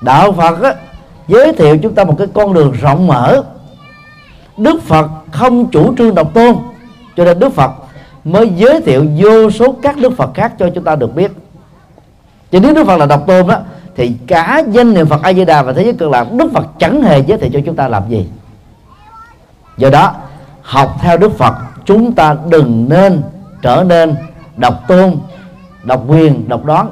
Đạo 0.00 0.32
phật 0.32 0.62
á, 0.62 0.74
giới 1.28 1.52
thiệu 1.52 1.78
chúng 1.78 1.94
ta 1.94 2.04
một 2.04 2.14
cái 2.18 2.26
con 2.34 2.54
đường 2.54 2.72
rộng 2.80 3.06
mở. 3.06 3.42
Đức 4.56 4.82
phật 4.82 5.10
không 5.30 5.70
chủ 5.70 5.94
trương 5.96 6.14
độc 6.14 6.34
tôn 6.34 6.56
cho 7.16 7.24
nên 7.24 7.38
đức 7.38 7.52
phật 7.52 7.70
mới 8.24 8.50
giới 8.56 8.80
thiệu 8.80 9.06
vô 9.18 9.50
số 9.50 9.74
các 9.82 9.96
đức 9.96 10.16
phật 10.16 10.30
khác 10.34 10.52
cho 10.58 10.70
chúng 10.74 10.84
ta 10.84 10.96
được 10.96 11.14
biết 11.14 11.32
cho 12.52 12.58
nếu 12.60 12.74
đức 12.74 12.86
phật 12.86 12.96
là 12.96 13.06
độc 13.06 13.26
tôn 13.26 13.46
đó 13.46 13.58
thì 13.96 14.16
cả 14.26 14.62
danh 14.70 14.94
niệm 14.94 15.06
phật 15.06 15.22
a 15.22 15.32
di 15.32 15.44
đà 15.44 15.62
và 15.62 15.72
thế 15.72 15.84
giới 15.84 15.92
cực 15.92 16.10
lạc, 16.10 16.32
đức 16.32 16.50
phật 16.54 16.66
chẳng 16.78 17.02
hề 17.02 17.18
giới 17.18 17.38
thiệu 17.38 17.50
cho 17.52 17.60
chúng 17.66 17.76
ta 17.76 17.88
làm 17.88 18.08
gì. 18.08 18.28
Do 19.76 19.90
đó, 19.90 20.14
học 20.62 20.96
theo 21.00 21.16
đức 21.16 21.38
phật, 21.38 21.54
chúng 21.84 22.12
ta 22.12 22.36
đừng 22.48 22.88
nên 22.88 23.22
trở 23.62 23.84
nên 23.88 24.14
độc 24.56 24.88
tôn, 24.88 25.16
độc 25.82 26.04
quyền, 26.08 26.48
độc 26.48 26.64
đoán, 26.64 26.90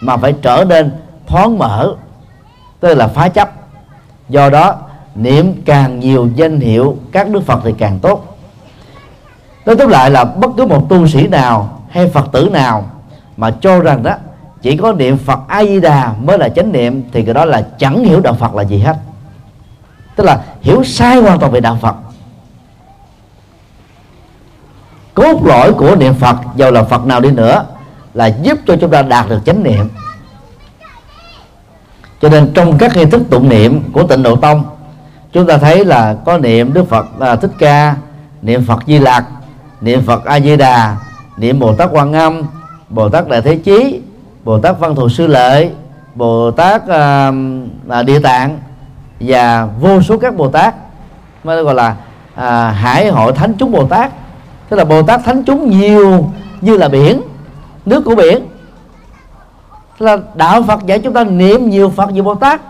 mà 0.00 0.16
phải 0.16 0.34
trở 0.42 0.64
nên 0.68 0.90
thoáng 1.26 1.58
mở, 1.58 1.94
tức 2.80 2.94
là 2.94 3.08
phá 3.08 3.28
chấp. 3.28 3.50
Do 4.28 4.50
đó, 4.50 4.74
niệm 5.14 5.62
càng 5.64 6.00
nhiều 6.00 6.28
danh 6.34 6.60
hiệu 6.60 6.96
các 7.12 7.28
đức 7.28 7.42
phật 7.46 7.60
thì 7.64 7.74
càng 7.78 7.98
tốt. 7.98 8.38
Nói 9.66 9.76
tóm 9.76 9.88
lại 9.88 10.10
là 10.10 10.24
bất 10.24 10.50
cứ 10.56 10.66
một 10.66 10.86
tu 10.88 11.06
sĩ 11.06 11.28
nào 11.28 11.82
hay 11.90 12.08
phật 12.08 12.32
tử 12.32 12.48
nào 12.52 12.90
mà 13.36 13.50
cho 13.60 13.80
rằng 13.80 14.02
đó 14.02 14.14
chỉ 14.62 14.76
có 14.76 14.92
niệm 14.92 15.18
phật 15.18 15.40
a 15.48 15.64
di 15.64 15.80
đà 15.80 16.12
mới 16.20 16.38
là 16.38 16.48
chánh 16.48 16.72
niệm 16.72 17.02
thì 17.12 17.24
cái 17.24 17.34
đó 17.34 17.44
là 17.44 17.66
chẳng 17.78 18.04
hiểu 18.04 18.20
đạo 18.20 18.34
phật 18.34 18.54
là 18.54 18.62
gì 18.62 18.78
hết. 18.78 18.96
Tức 20.16 20.24
là 20.24 20.40
hiểu 20.60 20.84
sai 20.84 21.16
hoàn 21.16 21.38
toàn 21.38 21.52
về 21.52 21.60
đạo 21.60 21.78
phật. 21.80 21.94
Cốt 25.14 25.46
lõi 25.46 25.72
của 25.72 25.96
niệm 25.96 26.14
phật 26.14 26.36
dầu 26.56 26.70
là 26.70 26.82
phật 26.82 27.06
nào 27.06 27.20
đi 27.20 27.30
nữa 27.30 27.66
là 28.14 28.26
giúp 28.26 28.58
cho 28.66 28.76
chúng 28.80 28.90
ta 28.90 29.02
đạt 29.02 29.28
được 29.28 29.40
chánh 29.46 29.62
niệm. 29.62 29.88
Cho 32.20 32.28
nên 32.28 32.52
trong 32.54 32.78
các 32.78 32.96
nghi 32.96 33.04
thức 33.04 33.22
tụng 33.30 33.48
niệm 33.48 33.92
của 33.92 34.02
tịnh 34.02 34.22
độ 34.22 34.36
tông 34.36 34.64
chúng 35.32 35.46
ta 35.46 35.58
thấy 35.58 35.84
là 35.84 36.16
có 36.24 36.38
niệm 36.38 36.72
đức 36.72 36.88
phật 36.88 37.06
à, 37.20 37.36
thích 37.36 37.50
ca 37.58 37.96
niệm 38.42 38.64
phật 38.66 38.82
di 38.86 38.98
lặc 38.98 39.24
niệm 39.80 40.02
phật 40.02 40.24
a 40.24 40.40
di 40.40 40.56
đà 40.56 40.96
niệm 41.36 41.58
bồ 41.58 41.74
tát 41.74 41.88
quan 41.92 42.12
âm 42.12 42.42
bồ 42.88 43.08
tát 43.08 43.28
đại 43.28 43.42
thế 43.42 43.56
chí 43.56 44.00
bồ 44.44 44.58
tát 44.58 44.78
văn 44.78 44.94
thù 44.94 45.08
sư 45.08 45.26
lợi 45.26 45.70
bồ 46.14 46.50
tát 46.50 46.88
à, 46.88 47.32
à, 47.88 48.02
địa 48.02 48.18
tạng 48.18 48.58
và 49.20 49.68
vô 49.80 50.02
số 50.02 50.18
các 50.18 50.36
bồ 50.36 50.48
tát. 50.48 50.74
Mới 51.44 51.62
gọi 51.62 51.74
là 51.74 51.96
à, 52.34 52.70
hải 52.70 53.08
hội 53.08 53.32
thánh 53.32 53.54
chúng 53.58 53.72
bồ 53.72 53.86
tát. 53.86 54.12
Tức 54.68 54.76
là 54.76 54.84
bồ 54.84 55.02
tát 55.02 55.24
thánh 55.24 55.42
chúng 55.44 55.70
nhiều 55.70 56.30
như 56.60 56.76
là 56.76 56.88
biển 56.88 57.20
nước 57.86 58.02
của 58.04 58.14
biển. 58.14 58.46
Tức 59.98 60.06
là 60.06 60.16
đạo 60.34 60.62
phật 60.62 60.86
dạy 60.86 60.98
chúng 60.98 61.14
ta 61.14 61.24
niệm 61.24 61.70
nhiều 61.70 61.90
phật 61.90 62.10
nhiều 62.10 62.24
bồ 62.24 62.34
tát. 62.34 62.60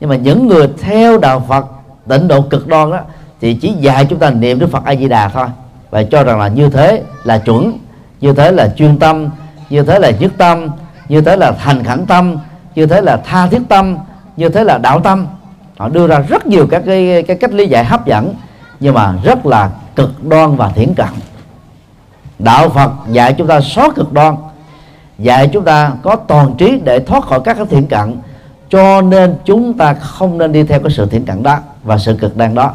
Nhưng 0.00 0.10
mà 0.10 0.16
những 0.16 0.46
người 0.46 0.68
theo 0.80 1.18
đạo 1.18 1.44
phật 1.48 1.66
tịnh 2.08 2.28
độ 2.28 2.42
cực 2.42 2.68
đoan 2.68 2.90
đó 2.90 2.98
thì 3.40 3.54
chỉ 3.54 3.72
dạy 3.72 4.06
chúng 4.10 4.18
ta 4.18 4.30
niệm 4.30 4.58
đức 4.58 4.70
phật 4.70 4.84
a 4.84 4.94
di 4.94 5.08
đà 5.08 5.28
thôi. 5.28 5.46
Và 5.90 6.02
cho 6.02 6.22
rằng 6.22 6.40
là 6.40 6.48
như 6.48 6.70
thế 6.70 7.02
là 7.24 7.38
chuẩn 7.38 7.78
như 8.20 8.32
thế 8.32 8.52
là 8.52 8.74
chuyên 8.76 8.98
tâm 8.98 9.28
như 9.70 9.82
thế 9.82 9.98
là 9.98 10.10
nhất 10.10 10.32
tâm 10.38 10.68
như 11.08 11.20
thế 11.20 11.36
là 11.36 11.52
thành 11.52 11.84
khẩn 11.84 12.06
tâm 12.06 12.36
như 12.74 12.86
thế 12.86 13.00
là 13.00 13.16
tha 13.16 13.46
thiết 13.46 13.62
tâm 13.68 13.98
như 14.36 14.48
thế 14.48 14.64
là 14.64 14.78
đạo 14.78 15.00
tâm. 15.00 15.26
Họ 15.76 15.88
đưa 15.88 16.06
ra 16.06 16.18
rất 16.18 16.46
nhiều 16.46 16.66
các 16.70 16.82
cái, 16.86 17.22
cái 17.22 17.36
cách 17.36 17.52
lý 17.52 17.66
giải 17.66 17.84
hấp 17.84 18.06
dẫn 18.06 18.34
nhưng 18.80 18.94
mà 18.94 19.14
rất 19.24 19.46
là 19.46 19.70
cực 19.96 20.24
đoan 20.24 20.56
và 20.56 20.68
thiển 20.68 20.94
cận. 20.94 21.08
Đạo 22.38 22.68
phật 22.68 22.92
dạy 23.10 23.34
chúng 23.38 23.46
ta 23.46 23.60
xóa 23.60 23.88
cực 23.94 24.12
đoan 24.12 24.36
dạy 25.18 25.50
chúng 25.52 25.64
ta 25.64 25.92
có 26.02 26.16
toàn 26.16 26.54
trí 26.58 26.80
để 26.84 27.00
thoát 27.00 27.24
khỏi 27.24 27.40
các 27.44 27.56
cái 27.56 27.66
thiện 27.70 27.86
cận 27.86 28.16
cho 28.68 29.02
nên 29.02 29.36
chúng 29.44 29.74
ta 29.74 29.94
không 29.94 30.38
nên 30.38 30.52
đi 30.52 30.62
theo 30.62 30.80
cái 30.80 30.90
sự 30.90 31.06
thiện 31.06 31.24
cận 31.24 31.42
đó 31.42 31.58
và 31.84 31.98
sự 31.98 32.16
cực 32.20 32.36
đoan 32.36 32.54
đó. 32.54 32.72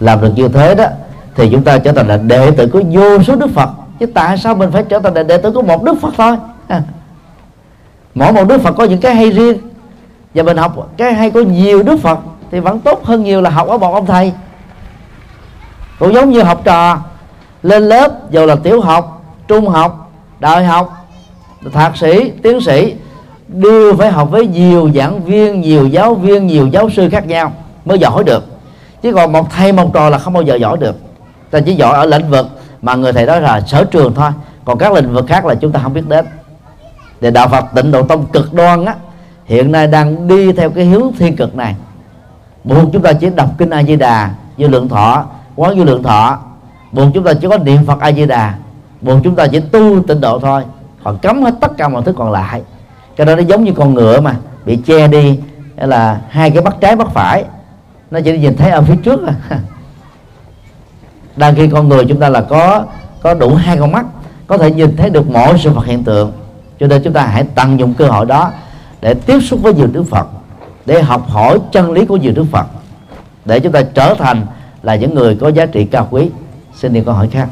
Làm 0.00 0.20
được 0.20 0.32
như 0.36 0.48
thế 0.48 0.74
đó 0.74 0.86
thì 1.36 1.48
chúng 1.52 1.64
ta 1.64 1.78
trở 1.78 1.92
thành 1.92 2.08
là 2.08 2.16
đệ 2.16 2.50
tử 2.50 2.66
của 2.66 2.82
vô 2.90 3.22
số 3.22 3.36
đức 3.36 3.50
phật. 3.54 3.70
Chứ 4.00 4.06
tại 4.06 4.38
sao 4.38 4.54
mình 4.54 4.70
phải 4.70 4.84
trở 4.88 4.98
thành 4.98 5.14
là 5.14 5.22
đệ 5.22 5.38
tử 5.38 5.52
của 5.52 5.62
một 5.62 5.82
đức 5.82 5.94
phật 6.00 6.14
thôi? 6.16 6.36
mỗi 8.14 8.32
một 8.32 8.44
đức 8.48 8.60
phật 8.60 8.72
có 8.72 8.84
những 8.84 9.00
cái 9.00 9.14
hay 9.14 9.30
riêng. 9.30 9.58
Và 10.34 10.42
mình 10.42 10.56
học 10.56 10.88
cái 10.96 11.14
hay 11.14 11.30
có 11.30 11.40
nhiều 11.40 11.82
đức 11.82 12.00
phật 12.00 12.18
thì 12.50 12.60
vẫn 12.60 12.80
tốt 12.80 13.04
hơn 13.04 13.22
nhiều 13.22 13.40
là 13.40 13.50
học 13.50 13.68
ở 13.68 13.78
một 13.78 13.94
ông 13.94 14.06
thầy. 14.06 14.32
Cũng 15.98 16.14
giống 16.14 16.30
như 16.30 16.42
học 16.42 16.60
trò, 16.64 16.98
lên 17.62 17.82
lớp 17.82 18.30
dù 18.30 18.46
là 18.46 18.56
tiểu 18.56 18.80
học, 18.80 19.22
trung 19.48 19.68
học, 19.68 20.10
đại 20.40 20.64
học, 20.64 21.06
thạc 21.72 21.96
sĩ, 21.96 22.30
tiến 22.42 22.60
sĩ, 22.60 22.94
đều 23.48 23.96
phải 23.96 24.10
học 24.10 24.30
với 24.30 24.46
nhiều 24.46 24.90
giảng 24.94 25.24
viên, 25.24 25.60
nhiều 25.60 25.86
giáo 25.86 26.14
viên, 26.14 26.46
nhiều 26.46 26.66
giáo 26.66 26.90
sư 26.90 27.08
khác 27.10 27.26
nhau 27.26 27.52
mới 27.84 27.98
giỏi 27.98 28.24
được. 28.24 28.44
Chứ 29.02 29.12
còn 29.12 29.32
một 29.32 29.50
thầy 29.50 29.72
một 29.72 29.90
trò 29.94 30.10
là 30.10 30.18
không 30.18 30.32
bao 30.32 30.42
giờ 30.42 30.54
giỏi 30.54 30.76
được. 30.76 30.96
Ta 31.50 31.60
chỉ 31.60 31.74
giỏi 31.74 31.94
ở 31.94 32.06
lĩnh 32.06 32.30
vực 32.30 32.46
mà 32.82 32.94
người 32.94 33.12
thầy 33.12 33.26
đó 33.26 33.38
là 33.38 33.60
sở 33.60 33.84
trường 33.84 34.14
thôi. 34.14 34.30
Còn 34.64 34.78
các 34.78 34.92
lĩnh 34.92 35.12
vực 35.12 35.24
khác 35.28 35.44
là 35.44 35.54
chúng 35.54 35.72
ta 35.72 35.80
không 35.82 35.94
biết 35.94 36.08
đến 36.08 36.26
thì 37.20 37.30
đạo 37.30 37.48
Phật 37.48 37.64
tịnh 37.74 37.90
độ 37.90 38.02
tông 38.02 38.26
cực 38.26 38.54
đoan 38.54 38.84
á, 38.84 38.94
hiện 39.44 39.72
nay 39.72 39.86
đang 39.86 40.28
đi 40.28 40.52
theo 40.52 40.70
cái 40.70 40.84
hướng 40.84 41.12
thiên 41.18 41.36
cực 41.36 41.54
này. 41.54 41.74
Buộc 42.64 42.92
chúng 42.92 43.02
ta 43.02 43.12
chỉ 43.12 43.30
đọc 43.30 43.48
kinh 43.58 43.70
A 43.70 43.82
Di 43.82 43.96
Đà 43.96 44.30
vô 44.58 44.68
lượng 44.68 44.88
thọ, 44.88 45.24
quán 45.56 45.78
vô 45.78 45.84
lượng 45.84 46.02
thọ. 46.02 46.38
Buộc 46.92 47.08
chúng 47.14 47.24
ta 47.24 47.32
chỉ 47.34 47.48
có 47.48 47.58
niệm 47.58 47.86
Phật 47.86 48.00
A 48.00 48.12
Di 48.12 48.26
Đà 48.26 48.54
buộc 49.00 49.18
chúng 49.24 49.36
ta 49.36 49.46
chỉ 49.46 49.60
tu 49.60 50.02
tịnh 50.02 50.20
độ 50.20 50.38
thôi. 50.38 50.62
Còn 51.04 51.18
cấm 51.18 51.42
hết 51.42 51.54
tất 51.60 51.72
cả 51.76 51.88
mọi 51.88 52.02
thứ 52.02 52.12
còn 52.12 52.30
lại. 52.30 52.62
Cái 53.16 53.26
đó 53.26 53.34
nó 53.34 53.42
giống 53.42 53.64
như 53.64 53.72
con 53.72 53.94
ngựa 53.94 54.20
mà, 54.20 54.36
bị 54.64 54.76
che 54.76 55.08
đi, 55.08 55.38
hay 55.76 55.88
là 55.88 56.20
hai 56.28 56.50
cái 56.50 56.62
mắt 56.62 56.76
trái 56.80 56.96
mắt 56.96 57.08
phải. 57.14 57.44
Nó 58.10 58.20
chỉ 58.20 58.38
nhìn 58.38 58.56
thấy 58.56 58.70
ở 58.70 58.82
phía 58.82 58.96
trước 58.96 59.20
à. 59.26 59.34
Đang 61.36 61.54
khi 61.54 61.68
con 61.68 61.88
người 61.88 62.04
chúng 62.04 62.20
ta 62.20 62.28
là 62.28 62.40
có 62.40 62.84
có 63.22 63.34
đủ 63.34 63.54
hai 63.54 63.76
con 63.76 63.92
mắt, 63.92 64.06
có 64.46 64.58
thể 64.58 64.70
nhìn 64.70 64.96
thấy 64.96 65.10
được 65.10 65.30
mọi 65.30 65.58
sự 65.58 65.70
vật 65.70 65.86
hiện 65.86 66.04
tượng 66.04 66.32
cho 66.80 66.86
nên 66.86 67.02
chúng 67.02 67.12
ta 67.12 67.26
hãy 67.26 67.44
tận 67.54 67.78
dụng 67.78 67.94
cơ 67.94 68.06
hội 68.06 68.26
đó 68.26 68.50
để 69.00 69.14
tiếp 69.14 69.40
xúc 69.40 69.60
với 69.62 69.74
nhiều 69.74 69.88
đức 69.92 70.04
phật 70.10 70.28
để 70.86 71.02
học 71.02 71.28
hỏi 71.28 71.58
chân 71.72 71.92
lý 71.92 72.06
của 72.06 72.16
nhiều 72.16 72.32
đức 72.36 72.44
phật 72.50 72.66
để 73.44 73.60
chúng 73.60 73.72
ta 73.72 73.82
trở 73.94 74.14
thành 74.18 74.46
là 74.82 74.94
những 74.94 75.14
người 75.14 75.36
có 75.40 75.48
giá 75.48 75.66
trị 75.66 75.84
cao 75.84 76.08
quý. 76.10 76.30
Xin 76.74 76.92
đi 76.92 77.02
câu 77.04 77.14
hỏi 77.14 77.28
khác. 77.32 77.48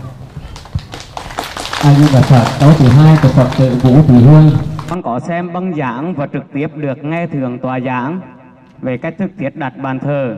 A 1.82 1.94
di 1.94 2.14
đà 2.14 2.20
phật? 2.20 2.44
Câu 2.60 2.70
thứ 2.78 2.88
hai 2.88 3.16
của 3.22 3.28
phật 3.28 3.48
tử 3.58 3.70
vũ 3.82 3.94
thị 4.08 4.14
hương. 4.14 4.50
Con 4.88 5.02
có 5.02 5.20
xem 5.20 5.52
băng 5.52 5.74
giảng 5.74 6.14
và 6.14 6.26
trực 6.32 6.42
tiếp 6.54 6.68
được 6.74 7.04
nghe 7.04 7.26
thường 7.26 7.58
tòa 7.58 7.80
giảng 7.80 8.20
về 8.82 8.96
cách 8.96 9.14
thức 9.18 9.30
thiết 9.38 9.56
đặt 9.56 9.72
bàn 9.76 9.98
thờ. 9.98 10.36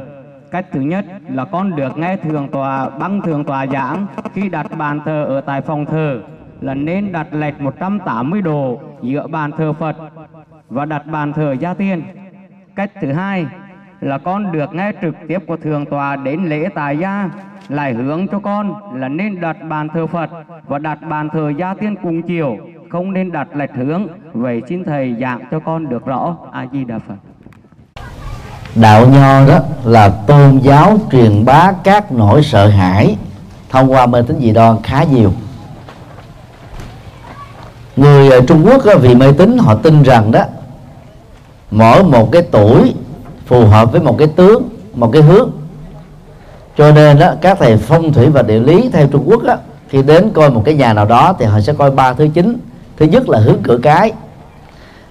Cách 0.51 0.67
thứ 0.73 0.81
nhất 0.81 1.05
là 1.29 1.45
con 1.45 1.77
được 1.77 1.99
nghe 1.99 2.17
thường 2.17 2.49
tòa 2.53 2.89
băng 2.89 3.21
thường 3.23 3.45
tòa 3.45 3.67
giảng 3.73 4.07
khi 4.35 4.49
đặt 4.49 4.79
bàn 4.79 5.01
thờ 5.05 5.25
ở 5.25 5.41
tại 5.41 5.61
phòng 5.61 5.87
thờ 5.87 6.21
là 6.61 6.75
nên 6.75 7.13
đặt 7.13 7.35
lệch 7.35 7.61
180 7.61 8.43
độ 8.43 8.81
giữa 9.03 9.27
bàn 9.27 9.51
thờ 9.59 9.73
Phật 9.73 9.97
và 10.69 10.85
đặt 10.85 11.07
bàn 11.07 11.33
thờ 11.33 11.53
gia 11.61 11.75
tiên. 11.75 12.03
Cách 12.77 12.91
thứ 13.01 13.13
hai 13.13 13.47
là 14.01 14.19
con 14.19 14.53
được 14.53 14.75
nghe 14.75 14.93
trực 15.03 15.15
tiếp 15.29 15.39
của 15.47 15.57
thường 15.57 15.87
tòa 15.87 16.17
đến 16.17 16.45
lễ 16.45 16.69
tài 16.75 16.99
gia, 16.99 17.31
lại 17.69 17.95
hướng 17.95 18.29
cho 18.29 18.39
con 18.39 18.75
là 19.01 19.09
nên 19.09 19.41
đặt 19.41 19.57
bàn 19.69 19.89
thờ 19.95 20.07
Phật 20.07 20.31
và 20.67 20.79
đặt 20.79 20.99
bàn 21.09 21.29
thờ 21.33 21.53
gia 21.59 21.75
tiên 21.75 21.95
cùng 22.03 22.23
chiều, 22.23 22.57
không 22.91 23.13
nên 23.13 23.33
đặt 23.33 23.49
lệch 23.57 23.75
hướng. 23.75 24.07
Vậy 24.33 24.63
xin 24.69 24.85
thầy 24.85 25.17
giảng 25.21 25.41
cho 25.51 25.61
con 25.61 25.89
được 25.89 26.07
rõ. 26.07 26.37
A 26.53 26.67
di 26.73 26.85
đà 26.85 26.99
phật. 26.99 27.15
Đạo 28.81 29.07
nho 29.07 29.47
đó 29.47 29.59
là 29.85 30.09
tôn 30.27 30.59
giáo 30.63 30.99
truyền 31.13 31.45
bá 31.45 31.73
các 31.85 32.13
nỗi 32.13 32.43
sợ 32.43 32.69
hãi 32.69 33.17
thông 33.71 33.93
qua 33.93 34.07
mê 34.07 34.23
tín 34.23 34.39
dị 34.41 34.53
đoan 34.53 34.77
khá 34.83 35.05
nhiều 35.05 35.33
người 38.01 38.31
ờ, 38.31 38.41
Trung 38.41 38.67
Quốc 38.67 38.85
ờ, 38.85 38.99
vì 38.99 39.15
mê 39.15 39.33
tín 39.33 39.59
họ 39.59 39.75
tin 39.75 40.03
rằng 40.03 40.33
đó 40.33 40.45
mỗi 41.71 42.03
một 42.05 42.29
cái 42.33 42.43
tuổi 42.43 42.95
phù 43.47 43.67
hợp 43.67 43.93
với 43.93 44.01
một 44.01 44.19
cái 44.19 44.29
tướng 44.29 44.69
một 44.95 45.11
cái 45.13 45.23
hướng. 45.23 45.51
Cho 46.77 46.93
nên 46.93 47.19
đó 47.19 47.33
các 47.41 47.59
thầy 47.61 47.77
phong 47.77 48.13
thủy 48.13 48.27
và 48.27 48.43
địa 48.43 48.61
lý 48.61 48.91
theo 48.93 49.07
Trung 49.07 49.25
Quốc 49.27 49.43
đó, 49.43 49.57
khi 49.89 50.03
đến 50.03 50.31
coi 50.31 50.51
một 50.51 50.63
cái 50.65 50.75
nhà 50.75 50.93
nào 50.93 51.05
đó 51.05 51.35
thì 51.39 51.45
họ 51.45 51.61
sẽ 51.61 51.73
coi 51.73 51.91
ba 51.91 52.13
thứ 52.13 52.29
chính. 52.35 52.59
Thứ 52.97 53.07
nhất 53.07 53.29
là 53.29 53.39
hướng 53.39 53.59
cửa 53.63 53.79
cái 53.83 54.13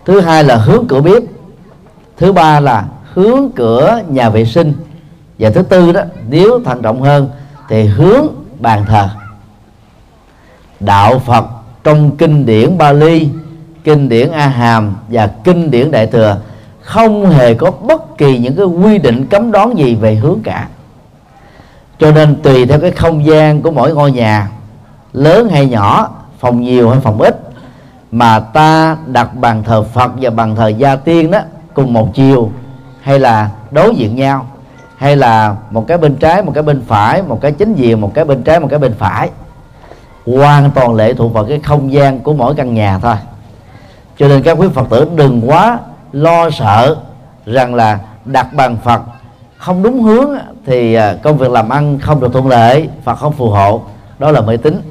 thứ 0.06 0.20
hai 0.20 0.44
là 0.44 0.56
hướng 0.56 0.88
cửa 0.88 1.02
bếp 1.02 1.24
thứ 2.18 2.34
ba 2.34 2.60
là 2.60 2.86
hướng 3.14 3.52
cửa 3.56 4.02
nhà 4.08 4.30
vệ 4.30 4.46
sinh 4.46 4.74
và 5.40 5.50
thứ 5.50 5.62
tư 5.62 5.92
đó 5.92 6.02
nếu 6.30 6.60
thận 6.66 6.82
trọng 6.82 7.02
hơn 7.02 7.30
thì 7.70 7.84
hướng 7.84 8.28
bàn 8.60 8.86
thờ. 8.86 9.10
Đạo 10.80 11.20
Phật 11.20 11.46
trong 11.90 12.18
kinh 12.18 12.46
điển 12.46 12.78
Bali, 12.78 13.30
kinh 13.84 14.10
điển 14.10 14.32
A 14.32 14.48
Hàm 14.48 14.96
và 15.08 15.28
kinh 15.28 15.72
điển 15.72 15.92
Đại 15.92 16.08
thừa 16.08 16.38
không 16.82 17.30
hề 17.30 17.54
có 17.54 17.72
bất 17.72 18.18
kỳ 18.18 18.40
những 18.40 18.56
cái 18.56 18.66
quy 18.66 18.98
định 18.98 19.28
cấm 19.28 19.52
đoán 19.52 19.78
gì 19.78 19.96
về 19.96 20.16
hướng 20.16 20.40
cả. 20.44 20.68
Cho 22.00 22.12
nên 22.12 22.36
tùy 22.42 22.66
theo 22.66 22.80
cái 22.80 22.92
không 22.92 23.26
gian 23.26 23.62
của 23.62 23.72
mỗi 23.72 23.94
ngôi 23.94 24.12
nhà 24.12 24.50
lớn 25.14 25.50
hay 25.50 25.66
nhỏ 25.66 26.10
phòng 26.40 26.62
nhiều 26.62 26.90
hay 26.90 27.00
phòng 27.00 27.22
ít 27.22 27.40
mà 28.12 28.40
ta 28.40 28.98
đặt 29.06 29.36
bàn 29.36 29.64
thờ 29.64 29.84
Phật 29.84 30.12
và 30.22 30.30
bàn 30.30 30.56
thờ 30.56 30.68
gia 30.68 30.96
tiên 30.96 31.32
đó 31.32 31.40
cùng 31.74 31.94
một 31.94 32.10
chiều 32.14 32.52
hay 33.02 33.20
là 33.20 33.50
đối 33.72 33.96
diện 33.96 34.16
nhau 34.16 34.46
hay 34.98 35.16
là 35.16 35.56
một 35.70 35.86
cái 35.88 35.98
bên 35.98 36.16
trái 36.16 36.42
một 36.42 36.52
cái 36.56 36.64
bên 36.64 36.82
phải 36.88 37.22
một 37.22 37.42
cái 37.42 37.52
chính 37.52 37.74
diện 37.76 38.02
một 38.02 38.12
cái 38.14 38.26
bên 38.26 38.44
trái 38.44 38.60
một 38.60 38.68
cái 38.70 38.80
bên 38.80 38.94
phải 39.00 39.30
hoàn 40.26 40.72
toàn 40.72 40.96
lệ 40.96 41.14
thuộc 41.14 41.34
vào 41.34 41.46
cái 41.46 41.60
không 41.60 41.94
gian 41.94 42.20
của 42.20 42.34
mỗi 42.34 42.56
căn 42.56 42.74
nhà 42.74 43.00
thôi. 43.00 43.16
Cho 44.18 44.28
nên 44.28 44.44
các 44.44 44.58
quý 44.60 44.68
phật 44.74 44.90
tử 44.90 45.08
đừng 45.16 45.50
quá 45.50 45.80
lo 46.12 46.50
sợ 46.50 46.96
rằng 47.46 47.76
là 47.76 48.00
đặt 48.26 48.54
bàn 48.54 48.78
phật 48.84 49.02
không 49.58 49.84
đúng 49.84 50.04
hướng 50.04 50.30
thì 50.66 50.94
à, 50.94 51.16
công 51.24 51.38
việc 51.38 51.52
làm 51.52 51.70
ăn 51.70 52.00
không 52.00 52.20
được 52.20 52.34
thuận 52.34 52.48
lợi 52.48 52.90
phật 53.04 53.16
không 53.16 53.34
phù 53.34 53.50
hộ. 53.50 53.82
Đó 54.20 54.32
là 54.32 54.42
mê 54.42 54.58
tín. 54.58 54.82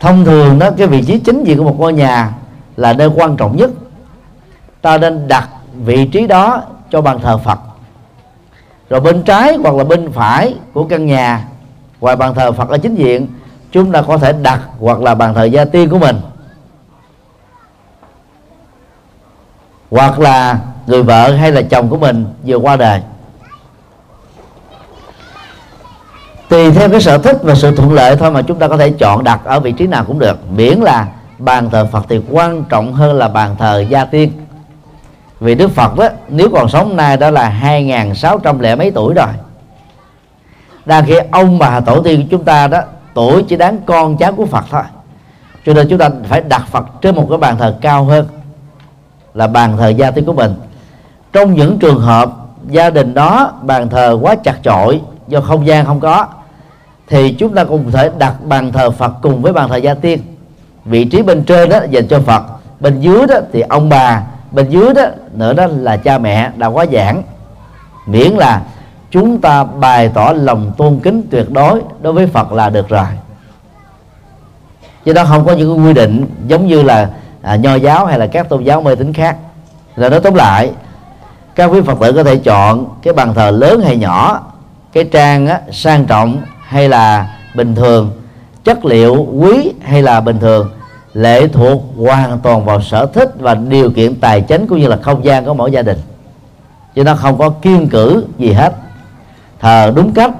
Thông 0.00 0.24
thường 0.24 0.58
đó, 0.58 0.70
cái 0.70 0.86
vị 0.86 1.04
trí 1.04 1.18
chính 1.18 1.44
diện 1.44 1.58
của 1.58 1.64
một 1.64 1.76
ngôi 1.78 1.92
nhà 1.92 2.32
là 2.76 2.92
nơi 2.92 3.08
quan 3.08 3.36
trọng 3.36 3.56
nhất. 3.56 3.70
Ta 4.82 4.98
nên 4.98 5.28
đặt 5.28 5.48
vị 5.84 6.06
trí 6.06 6.26
đó 6.26 6.62
cho 6.90 7.00
bàn 7.00 7.18
thờ 7.22 7.38
phật. 7.38 7.58
Rồi 8.90 9.00
bên 9.00 9.22
trái 9.22 9.56
hoặc 9.62 9.74
là 9.74 9.84
bên 9.84 10.12
phải 10.12 10.54
của 10.72 10.84
căn 10.84 11.06
nhà, 11.06 11.44
ngoài 12.00 12.16
bàn 12.16 12.34
thờ 12.34 12.52
phật 12.52 12.68
ở 12.68 12.78
chính 12.78 12.94
diện 12.94 13.26
chúng 13.72 13.92
ta 13.92 14.02
có 14.02 14.18
thể 14.18 14.32
đặt 14.32 14.60
hoặc 14.78 15.00
là 15.00 15.14
bàn 15.14 15.34
thờ 15.34 15.44
gia 15.44 15.64
tiên 15.64 15.90
của 15.90 15.98
mình. 15.98 16.16
Hoặc 19.90 20.18
là 20.18 20.58
người 20.86 21.02
vợ 21.02 21.32
hay 21.32 21.52
là 21.52 21.62
chồng 21.62 21.88
của 21.88 21.98
mình 21.98 22.26
vừa 22.46 22.56
qua 22.56 22.76
đời. 22.76 23.00
Tùy 26.48 26.70
theo 26.70 26.90
cái 26.90 27.00
sở 27.00 27.18
thích 27.18 27.36
và 27.42 27.54
sự 27.54 27.76
thuận 27.76 27.92
lợi 27.92 28.16
thôi 28.16 28.30
mà 28.30 28.42
chúng 28.42 28.58
ta 28.58 28.68
có 28.68 28.76
thể 28.76 28.90
chọn 28.90 29.24
đặt 29.24 29.40
ở 29.44 29.60
vị 29.60 29.72
trí 29.72 29.86
nào 29.86 30.04
cũng 30.04 30.18
được. 30.18 30.50
Miễn 30.50 30.78
là 30.78 31.08
bàn 31.38 31.70
thờ 31.70 31.88
Phật 31.92 32.06
thì 32.08 32.20
quan 32.30 32.64
trọng 32.64 32.92
hơn 32.92 33.16
là 33.16 33.28
bàn 33.28 33.56
thờ 33.58 33.84
gia 33.88 34.04
tiên. 34.04 34.32
Vì 35.40 35.54
Đức 35.54 35.70
Phật 35.70 35.96
đó, 35.96 36.08
nếu 36.28 36.50
còn 36.52 36.68
sống 36.68 36.96
nay 36.96 37.16
đó 37.16 37.30
là 37.30 37.60
2.600 37.62 38.60
lẻ 38.60 38.76
mấy 38.76 38.90
tuổi 38.90 39.14
rồi. 39.14 39.28
Đang 40.84 41.04
khi 41.06 41.14
ông 41.30 41.58
bà 41.58 41.80
tổ 41.80 42.02
tiên 42.02 42.22
của 42.22 42.28
chúng 42.30 42.44
ta 42.44 42.66
đó 42.66 42.80
tuổi 43.18 43.42
chỉ 43.42 43.56
đáng 43.56 43.78
con 43.86 44.16
cháu 44.16 44.32
của 44.32 44.46
Phật 44.46 44.64
thôi. 44.70 44.82
Cho 45.66 45.74
nên 45.74 45.88
chúng 45.88 45.98
ta 45.98 46.10
phải 46.24 46.40
đặt 46.40 46.66
Phật 46.68 46.86
trên 47.02 47.16
một 47.16 47.26
cái 47.28 47.38
bàn 47.38 47.58
thờ 47.58 47.76
cao 47.80 48.04
hơn 48.04 48.26
là 49.34 49.46
bàn 49.46 49.76
thờ 49.76 49.88
gia 49.88 50.10
tiên 50.10 50.24
của 50.24 50.32
mình. 50.32 50.54
Trong 51.32 51.54
những 51.54 51.78
trường 51.78 52.00
hợp 52.00 52.32
gia 52.68 52.90
đình 52.90 53.14
đó 53.14 53.52
bàn 53.62 53.88
thờ 53.88 54.18
quá 54.22 54.34
chặt 54.44 54.54
chội 54.62 55.00
do 55.28 55.40
không 55.40 55.66
gian 55.66 55.84
không 55.86 56.00
có, 56.00 56.26
thì 57.08 57.32
chúng 57.32 57.54
ta 57.54 57.64
cũng 57.64 57.90
thể 57.90 58.10
đặt 58.18 58.34
bàn 58.44 58.72
thờ 58.72 58.90
Phật 58.90 59.12
cùng 59.22 59.42
với 59.42 59.52
bàn 59.52 59.68
thờ 59.68 59.76
gia 59.76 59.94
tiên. 59.94 60.20
Vị 60.84 61.04
trí 61.04 61.22
bên 61.22 61.44
trên 61.44 61.68
đó 61.68 61.78
dành 61.90 62.08
cho 62.08 62.20
Phật, 62.20 62.42
bên 62.80 63.00
dưới 63.00 63.26
đó 63.26 63.34
thì 63.52 63.60
ông 63.60 63.88
bà, 63.88 64.22
bên 64.50 64.68
dưới 64.70 64.94
đó 64.94 65.02
nữa 65.32 65.52
đó 65.52 65.66
là 65.66 65.96
cha 65.96 66.18
mẹ, 66.18 66.50
đã 66.56 66.66
quá 66.66 66.86
giảng. 66.92 67.22
Miễn 68.06 68.32
là 68.32 68.62
chúng 69.10 69.40
ta 69.40 69.64
bày 69.64 70.08
tỏ 70.08 70.32
lòng 70.36 70.72
tôn 70.76 71.00
kính 71.02 71.22
tuyệt 71.30 71.50
đối 71.50 71.82
đối 72.02 72.12
với 72.12 72.26
Phật 72.26 72.52
là 72.52 72.70
được 72.70 72.88
rồi. 72.88 73.06
Chứ 75.04 75.12
đó 75.12 75.24
không 75.24 75.44
có 75.44 75.52
những 75.52 75.86
quy 75.86 75.92
định 75.92 76.26
giống 76.46 76.66
như 76.66 76.82
là 76.82 77.10
à, 77.42 77.56
nho 77.56 77.74
giáo 77.74 78.06
hay 78.06 78.18
là 78.18 78.26
các 78.26 78.48
tôn 78.48 78.64
giáo 78.64 78.82
mê 78.82 78.94
tín 78.94 79.12
khác. 79.12 79.36
Là 79.96 80.08
nói 80.08 80.20
tóm 80.20 80.34
lại 80.34 80.72
các 81.58 81.66
quý 81.66 81.80
phật 81.80 81.98
tử 82.00 82.12
có 82.12 82.24
thể 82.24 82.36
chọn 82.36 82.86
cái 83.02 83.14
bàn 83.14 83.34
thờ 83.34 83.50
lớn 83.50 83.80
hay 83.80 83.96
nhỏ 83.96 84.40
cái 84.92 85.04
trang 85.04 85.46
á, 85.46 85.60
sang 85.72 86.04
trọng 86.04 86.42
hay 86.62 86.88
là 86.88 87.36
bình 87.54 87.74
thường 87.74 88.10
chất 88.64 88.84
liệu 88.84 89.26
quý 89.32 89.72
hay 89.82 90.02
là 90.02 90.20
bình 90.20 90.38
thường 90.38 90.70
lệ 91.14 91.48
thuộc 91.48 91.82
hoàn 91.96 92.38
toàn 92.38 92.64
vào 92.64 92.82
sở 92.82 93.06
thích 93.06 93.30
và 93.38 93.54
điều 93.54 93.90
kiện 93.90 94.14
tài 94.14 94.40
chính 94.40 94.66
cũng 94.66 94.78
như 94.78 94.88
là 94.88 94.96
không 94.96 95.24
gian 95.24 95.44
của 95.44 95.54
mỗi 95.54 95.72
gia 95.72 95.82
đình. 95.82 95.98
Chứ 96.94 97.04
nó 97.04 97.14
không 97.14 97.38
có 97.38 97.50
kiên 97.50 97.88
cử 97.88 98.24
gì 98.38 98.52
hết 98.52 98.72
thờ 99.60 99.92
đúng 99.96 100.12
cách 100.12 100.30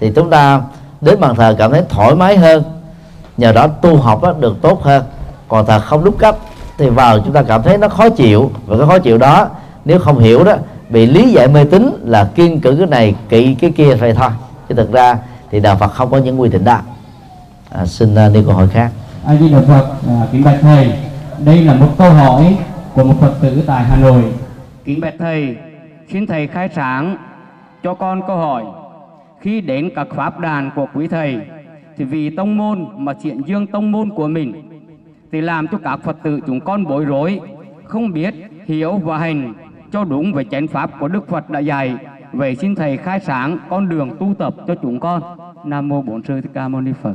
thì 0.00 0.12
chúng 0.16 0.30
ta 0.30 0.60
đến 1.00 1.20
bàn 1.20 1.34
thờ 1.34 1.54
cảm 1.58 1.72
thấy 1.72 1.82
thoải 1.88 2.14
mái 2.14 2.36
hơn 2.36 2.62
nhờ 3.36 3.52
đó 3.52 3.66
tu 3.66 3.96
học 3.96 4.22
đó 4.22 4.34
được 4.40 4.56
tốt 4.62 4.82
hơn. 4.82 5.04
Còn 5.48 5.66
thờ 5.66 5.80
không 5.80 6.04
đúng 6.04 6.16
cách 6.18 6.36
thì 6.78 6.88
vào 6.88 7.18
chúng 7.18 7.32
ta 7.32 7.42
cảm 7.42 7.62
thấy 7.62 7.78
nó 7.78 7.88
khó 7.88 8.08
chịu 8.08 8.50
và 8.66 8.76
cái 8.78 8.86
khó 8.86 8.98
chịu 8.98 9.18
đó 9.18 9.48
nếu 9.84 9.98
không 9.98 10.18
hiểu 10.18 10.44
đó 10.44 10.54
bị 10.88 11.06
lý 11.06 11.32
giải 11.32 11.48
mê 11.48 11.64
tín 11.64 11.90
là 12.04 12.24
kiên 12.34 12.60
cử 12.60 12.76
cái 12.78 12.86
này 12.86 13.14
kỵ 13.28 13.54
cái 13.54 13.70
kia 13.70 13.96
phải 13.96 14.12
thôi. 14.14 14.30
Chứ 14.68 14.74
thực 14.74 14.92
ra 14.92 15.18
thì 15.50 15.60
đạo 15.60 15.76
Phật 15.76 15.88
không 15.88 16.10
có 16.10 16.16
những 16.16 16.40
quy 16.40 16.48
định 16.48 16.64
đó. 16.64 16.78
À, 17.70 17.86
xin 17.86 18.14
uh, 18.26 18.34
đi 18.34 18.42
câu 18.46 18.54
hỏi 18.54 18.68
khác. 18.68 18.90
A 19.26 19.36
di 19.36 19.48
đà 19.48 19.60
phật 19.60 19.86
à, 20.08 20.26
kính 20.32 20.44
bạch 20.44 20.58
thầy 20.60 20.92
đây 21.38 21.60
là 21.62 21.74
một 21.74 21.88
câu 21.98 22.10
hỏi 22.10 22.56
của 22.94 23.04
một 23.04 23.14
phật 23.20 23.32
tử 23.40 23.62
tại 23.66 23.84
hà 23.84 23.96
nội. 23.96 24.22
Kính 24.84 25.00
bạch 25.00 25.14
thầy, 25.18 25.56
xin 26.12 26.26
thầy 26.26 26.46
khai 26.46 26.68
sáng 26.76 27.16
cho 27.82 27.94
con 27.94 28.22
câu 28.26 28.36
hỏi. 28.36 28.64
Khi 29.40 29.60
đến 29.60 29.90
các 29.96 30.06
pháp 30.14 30.40
đàn 30.40 30.70
của 30.76 30.86
quý 30.94 31.08
thầy, 31.08 31.40
thì 31.96 32.04
vì 32.04 32.36
tông 32.36 32.56
môn 32.56 32.86
mà 32.96 33.12
triển 33.14 33.42
dương 33.46 33.66
tông 33.66 33.92
môn 33.92 34.10
của 34.10 34.28
mình, 34.28 34.70
thì 35.32 35.40
làm 35.40 35.68
cho 35.68 35.78
các 35.84 36.00
Phật 36.04 36.16
tử 36.22 36.40
chúng 36.46 36.60
con 36.60 36.84
bối 36.84 37.04
rối, 37.04 37.40
không 37.84 38.12
biết 38.12 38.34
hiểu 38.66 38.96
và 38.96 39.18
hành 39.18 39.54
cho 39.92 40.04
đúng 40.04 40.32
về 40.32 40.44
chánh 40.50 40.68
pháp 40.68 40.90
của 41.00 41.08
Đức 41.08 41.28
Phật 41.28 41.50
đã 41.50 41.60
dạy. 41.60 41.96
Vậy 42.32 42.56
xin 42.56 42.74
thầy 42.74 42.96
khai 42.96 43.20
sáng 43.20 43.58
con 43.70 43.88
đường 43.88 44.10
tu 44.20 44.34
tập 44.38 44.54
cho 44.66 44.74
chúng 44.82 45.00
con. 45.00 45.22
Nam 45.64 45.88
mô 45.88 46.02
Bổn 46.02 46.22
Sư 46.28 46.40
Thích 46.40 46.50
Ca 46.54 46.68
Mâu 46.68 46.80
Ni 46.80 46.92
Phật. 47.02 47.14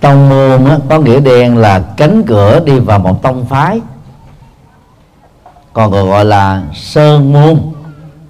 tông 0.00 0.28
môn 0.28 0.64
á, 0.64 0.78
có 0.90 1.00
nghĩa 1.00 1.20
đen 1.20 1.56
là 1.56 1.94
cánh 1.96 2.22
cửa 2.26 2.60
đi 2.66 2.78
vào 2.78 2.98
một 2.98 3.22
tông 3.22 3.46
phái 3.46 3.80
còn 5.74 5.90
còn 5.90 6.08
gọi 6.08 6.24
là 6.24 6.62
sơn 6.72 7.32
môn 7.32 7.73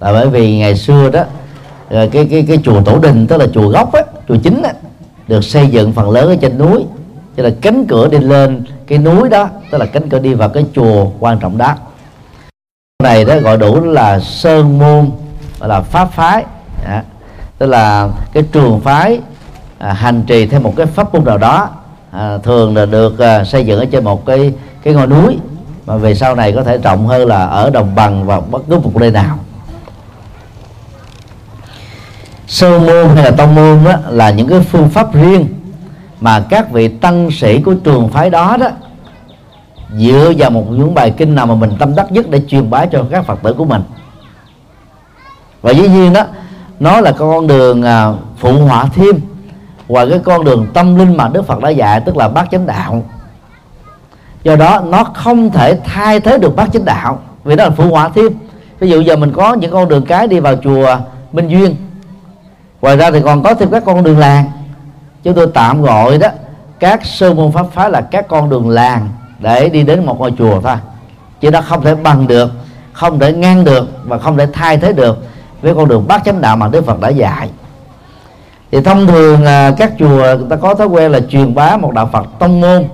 là 0.05 0.11
bởi 0.11 0.29
vì 0.29 0.57
ngày 0.57 0.75
xưa 0.75 1.09
đó 1.09 1.23
ờ, 1.89 2.07
cái 2.11 2.27
cái 2.31 2.45
cái 2.47 2.59
chùa 2.63 2.81
tổ 2.81 2.99
đình 2.99 3.27
tức 3.27 3.37
là 3.37 3.47
chùa 3.53 3.67
gốc 3.67 3.93
á 3.93 4.01
chùa 4.27 4.35
chính 4.43 4.61
á 4.61 4.73
được 5.27 5.43
xây 5.43 5.67
dựng 5.67 5.93
phần 5.93 6.09
lớn 6.09 6.29
ở 6.29 6.35
trên 6.41 6.57
núi. 6.57 6.85
Cho 7.37 7.43
là 7.43 7.49
cánh 7.61 7.85
cửa 7.85 8.07
đi 8.07 8.17
lên 8.17 8.63
cái 8.87 8.97
núi 8.97 9.29
đó 9.29 9.49
tức 9.71 9.77
là 9.77 9.85
cánh 9.85 10.09
cửa 10.09 10.19
đi 10.19 10.33
vào 10.33 10.49
cái 10.49 10.65
chùa 10.75 11.07
quan 11.19 11.39
trọng 11.39 11.57
đó. 11.57 11.75
Này 13.03 13.25
đó 13.25 13.39
gọi 13.39 13.57
đủ 13.57 13.83
là 13.83 14.19
sơn 14.19 14.77
môn 14.79 15.11
gọi 15.59 15.69
là 15.69 15.81
pháp 15.81 16.11
phái. 16.11 16.45
À, 16.85 17.03
tức 17.57 17.65
là 17.65 18.09
cái 18.33 18.43
trường 18.51 18.79
phái 18.79 19.19
à, 19.77 19.93
hành 19.93 20.23
trì 20.23 20.47
theo 20.47 20.59
một 20.59 20.73
cái 20.75 20.85
pháp 20.85 21.13
môn 21.13 21.25
nào 21.25 21.37
đó 21.37 21.69
à, 22.11 22.37
thường 22.37 22.77
là 22.77 22.85
được 22.85 23.19
à, 23.19 23.43
xây 23.43 23.65
dựng 23.65 23.79
ở 23.79 23.85
trên 23.85 24.03
một 24.03 24.25
cái 24.25 24.53
cái 24.83 24.93
ngọn 24.93 25.09
núi. 25.09 25.37
Mà 25.85 25.97
về 25.97 26.15
sau 26.15 26.35
này 26.35 26.51
có 26.51 26.63
thể 26.63 26.77
rộng 26.77 27.07
hơn 27.07 27.27
là 27.27 27.45
ở 27.45 27.69
đồng 27.69 27.95
bằng 27.95 28.25
và 28.25 28.39
bất 28.39 28.61
cứ 28.69 28.79
một 28.79 28.95
nơi 28.95 29.11
nào 29.11 29.37
sơ 32.47 32.79
môn 32.79 33.15
hay 33.15 33.23
là 33.23 33.31
tông 33.31 33.55
môn 33.55 33.79
đó 33.85 33.93
là 34.09 34.29
những 34.29 34.47
cái 34.47 34.59
phương 34.59 34.89
pháp 34.89 35.13
riêng 35.13 35.47
mà 36.21 36.43
các 36.49 36.71
vị 36.71 36.87
tăng 36.87 37.31
sĩ 37.31 37.61
của 37.61 37.73
trường 37.83 38.09
phái 38.09 38.29
đó 38.29 38.57
đó 38.57 38.67
dựa 39.97 40.33
vào 40.37 40.49
một 40.49 40.65
những 40.69 40.93
bài 40.93 41.13
kinh 41.17 41.35
nào 41.35 41.45
mà 41.45 41.55
mình 41.55 41.71
tâm 41.79 41.95
đắc 41.95 42.11
nhất 42.11 42.29
để 42.29 42.41
truyền 42.47 42.69
bá 42.69 42.85
cho 42.85 43.05
các 43.11 43.25
phật 43.25 43.39
tử 43.43 43.53
của 43.53 43.65
mình. 43.65 43.81
Và 45.61 45.71
dĩ 45.71 45.87
nhiên 45.87 46.13
đó, 46.13 46.23
nó 46.79 47.01
là 47.01 47.11
con 47.11 47.47
đường 47.47 47.83
à, 47.83 48.13
phụ 48.37 48.53
họa 48.53 48.85
thêm 48.95 49.15
và 49.87 50.05
cái 50.05 50.19
con 50.19 50.43
đường 50.43 50.67
tâm 50.73 50.95
linh 50.95 51.17
mà 51.17 51.27
đức 51.27 51.47
phật 51.47 51.59
đã 51.59 51.69
dạy, 51.69 52.01
tức 52.01 52.17
là 52.17 52.29
bát 52.29 52.47
chánh 52.51 52.65
đạo. 52.65 53.03
Do 54.43 54.55
đó, 54.55 54.81
nó 54.85 55.03
không 55.03 55.51
thể 55.51 55.79
thay 55.83 56.19
thế 56.19 56.37
được 56.37 56.55
bát 56.55 56.69
chánh 56.73 56.85
đạo 56.85 57.19
vì 57.43 57.55
đó 57.55 57.63
là 57.63 57.69
phụ 57.69 57.89
họa 57.89 58.09
thêm. 58.09 58.33
Ví 58.79 58.89
dụ 58.89 59.01
giờ 59.01 59.15
mình 59.15 59.31
có 59.31 59.53
những 59.53 59.71
con 59.71 59.89
đường 59.89 60.05
cái 60.05 60.27
đi 60.27 60.39
vào 60.39 60.55
chùa 60.63 60.97
minh 61.31 61.47
duyên 61.47 61.75
ngoài 62.85 62.97
ra 62.97 63.11
thì 63.11 63.21
còn 63.21 63.43
có 63.43 63.53
thêm 63.53 63.71
các 63.71 63.83
con 63.85 64.03
đường 64.03 64.19
làng. 64.19 64.45
Chúng 65.23 65.33
tôi 65.33 65.47
tạm 65.53 65.81
gọi 65.81 66.17
đó, 66.17 66.27
các 66.79 67.05
sơ 67.05 67.33
môn 67.33 67.51
pháp 67.51 67.65
phái 67.71 67.89
là 67.89 68.01
các 68.01 68.27
con 68.27 68.49
đường 68.49 68.69
làng 68.69 69.09
để 69.39 69.69
đi 69.69 69.83
đến 69.83 70.05
một 70.05 70.19
ngôi 70.19 70.33
chùa 70.37 70.61
thôi. 70.61 70.75
Chứ 71.41 71.51
nó 71.51 71.61
không 71.61 71.83
thể 71.83 71.95
bằng 71.95 72.27
được, 72.27 72.51
không 72.93 73.19
thể 73.19 73.33
ngang 73.33 73.63
được 73.63 73.89
và 74.03 74.17
không 74.17 74.37
thể 74.37 74.47
thay 74.53 74.77
thế 74.77 74.93
được 74.93 75.25
với 75.61 75.75
con 75.75 75.87
đường 75.87 76.05
bát 76.07 76.21
chánh 76.25 76.41
đạo 76.41 76.57
mà 76.57 76.67
đức 76.67 76.85
phật 76.85 76.99
đã 76.99 77.09
dạy. 77.09 77.49
Thì 78.71 78.81
thông 78.81 79.07
thường 79.07 79.45
à, 79.45 79.71
các 79.77 79.91
chùa 79.99 80.07
người 80.07 80.47
ta 80.49 80.55
có 80.55 80.75
thói 80.75 80.87
quen 80.87 81.11
là 81.11 81.19
truyền 81.29 81.55
bá 81.55 81.77
một 81.77 81.93
đạo 81.93 82.09
phật 82.13 82.25
tông 82.39 82.61
môn 82.61 82.85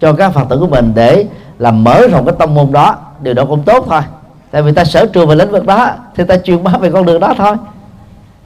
cho 0.00 0.12
các 0.12 0.30
phật 0.30 0.44
tử 0.48 0.58
của 0.58 0.66
mình 0.66 0.92
để 0.94 1.26
làm 1.58 1.84
mở 1.84 2.06
rộng 2.06 2.26
cái 2.26 2.34
tông 2.38 2.54
môn 2.54 2.72
đó. 2.72 2.96
Điều 3.20 3.34
đó 3.34 3.44
cũng 3.44 3.62
tốt 3.62 3.86
thôi. 3.88 4.00
Tại 4.50 4.62
vì 4.62 4.72
ta 4.72 4.84
sở 4.84 5.06
trường 5.06 5.28
về 5.28 5.34
lĩnh 5.34 5.50
vực 5.50 5.66
đó, 5.66 5.90
thì 6.16 6.24
ta 6.24 6.36
truyền 6.36 6.64
bá 6.64 6.72
về 6.80 6.90
con 6.90 7.06
đường 7.06 7.20
đó 7.20 7.34
thôi 7.38 7.56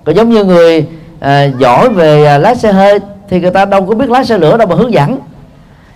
còn 0.07 0.15
giống 0.15 0.31
như 0.31 0.45
người 0.45 0.87
à, 1.21 1.45
giỏi 1.45 1.89
về 1.89 2.27
à, 2.27 2.39
lái 2.39 2.57
xe 2.57 2.73
hơi 2.73 2.99
thì 3.29 3.41
người 3.41 3.51
ta 3.51 3.65
đâu 3.65 3.87
có 3.87 3.95
biết 3.95 4.11
lái 4.11 4.25
xe 4.25 4.39
lửa 4.39 4.57
đâu 4.57 4.67
mà 4.69 4.75
hướng 4.75 4.93
dẫn. 4.93 5.19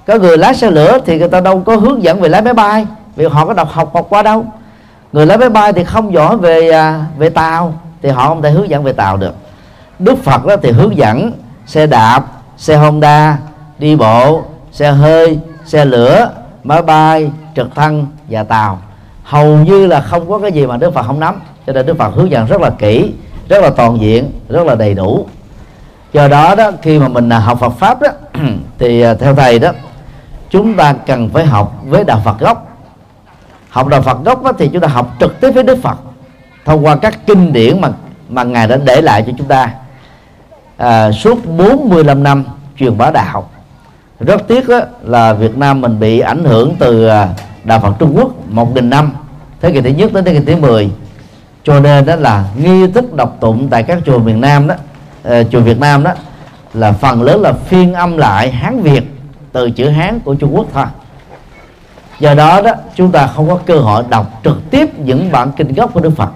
Có 0.06 0.18
người 0.18 0.38
lái 0.38 0.54
xe 0.54 0.70
lửa 0.70 0.98
thì 1.06 1.18
người 1.18 1.28
ta 1.28 1.40
đâu 1.40 1.62
có 1.66 1.76
hướng 1.76 2.02
dẫn 2.02 2.20
về 2.20 2.28
lái 2.28 2.42
máy 2.42 2.54
bay 2.54 2.86
vì 3.16 3.26
họ 3.26 3.46
có 3.46 3.52
đọc 3.52 3.68
học 3.72 3.90
học 3.94 4.06
qua 4.08 4.22
đâu. 4.22 4.44
Người 5.12 5.26
lái 5.26 5.38
máy 5.38 5.48
bay 5.48 5.72
thì 5.72 5.84
không 5.84 6.12
giỏi 6.12 6.36
về 6.36 6.70
à, 6.70 7.04
về 7.18 7.30
tàu 7.30 7.74
thì 8.02 8.08
họ 8.08 8.28
không 8.28 8.42
thể 8.42 8.50
hướng 8.50 8.70
dẫn 8.70 8.84
về 8.84 8.92
tàu 8.92 9.16
được. 9.16 9.34
Đức 9.98 10.24
phật 10.24 10.46
đó 10.46 10.56
thì 10.62 10.70
hướng 10.70 10.96
dẫn 10.96 11.32
xe 11.66 11.86
đạp 11.86 12.24
xe 12.56 12.76
honda 12.76 13.38
đi 13.78 13.96
bộ 13.96 14.42
xe 14.72 14.90
hơi 14.90 15.38
xe 15.64 15.84
lửa 15.84 16.30
máy 16.64 16.82
bay 16.82 17.30
trực 17.56 17.74
thăng 17.74 18.06
và 18.28 18.42
tàu. 18.42 18.78
Hầu 19.24 19.56
như 19.58 19.86
là 19.86 20.00
không 20.00 20.30
có 20.30 20.38
cái 20.38 20.52
gì 20.52 20.66
mà 20.66 20.76
đức 20.76 20.94
phật 20.94 21.06
không 21.06 21.20
nắm 21.20 21.40
cho 21.66 21.72
nên 21.72 21.86
đức 21.86 21.98
phật 21.98 22.14
hướng 22.14 22.30
dẫn 22.30 22.46
rất 22.46 22.60
là 22.60 22.70
kỹ 22.70 23.12
rất 23.50 23.62
là 23.62 23.70
toàn 23.70 24.00
diện 24.00 24.30
rất 24.48 24.66
là 24.66 24.74
đầy 24.74 24.94
đủ. 24.94 25.26
Do 26.12 26.28
đó 26.28 26.54
đó 26.54 26.70
khi 26.82 26.98
mà 26.98 27.08
mình 27.08 27.28
à, 27.28 27.38
học 27.38 27.58
Phật 27.60 27.70
pháp 27.70 28.02
đó 28.02 28.08
thì 28.78 29.00
à, 29.00 29.14
theo 29.14 29.34
thầy 29.34 29.58
đó 29.58 29.70
chúng 30.50 30.76
ta 30.76 30.92
cần 31.06 31.28
phải 31.28 31.46
học 31.46 31.74
với 31.84 32.04
đạo 32.04 32.22
Phật 32.24 32.40
gốc. 32.40 32.66
Học 33.68 33.88
đạo 33.88 34.02
Phật 34.02 34.24
gốc 34.24 34.42
đó, 34.42 34.52
thì 34.58 34.68
chúng 34.72 34.82
ta 34.82 34.88
học 34.88 35.16
trực 35.20 35.40
tiếp 35.40 35.50
với 35.50 35.62
Đức 35.62 35.78
Phật 35.82 35.98
thông 36.64 36.86
qua 36.86 36.96
các 36.96 37.26
kinh 37.26 37.52
điển 37.52 37.80
mà 37.80 37.88
mà 38.28 38.44
ngài 38.44 38.68
đã 38.68 38.76
để 38.76 39.00
lại 39.00 39.24
cho 39.26 39.32
chúng 39.38 39.46
ta. 39.46 39.70
À, 40.76 41.12
suốt 41.12 41.46
45 41.46 42.22
năm 42.22 42.44
truyền 42.78 42.98
bá 42.98 43.10
đạo 43.10 43.48
rất 44.20 44.48
tiếc 44.48 44.68
đó, 44.68 44.80
là 45.02 45.32
Việt 45.32 45.56
Nam 45.56 45.80
mình 45.80 46.00
bị 46.00 46.20
ảnh 46.20 46.44
hưởng 46.44 46.74
từ 46.78 47.06
à, 47.06 47.28
đạo 47.64 47.80
Phật 47.80 47.92
Trung 47.98 48.12
Quốc 48.16 48.48
một 48.48 48.74
nghìn 48.74 48.90
năm 48.90 49.12
thế 49.60 49.72
kỷ 49.72 49.80
thứ 49.80 49.90
nhất 49.90 50.12
đến 50.12 50.24
thế 50.24 50.34
kỷ 50.34 50.40
thứ 50.40 50.56
10 50.56 50.90
cho 51.64 51.80
nên 51.80 52.06
đó 52.06 52.16
là 52.16 52.44
nghi 52.56 52.86
thức 52.86 53.14
đọc 53.14 53.36
tụng 53.40 53.68
tại 53.70 53.82
các 53.82 53.98
chùa 54.06 54.18
miền 54.18 54.40
Nam 54.40 54.66
đó 54.66 54.74
uh, 55.28 55.46
chùa 55.50 55.60
Việt 55.60 55.80
Nam 55.80 56.04
đó 56.04 56.12
là 56.74 56.92
phần 56.92 57.22
lớn 57.22 57.40
là 57.40 57.52
phiên 57.52 57.94
âm 57.94 58.16
lại 58.16 58.50
Hán 58.50 58.82
Việt 58.82 59.02
từ 59.52 59.70
chữ 59.70 59.88
Hán 59.88 60.20
của 60.20 60.34
Trung 60.34 60.56
Quốc 60.56 60.66
thôi. 60.74 60.86
Do 62.20 62.34
đó 62.34 62.62
đó 62.62 62.72
chúng 62.94 63.12
ta 63.12 63.26
không 63.26 63.48
có 63.48 63.58
cơ 63.66 63.78
hội 63.78 64.04
đọc 64.08 64.40
trực 64.44 64.70
tiếp 64.70 64.98
những 64.98 65.32
bản 65.32 65.52
kinh 65.56 65.74
gốc 65.74 65.90
của 65.94 66.00
Đức 66.00 66.16
Phật. 66.16 66.30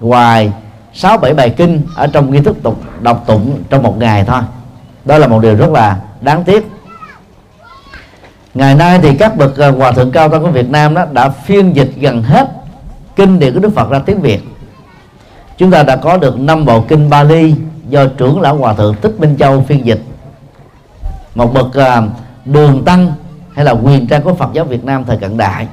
Ngoài 0.00 0.52
sáu 0.92 1.18
bảy 1.18 1.34
bài 1.34 1.50
kinh 1.50 1.82
ở 1.94 2.06
trong 2.06 2.30
nghi 2.30 2.40
thức 2.40 2.56
tục 2.62 2.80
đọc 3.00 3.24
tụng 3.26 3.62
trong 3.70 3.82
một 3.82 3.98
ngày 3.98 4.24
thôi. 4.24 4.40
Đó 5.04 5.18
là 5.18 5.26
một 5.26 5.42
điều 5.42 5.54
rất 5.54 5.70
là 5.70 5.96
đáng 6.20 6.44
tiếc. 6.44 6.66
Ngày 8.54 8.74
nay 8.74 8.98
thì 9.02 9.16
các 9.16 9.36
bậc 9.36 9.56
ờ, 9.56 9.70
hòa 9.70 9.92
thượng 9.92 10.12
cao 10.12 10.28
tăng 10.28 10.42
của 10.42 10.50
Việt 10.50 10.70
Nam 10.70 10.94
đó 10.94 11.06
đã 11.12 11.28
phiên 11.28 11.76
dịch 11.76 11.90
gần 11.96 12.22
hết 12.22 12.48
kinh 13.16 13.38
điển 13.38 13.54
của 13.54 13.60
Đức 13.60 13.74
Phật 13.74 13.90
ra 13.90 13.98
tiếng 13.98 14.20
Việt. 14.20 14.40
Chúng 15.58 15.70
ta 15.70 15.82
đã 15.82 15.96
có 15.96 16.16
được 16.16 16.38
năm 16.38 16.64
bộ 16.64 16.80
kinh 16.80 17.10
Bali 17.10 17.54
do 17.88 18.06
trưởng 18.06 18.40
lão 18.40 18.56
hòa 18.56 18.74
thượng 18.74 18.94
Thích 19.02 19.20
Minh 19.20 19.36
Châu 19.38 19.62
phiên 19.62 19.86
dịch. 19.86 20.02
Một 21.34 21.54
bậc 21.54 21.74
à, 21.74 22.02
đường 22.44 22.84
tăng 22.84 23.12
hay 23.54 23.64
là 23.64 23.72
quyền 23.72 24.06
trang 24.06 24.22
của 24.22 24.34
Phật 24.34 24.48
giáo 24.52 24.64
Việt 24.64 24.84
Nam 24.84 25.04
thời 25.04 25.16
cận 25.16 25.36
đại. 25.36 25.66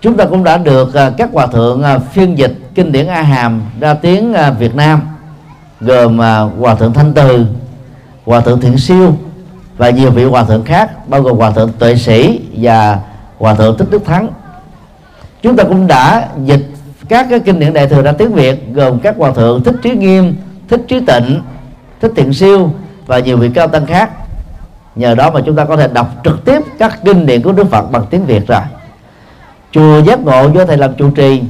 Chúng 0.00 0.16
ta 0.16 0.24
cũng 0.24 0.44
đã 0.44 0.56
được 0.56 0.94
à, 0.94 1.10
các 1.10 1.30
hòa 1.32 1.46
thượng 1.46 1.82
à, 1.82 1.98
phiên 1.98 2.38
dịch 2.38 2.54
kinh 2.74 2.92
điển 2.92 3.06
A 3.06 3.22
Hàm 3.22 3.62
ra 3.80 3.94
tiếng 3.94 4.34
Việt 4.58 4.74
Nam, 4.74 5.00
gồm 5.80 6.18
hòa 6.58 6.74
thượng 6.74 6.92
Thanh 6.92 7.14
Từ, 7.14 7.46
hòa 8.24 8.40
thượng 8.40 8.60
Thiện 8.60 8.78
Siêu 8.78 9.14
và 9.76 9.90
nhiều 9.90 10.10
vị 10.10 10.24
hòa 10.24 10.44
thượng 10.44 10.64
khác, 10.64 11.08
bao 11.08 11.22
gồm 11.22 11.36
hòa 11.36 11.50
thượng 11.50 11.72
Tuệ 11.78 11.96
Sĩ 11.96 12.40
và 12.52 12.98
hòa 13.38 13.54
thượng 13.54 13.78
Thích 13.78 13.88
Đức 13.90 14.04
Thắng 14.04 14.28
chúng 15.42 15.56
ta 15.56 15.64
cũng 15.64 15.86
đã 15.86 16.28
dịch 16.44 16.66
các 17.08 17.26
cái 17.30 17.40
kinh 17.40 17.58
điển 17.60 17.72
đại 17.72 17.86
thừa 17.86 18.02
ra 18.02 18.12
tiếng 18.12 18.32
Việt, 18.32 18.74
gồm 18.74 19.00
các 19.00 19.14
hòa 19.18 19.32
thượng 19.32 19.62
Thích 19.64 19.74
Trí 19.82 19.90
Nghiêm, 19.90 20.36
thích 20.68 20.82
trí 20.88 21.00
tịnh, 21.00 21.42
thích 22.00 22.12
thiện 22.16 22.32
siêu 22.32 22.70
và 23.06 23.18
nhiều 23.18 23.36
vị 23.36 23.50
cao 23.54 23.68
tăng 23.68 23.86
khác. 23.86 24.10
Nhờ 24.96 25.14
đó 25.14 25.30
mà 25.30 25.40
chúng 25.46 25.56
ta 25.56 25.64
có 25.64 25.76
thể 25.76 25.88
đọc 25.88 26.10
trực 26.24 26.44
tiếp 26.44 26.62
các 26.78 26.98
kinh 27.04 27.26
điển 27.26 27.42
của 27.42 27.52
Đức 27.52 27.70
Phật 27.70 27.90
bằng 27.90 28.06
tiếng 28.10 28.24
Việt 28.26 28.46
rồi 28.46 28.60
chùa 29.72 30.02
giác 30.02 30.20
ngộ 30.20 30.50
do 30.54 30.64
thầy 30.64 30.76
làm 30.76 30.94
chủ 30.94 31.10
trì 31.10 31.42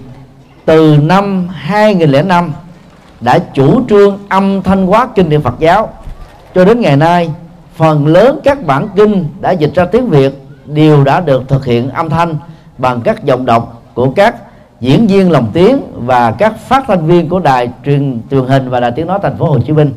từ 0.65 0.97
năm 1.03 1.49
2005 1.49 2.53
đã 3.21 3.39
chủ 3.39 3.81
trương 3.89 4.19
âm 4.29 4.63
thanh 4.63 4.87
hóa 4.87 5.09
kinh 5.15 5.29
điển 5.29 5.43
Phật 5.43 5.55
giáo. 5.59 5.89
Cho 6.55 6.65
đến 6.65 6.81
ngày 6.81 6.97
nay, 6.97 7.31
phần 7.77 8.07
lớn 8.07 8.41
các 8.45 8.67
bản 8.67 8.89
kinh 8.97 9.29
đã 9.41 9.51
dịch 9.51 9.75
ra 9.75 9.85
tiếng 9.85 10.11
Việt 10.11 10.33
đều 10.67 11.05
đã 11.05 11.21
được 11.21 11.49
thực 11.49 11.65
hiện 11.65 11.91
âm 11.91 12.11
thanh 12.11 12.37
bằng 12.79 13.01
các 13.01 13.25
giọng 13.25 13.47
đọc 13.47 13.76
của 13.97 14.11
các 14.11 14.37
diễn 14.81 15.07
viên 15.07 15.31
lồng 15.31 15.51
tiếng 15.53 15.83
và 15.95 16.31
các 16.31 16.59
phát 16.59 16.85
thanh 16.89 17.07
viên 17.07 17.29
của 17.29 17.39
đài 17.39 17.71
truyền 17.85 18.21
truyền 18.31 18.45
hình 18.45 18.71
và 18.71 18.81
đài 18.81 18.93
tiếng 18.93 19.07
nói 19.07 19.19
thành 19.23 19.39
phố 19.39 19.47
Hồ 19.47 19.59
Chí 19.67 19.73
Minh. 19.73 19.93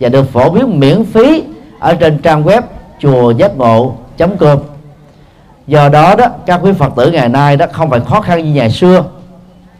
Và 0.00 0.08
được 0.08 0.32
phổ 0.32 0.50
biến 0.50 0.80
miễn 0.80 1.04
phí 1.04 1.44
ở 1.78 1.94
trên 1.94 2.18
trang 2.18 2.44
web 2.44 2.62
chùa 2.98 3.30
giác 3.30 3.56
ngộ 3.56 3.94
com. 4.38 4.58
Do 5.66 5.88
đó 5.88 6.14
đó 6.14 6.26
các 6.46 6.60
quý 6.62 6.72
phật 6.72 6.92
tử 6.96 7.10
ngày 7.10 7.28
nay 7.28 7.56
đó 7.56 7.66
không 7.72 7.90
phải 7.90 8.00
khó 8.00 8.20
khăn 8.20 8.44
như 8.44 8.52
ngày 8.52 8.70
xưa. 8.70 9.04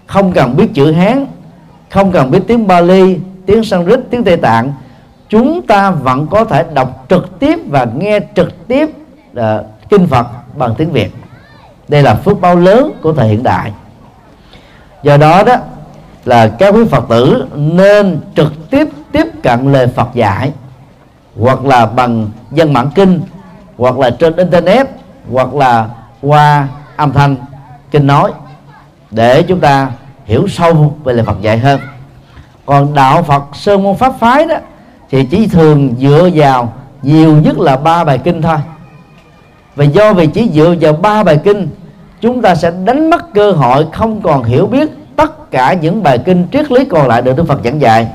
Không 0.06 0.32
cần 0.32 0.56
biết 0.56 0.74
chữ 0.74 0.92
hán 0.92 1.26
không 1.90 2.12
cần 2.12 2.30
biết 2.30 2.40
tiếng 2.46 2.66
Bali 2.66 3.18
tiếng 3.46 3.64
Sanskrit 3.64 4.00
tiếng 4.10 4.24
Tây 4.24 4.36
Tạng. 4.36 4.72
Chúng 5.28 5.62
ta 5.62 5.90
vẫn 5.90 6.26
có 6.26 6.44
thể 6.44 6.64
đọc 6.74 7.04
trực 7.08 7.38
tiếp 7.38 7.58
và 7.68 7.86
nghe 7.96 8.20
trực 8.34 8.68
tiếp 8.68 8.90
uh, 9.38 9.42
kinh 9.90 10.06
Phật 10.06 10.26
bằng 10.56 10.74
tiếng 10.78 10.92
Việt 10.92 11.10
đây 11.88 12.02
là 12.02 12.14
phước 12.14 12.40
báo 12.40 12.56
lớn 12.56 12.92
của 13.02 13.12
thời 13.12 13.28
hiện 13.28 13.42
đại. 13.42 13.72
Do 15.02 15.16
đó 15.16 15.42
đó, 15.42 15.56
là 16.24 16.48
các 16.48 16.74
quý 16.74 16.84
phật 16.84 17.04
tử 17.08 17.46
nên 17.54 18.20
trực 18.36 18.70
tiếp 18.70 18.88
tiếp 19.12 19.26
cận 19.42 19.72
lời 19.72 19.86
phật 19.86 20.08
dạy, 20.14 20.52
hoặc 21.40 21.64
là 21.64 21.86
bằng 21.86 22.30
dân 22.50 22.72
bản 22.72 22.90
kinh, 22.94 23.20
hoặc 23.76 23.98
là 23.98 24.10
trên 24.10 24.36
internet, 24.36 24.86
hoặc 25.32 25.54
là 25.54 25.88
qua 26.22 26.68
âm 26.96 27.12
thanh 27.12 27.36
kinh 27.90 28.06
nói, 28.06 28.32
để 29.10 29.42
chúng 29.42 29.60
ta 29.60 29.90
hiểu 30.24 30.48
sâu 30.48 30.96
về 31.04 31.12
lời 31.12 31.24
Phật 31.24 31.40
dạy 31.40 31.58
hơn. 31.58 31.80
Còn 32.66 32.94
đạo 32.94 33.22
Phật 33.22 33.42
sơn 33.52 33.82
môn 33.82 33.96
pháp 33.96 34.12
phái 34.20 34.46
đó, 34.46 34.56
thì 35.10 35.24
chỉ 35.24 35.46
thường 35.46 35.94
dựa 35.98 36.28
vào 36.34 36.72
nhiều 37.02 37.36
nhất 37.36 37.58
là 37.58 37.76
ba 37.76 38.04
bài 38.04 38.18
kinh 38.18 38.42
thôi 38.42 38.56
và 39.76 39.84
do 39.84 40.12
vì 40.12 40.26
chỉ 40.26 40.50
dựa 40.52 40.74
vào 40.80 40.92
ba 40.92 41.22
bài 41.22 41.40
kinh 41.44 41.68
chúng 42.20 42.42
ta 42.42 42.54
sẽ 42.54 42.72
đánh 42.84 43.10
mất 43.10 43.34
cơ 43.34 43.52
hội 43.52 43.86
không 43.92 44.20
còn 44.22 44.44
hiểu 44.44 44.66
biết 44.66 44.88
tất 45.16 45.50
cả 45.50 45.72
những 45.72 46.02
bài 46.02 46.18
kinh 46.18 46.46
triết 46.52 46.72
lý 46.72 46.84
còn 46.84 47.08
lại 47.08 47.22
được 47.22 47.36
Đức 47.36 47.46
Phật 47.46 47.60
giảng 47.64 47.80
dạy 47.80 48.08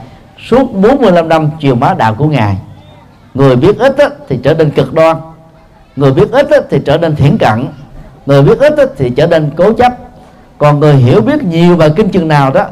suốt 0.50 0.74
45 0.74 1.30
năm 1.30 1.50
truyền 1.60 1.80
bá 1.80 1.94
đạo 1.94 2.16
của 2.18 2.28
ngài. 2.28 2.58
Người 3.34 3.56
biết 3.56 3.80
ít 3.80 3.98
á, 3.98 4.10
thì 4.30 4.40
trở 4.44 4.54
nên 4.54 4.70
cực 4.72 4.94
đoan 4.94 5.18
người 5.96 6.12
biết 6.12 6.32
ít 6.32 6.50
á, 6.50 6.58
thì 6.70 6.80
trở 6.86 6.98
nên 6.98 7.16
thiển 7.16 7.38
cận 7.38 7.68
người 8.26 8.42
biết 8.42 8.60
ít 8.60 8.78
á, 8.78 8.84
thì 8.98 9.10
trở 9.10 9.28
nên 9.28 9.50
cố 9.56 9.74
chấp. 9.74 9.94
Còn 10.58 10.80
người 10.80 10.96
hiểu 10.96 11.22
biết 11.22 11.44
nhiều 11.44 11.78
bài 11.78 11.92
kinh 11.96 12.10
chừng 12.10 12.28
nào 12.28 12.52
đó 12.52 12.66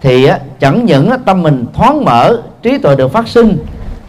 thì 0.00 0.24
á, 0.24 0.38
chẳng 0.60 0.84
những 0.84 1.10
á, 1.10 1.18
tâm 1.24 1.42
mình 1.42 1.64
thoáng 1.74 2.04
mở 2.04 2.42
trí 2.62 2.78
tuệ 2.78 2.96
được 2.96 3.12
phát 3.12 3.28
sinh 3.28 3.56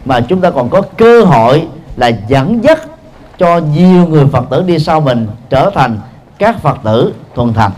mà 0.04 0.20
chúng 0.20 0.40
ta 0.40 0.50
còn 0.50 0.68
có 0.68 0.82
cơ 0.96 1.24
hội 1.24 1.62
là 1.96 2.10
dẫn 2.28 2.64
dắt 2.64 2.78
cho 3.38 3.58
nhiều 3.58 4.06
người 4.06 4.26
phật 4.26 4.44
tử 4.50 4.62
đi 4.62 4.78
sau 4.78 5.00
mình 5.00 5.28
trở 5.50 5.70
thành 5.74 5.98
các 6.38 6.62
phật 6.62 6.78
tử 6.84 7.14
thuần 7.34 7.54
thành. 7.54 7.70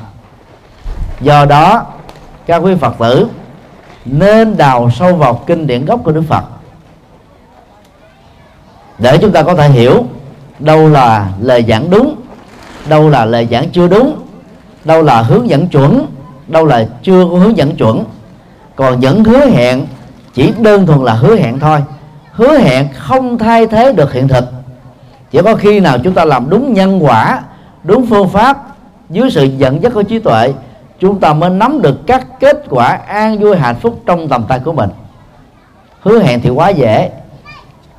Do 1.20 1.44
đó, 1.44 1.86
các 2.46 2.56
quý 2.56 2.74
phật 2.74 2.94
tử 2.98 3.28
nên 4.04 4.56
đào 4.56 4.90
sâu 4.90 5.14
vào 5.14 5.42
kinh 5.46 5.66
điển 5.66 5.84
gốc 5.84 6.00
của 6.04 6.12
đức 6.12 6.22
phật. 6.28 6.44
Để 8.98 9.18
chúng 9.18 9.32
ta 9.32 9.42
có 9.42 9.54
thể 9.54 9.68
hiểu 9.68 10.04
đâu 10.58 10.88
là 10.88 11.28
lời 11.40 11.64
giảng 11.68 11.90
đúng, 11.90 12.14
đâu 12.88 13.10
là 13.10 13.24
lời 13.24 13.48
giảng 13.50 13.70
chưa 13.70 13.88
đúng, 13.88 14.16
đâu 14.84 15.02
là 15.02 15.22
hướng 15.22 15.48
dẫn 15.48 15.68
chuẩn, 15.68 16.06
đâu 16.48 16.66
là 16.66 16.86
chưa 17.02 17.24
có 17.30 17.36
hướng 17.36 17.56
dẫn 17.56 17.76
chuẩn. 17.76 18.04
Còn 18.76 19.00
những 19.00 19.24
hứa 19.24 19.46
hẹn 19.46 19.86
chỉ 20.34 20.52
đơn 20.58 20.86
thuần 20.86 21.02
là 21.02 21.12
hứa 21.12 21.36
hẹn 21.36 21.58
thôi. 21.58 21.82
Hứa 22.32 22.58
hẹn 22.58 22.88
không 22.94 23.38
thay 23.38 23.66
thế 23.66 23.92
được 23.92 24.12
hiện 24.12 24.28
thực 24.28 24.44
chỉ 25.36 25.42
có 25.42 25.54
khi 25.54 25.80
nào 25.80 25.98
chúng 26.04 26.14
ta 26.14 26.24
làm 26.24 26.50
đúng 26.50 26.74
nhân 26.74 27.04
quả 27.04 27.42
đúng 27.84 28.06
phương 28.06 28.28
pháp 28.28 28.58
dưới 29.10 29.30
sự 29.30 29.44
dẫn 29.44 29.82
dắt 29.82 29.92
của 29.94 30.02
trí 30.02 30.18
tuệ 30.18 30.52
chúng 30.98 31.20
ta 31.20 31.32
mới 31.32 31.50
nắm 31.50 31.82
được 31.82 32.06
các 32.06 32.26
kết 32.40 32.64
quả 32.70 32.86
an 33.06 33.38
vui 33.38 33.56
hạnh 33.56 33.76
phúc 33.80 34.00
trong 34.06 34.28
tầm 34.28 34.44
tay 34.48 34.60
của 34.64 34.72
mình. 34.72 34.90
Hứa 36.00 36.22
hẹn 36.22 36.40
thì 36.42 36.50
quá 36.50 36.68
dễ. 36.68 37.10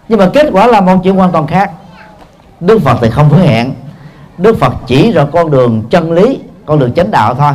Nhưng 0.09 0.19
mà 0.19 0.29
kết 0.33 0.49
quả 0.51 0.67
là 0.67 0.81
một 0.81 0.97
chuyện 1.03 1.15
hoàn 1.15 1.31
toàn 1.31 1.47
khác. 1.47 1.71
Đức 2.59 2.81
phật 2.81 2.97
thì 3.01 3.09
không 3.09 3.29
hứa 3.29 3.41
hẹn. 3.41 3.73
Đức 4.37 4.59
phật 4.59 4.73
chỉ 4.87 5.11
ra 5.11 5.25
con 5.31 5.51
đường 5.51 5.83
chân 5.89 6.11
lý 6.11 6.39
con 6.65 6.79
đường 6.79 6.93
chánh 6.93 7.11
đạo 7.11 7.35
thôi. 7.35 7.53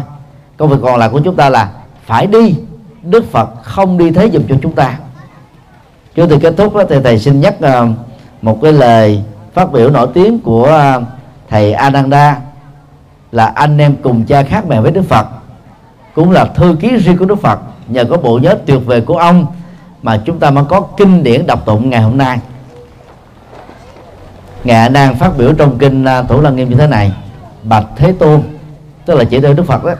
Công 0.56 0.68
việc 0.68 0.78
còn 0.82 0.98
lại 0.98 1.08
của 1.08 1.20
chúng 1.20 1.36
ta 1.36 1.48
là 1.48 1.70
phải 2.04 2.26
đi. 2.26 2.54
Đức 3.02 3.32
phật 3.32 3.48
không 3.62 3.98
đi 3.98 4.10
thế 4.10 4.30
giùm 4.30 4.42
cho 4.48 4.54
chúng 4.62 4.72
ta. 4.72 4.98
Trước 6.14 6.26
khi 6.30 6.36
kết 6.40 6.54
thúc 6.56 6.74
đó, 6.74 6.82
thì 6.88 6.96
thầy 7.04 7.18
xin 7.18 7.40
nhắc 7.40 7.54
ờ, 7.60 7.86
một 8.42 8.58
cái 8.62 8.72
lời 8.72 9.22
phát 9.54 9.72
biểu 9.72 9.90
nổi 9.90 10.08
tiếng 10.14 10.40
của 10.40 10.66
à, 10.66 11.00
thầy 11.48 11.72
Ananda 11.72 12.36
là 13.32 13.46
anh 13.46 13.78
em 13.78 13.96
cùng 14.02 14.24
cha 14.24 14.42
khác 14.42 14.64
mẹ 14.68 14.80
với 14.80 14.90
Đức 14.90 15.02
Phật, 15.08 15.26
cũng 16.14 16.30
là 16.30 16.44
thư 16.44 16.76
ký 16.80 16.96
riêng 16.96 17.16
của 17.16 17.24
Đức 17.24 17.40
Phật. 17.40 17.60
Nhờ 17.88 18.04
có 18.04 18.16
bộ 18.16 18.38
nhớ 18.38 18.56
tuyệt 18.66 18.80
vời 18.86 19.00
của 19.00 19.16
ông 19.16 19.46
mà 20.02 20.20
chúng 20.24 20.38
ta 20.38 20.50
mới 20.50 20.64
có 20.64 20.80
kinh 20.80 21.22
điển 21.22 21.46
đọc 21.46 21.66
tụng 21.66 21.90
ngày 21.90 22.02
hôm 22.02 22.18
nay. 22.18 22.38
Ngài 24.64 24.88
đang 24.88 25.14
phát 25.14 25.30
biểu 25.38 25.52
trong 25.52 25.78
kinh 25.78 26.04
à, 26.04 26.22
Thủ 26.22 26.40
Lăng 26.40 26.56
Nghiêm 26.56 26.68
như 26.68 26.76
thế 26.76 26.86
này, 26.86 27.12
bạch 27.62 27.86
Thế 27.96 28.14
Tôn 28.18 28.42
tức 29.06 29.14
là 29.14 29.24
chỉ 29.24 29.40
đời 29.40 29.54
Đức 29.54 29.66
Phật 29.66 29.84
đó. 29.84 29.92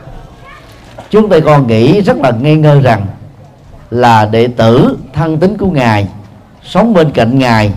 Chúng 1.10 1.28
tôi 1.28 1.40
còn 1.40 1.66
nghĩ 1.66 2.00
rất 2.00 2.16
là 2.16 2.30
nghi 2.30 2.56
ngơ 2.56 2.80
rằng 2.80 3.06
là 3.90 4.26
đệ 4.26 4.48
tử 4.48 4.98
thân 5.12 5.38
tín 5.38 5.58
của 5.58 5.70
ngài, 5.70 6.08
sống 6.62 6.94
bên 6.94 7.10
cạnh 7.10 7.38
ngài 7.38 7.72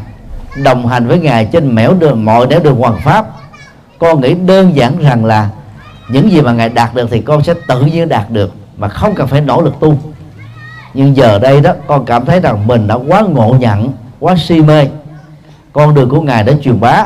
đồng 0.63 0.87
hành 0.87 1.07
với 1.07 1.19
ngài 1.19 1.45
trên 1.45 1.75
mẻo 1.75 1.93
đường 1.93 2.25
mọi 2.25 2.47
nẻo 2.47 2.59
đường 2.59 2.75
hoàng 2.75 2.99
pháp. 3.03 3.25
Con 3.99 4.21
nghĩ 4.21 4.33
đơn 4.33 4.75
giản 4.75 4.99
rằng 4.99 5.25
là 5.25 5.49
những 6.09 6.31
gì 6.31 6.41
mà 6.41 6.51
ngài 6.51 6.69
đạt 6.69 6.95
được 6.95 7.07
thì 7.11 7.21
con 7.21 7.43
sẽ 7.43 7.53
tự 7.67 7.81
nhiên 7.81 8.09
đạt 8.09 8.29
được 8.29 8.53
mà 8.77 8.87
không 8.87 9.15
cần 9.15 9.27
phải 9.27 9.41
nỗ 9.41 9.61
lực 9.61 9.79
tu. 9.79 9.97
Nhưng 10.93 11.15
giờ 11.15 11.39
đây 11.39 11.61
đó 11.61 11.73
con 11.87 12.05
cảm 12.05 12.25
thấy 12.25 12.39
rằng 12.39 12.67
mình 12.67 12.87
đã 12.87 12.95
quá 12.95 13.21
ngộ 13.21 13.55
nhận 13.59 13.93
quá 14.19 14.35
si 14.37 14.61
mê. 14.61 14.87
Con 15.73 15.93
đường 15.93 16.09
của 16.09 16.21
ngài 16.21 16.43
đã 16.43 16.53
truyền 16.63 16.79
bá 16.79 17.05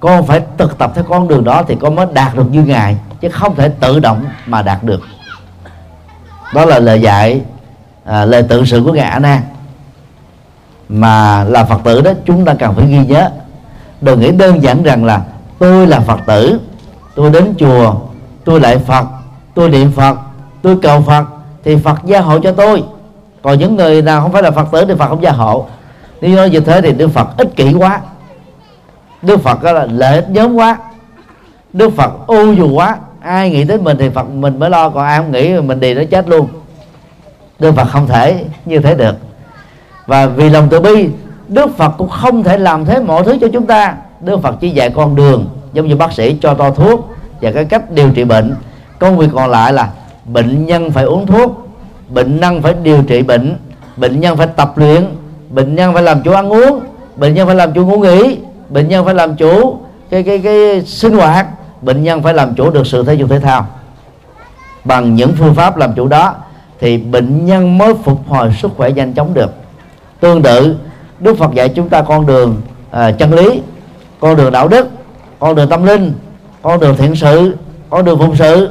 con 0.00 0.26
phải 0.26 0.42
thực 0.58 0.78
tập 0.78 0.92
theo 0.94 1.04
con 1.04 1.28
đường 1.28 1.44
đó 1.44 1.62
thì 1.68 1.76
con 1.80 1.94
mới 1.94 2.06
đạt 2.12 2.34
được 2.34 2.50
như 2.50 2.62
ngài 2.62 2.96
chứ 3.20 3.28
không 3.28 3.54
thể 3.54 3.68
tự 3.68 4.00
động 4.00 4.24
mà 4.46 4.62
đạt 4.62 4.84
được. 4.84 5.00
Đó 6.54 6.64
là 6.64 6.78
lời 6.78 7.00
dạy 7.00 7.40
à, 8.04 8.24
lời 8.24 8.42
tự 8.42 8.64
sự 8.64 8.82
của 8.84 8.92
ngài 8.92 9.10
A 9.10 9.18
Nan 9.18 9.40
mà 10.88 11.44
là 11.44 11.64
Phật 11.64 11.80
tử 11.84 12.00
đó, 12.00 12.12
chúng 12.24 12.44
ta 12.44 12.54
cần 12.54 12.74
phải 12.74 12.86
ghi 12.86 13.06
nhớ. 13.06 13.30
Đừng 14.00 14.20
nghĩ 14.20 14.32
đơn 14.32 14.62
giản 14.62 14.82
rằng 14.82 15.04
là 15.04 15.22
tôi 15.58 15.86
là 15.86 16.00
Phật 16.00 16.20
tử, 16.26 16.60
tôi 17.14 17.30
đến 17.30 17.54
chùa, 17.58 17.94
tôi 18.44 18.60
lại 18.60 18.78
Phật, 18.78 19.06
tôi 19.54 19.68
niệm 19.70 19.92
Phật, 19.92 20.18
tôi 20.62 20.78
cầu 20.82 21.00
Phật, 21.00 21.24
thì 21.64 21.76
Phật 21.76 22.04
gia 22.04 22.20
hộ 22.20 22.38
cho 22.38 22.52
tôi. 22.52 22.84
Còn 23.42 23.58
những 23.58 23.76
người 23.76 24.02
nào 24.02 24.20
không 24.22 24.32
phải 24.32 24.42
là 24.42 24.50
Phật 24.50 24.68
tử 24.72 24.84
thì 24.88 24.94
Phật 24.98 25.08
không 25.08 25.22
gia 25.22 25.32
hộ. 25.32 25.66
Nếu 26.20 26.36
nói 26.36 26.50
như 26.50 26.60
thế 26.60 26.80
thì 26.80 26.92
Đức 26.92 27.08
Phật 27.08 27.36
ích 27.36 27.56
kỷ 27.56 27.74
quá. 27.74 28.00
Đức 29.22 29.42
Phật 29.42 29.62
đó 29.62 29.72
là 29.72 29.86
lợi 29.90 30.14
ích 30.14 30.30
nhóm 30.30 30.54
quá. 30.54 30.78
Đức 31.72 31.90
Phật 31.96 32.26
ô 32.26 32.52
dù 32.52 32.74
quá. 32.74 32.96
Ai 33.20 33.50
nghĩ 33.50 33.64
tới 33.64 33.78
mình 33.78 33.96
thì 33.98 34.08
Phật 34.08 34.28
mình 34.28 34.58
mới 34.58 34.70
lo, 34.70 34.90
còn 34.90 35.04
ai 35.04 35.18
không 35.18 35.32
nghĩ 35.32 35.60
mình 35.60 35.80
đi 35.80 35.94
nó 35.94 36.02
chết 36.10 36.28
luôn. 36.28 36.48
Đức 37.58 37.72
Phật 37.72 37.84
không 37.84 38.06
thể 38.06 38.44
như 38.64 38.78
thế 38.78 38.94
được 38.94 39.16
và 40.06 40.26
vì 40.26 40.50
lòng 40.50 40.68
từ 40.70 40.80
bi, 40.80 41.08
Đức 41.48 41.76
Phật 41.76 41.88
cũng 41.98 42.08
không 42.08 42.42
thể 42.42 42.58
làm 42.58 42.84
thế 42.84 43.00
mọi 43.00 43.24
thứ 43.24 43.38
cho 43.40 43.48
chúng 43.52 43.66
ta. 43.66 43.94
Đức 44.20 44.42
Phật 44.42 44.56
chỉ 44.60 44.70
dạy 44.70 44.90
con 44.90 45.16
đường, 45.16 45.46
giống 45.72 45.88
như 45.88 45.96
bác 45.96 46.12
sĩ 46.12 46.36
cho 46.40 46.54
to 46.54 46.70
thuốc 46.70 47.08
và 47.40 47.52
cái 47.52 47.64
cách 47.64 47.90
điều 47.90 48.10
trị 48.10 48.24
bệnh. 48.24 48.54
Công 48.98 49.18
việc 49.18 49.28
còn 49.34 49.50
lại 49.50 49.72
là 49.72 49.90
bệnh 50.24 50.66
nhân 50.66 50.90
phải 50.90 51.04
uống 51.04 51.26
thuốc, 51.26 51.68
bệnh 52.08 52.40
nhân 52.40 52.62
phải 52.62 52.74
điều 52.82 53.02
trị 53.02 53.22
bệnh 53.22 53.56
bệnh 53.96 54.20
nhân 54.20 54.36
phải 54.36 54.46
tập 54.46 54.78
luyện, 54.78 55.06
bệnh 55.50 55.74
nhân 55.74 55.94
phải 55.94 56.02
làm 56.02 56.22
chủ 56.22 56.32
ăn 56.32 56.52
uống, 56.52 56.80
bệnh 57.16 57.34
nhân 57.34 57.46
phải 57.46 57.56
làm 57.56 57.72
chủ 57.72 57.86
ngủ 57.86 57.98
nghỉ, 57.98 58.38
bệnh 58.68 58.88
nhân 58.88 59.04
phải 59.04 59.14
làm 59.14 59.36
chủ 59.36 59.78
cái 60.10 60.22
cái 60.22 60.38
cái 60.38 60.82
sinh 60.82 61.12
hoạt, 61.12 61.46
bệnh 61.82 62.02
nhân 62.02 62.22
phải 62.22 62.34
làm 62.34 62.54
chủ 62.54 62.70
được 62.70 62.86
sự 62.86 63.04
thể 63.04 63.14
dục 63.14 63.30
thể 63.30 63.40
thao. 63.40 63.66
Bằng 64.84 65.14
những 65.14 65.32
phương 65.38 65.54
pháp 65.54 65.76
làm 65.76 65.92
chủ 65.94 66.08
đó 66.08 66.34
thì 66.80 66.98
bệnh 66.98 67.46
nhân 67.46 67.78
mới 67.78 67.94
phục 67.94 68.28
hồi 68.28 68.52
sức 68.58 68.70
khỏe 68.76 68.90
nhanh 68.90 69.12
chóng 69.14 69.34
được 69.34 69.54
tương 70.20 70.42
tự 70.42 70.76
đức 71.20 71.38
phật 71.38 71.54
dạy 71.54 71.68
chúng 71.68 71.88
ta 71.88 72.02
con 72.02 72.26
đường 72.26 72.62
à, 72.90 73.10
chân 73.10 73.32
lý 73.34 73.62
con 74.20 74.36
đường 74.36 74.52
đạo 74.52 74.68
đức 74.68 74.88
con 75.38 75.54
đường 75.54 75.68
tâm 75.68 75.84
linh 75.84 76.12
con 76.62 76.80
đường 76.80 76.96
thiện 76.96 77.16
sự 77.16 77.56
con 77.90 78.04
đường 78.04 78.18
phụng 78.18 78.36
sự 78.36 78.70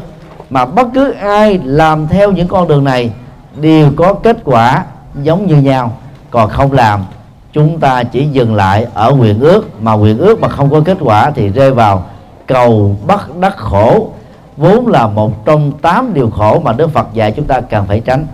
mà 0.49 0.65
bất 0.65 0.87
cứ 0.93 1.11
ai 1.11 1.59
làm 1.63 2.07
theo 2.07 2.31
những 2.31 2.47
con 2.47 2.67
đường 2.67 2.83
này 2.83 3.11
đều 3.55 3.91
có 3.95 4.13
kết 4.13 4.37
quả 4.43 4.83
giống 5.23 5.47
như 5.47 5.55
nhau. 5.55 5.97
Còn 6.31 6.49
không 6.49 6.71
làm 6.71 7.05
chúng 7.53 7.79
ta 7.79 8.03
chỉ 8.03 8.27
dừng 8.27 8.55
lại 8.55 8.87
ở 8.93 9.11
nguyện 9.11 9.39
ước 9.39 9.81
mà 9.81 9.93
nguyện 9.93 10.17
ước 10.17 10.39
mà 10.39 10.47
không 10.47 10.69
có 10.69 10.81
kết 10.85 10.97
quả 11.01 11.31
thì 11.31 11.49
rơi 11.49 11.71
vào 11.71 12.05
cầu 12.47 12.97
bắt 13.07 13.35
đắc 13.39 13.57
khổ. 13.57 14.09
Vốn 14.57 14.87
là 14.87 15.07
một 15.07 15.45
trong 15.45 15.71
tám 15.71 16.13
điều 16.13 16.29
khổ 16.29 16.59
mà 16.59 16.73
Đức 16.73 16.93
Phật 16.93 17.13
dạy 17.13 17.31
chúng 17.31 17.45
ta 17.45 17.61
cần 17.61 17.85
phải 17.87 17.99
tránh. 17.99 18.25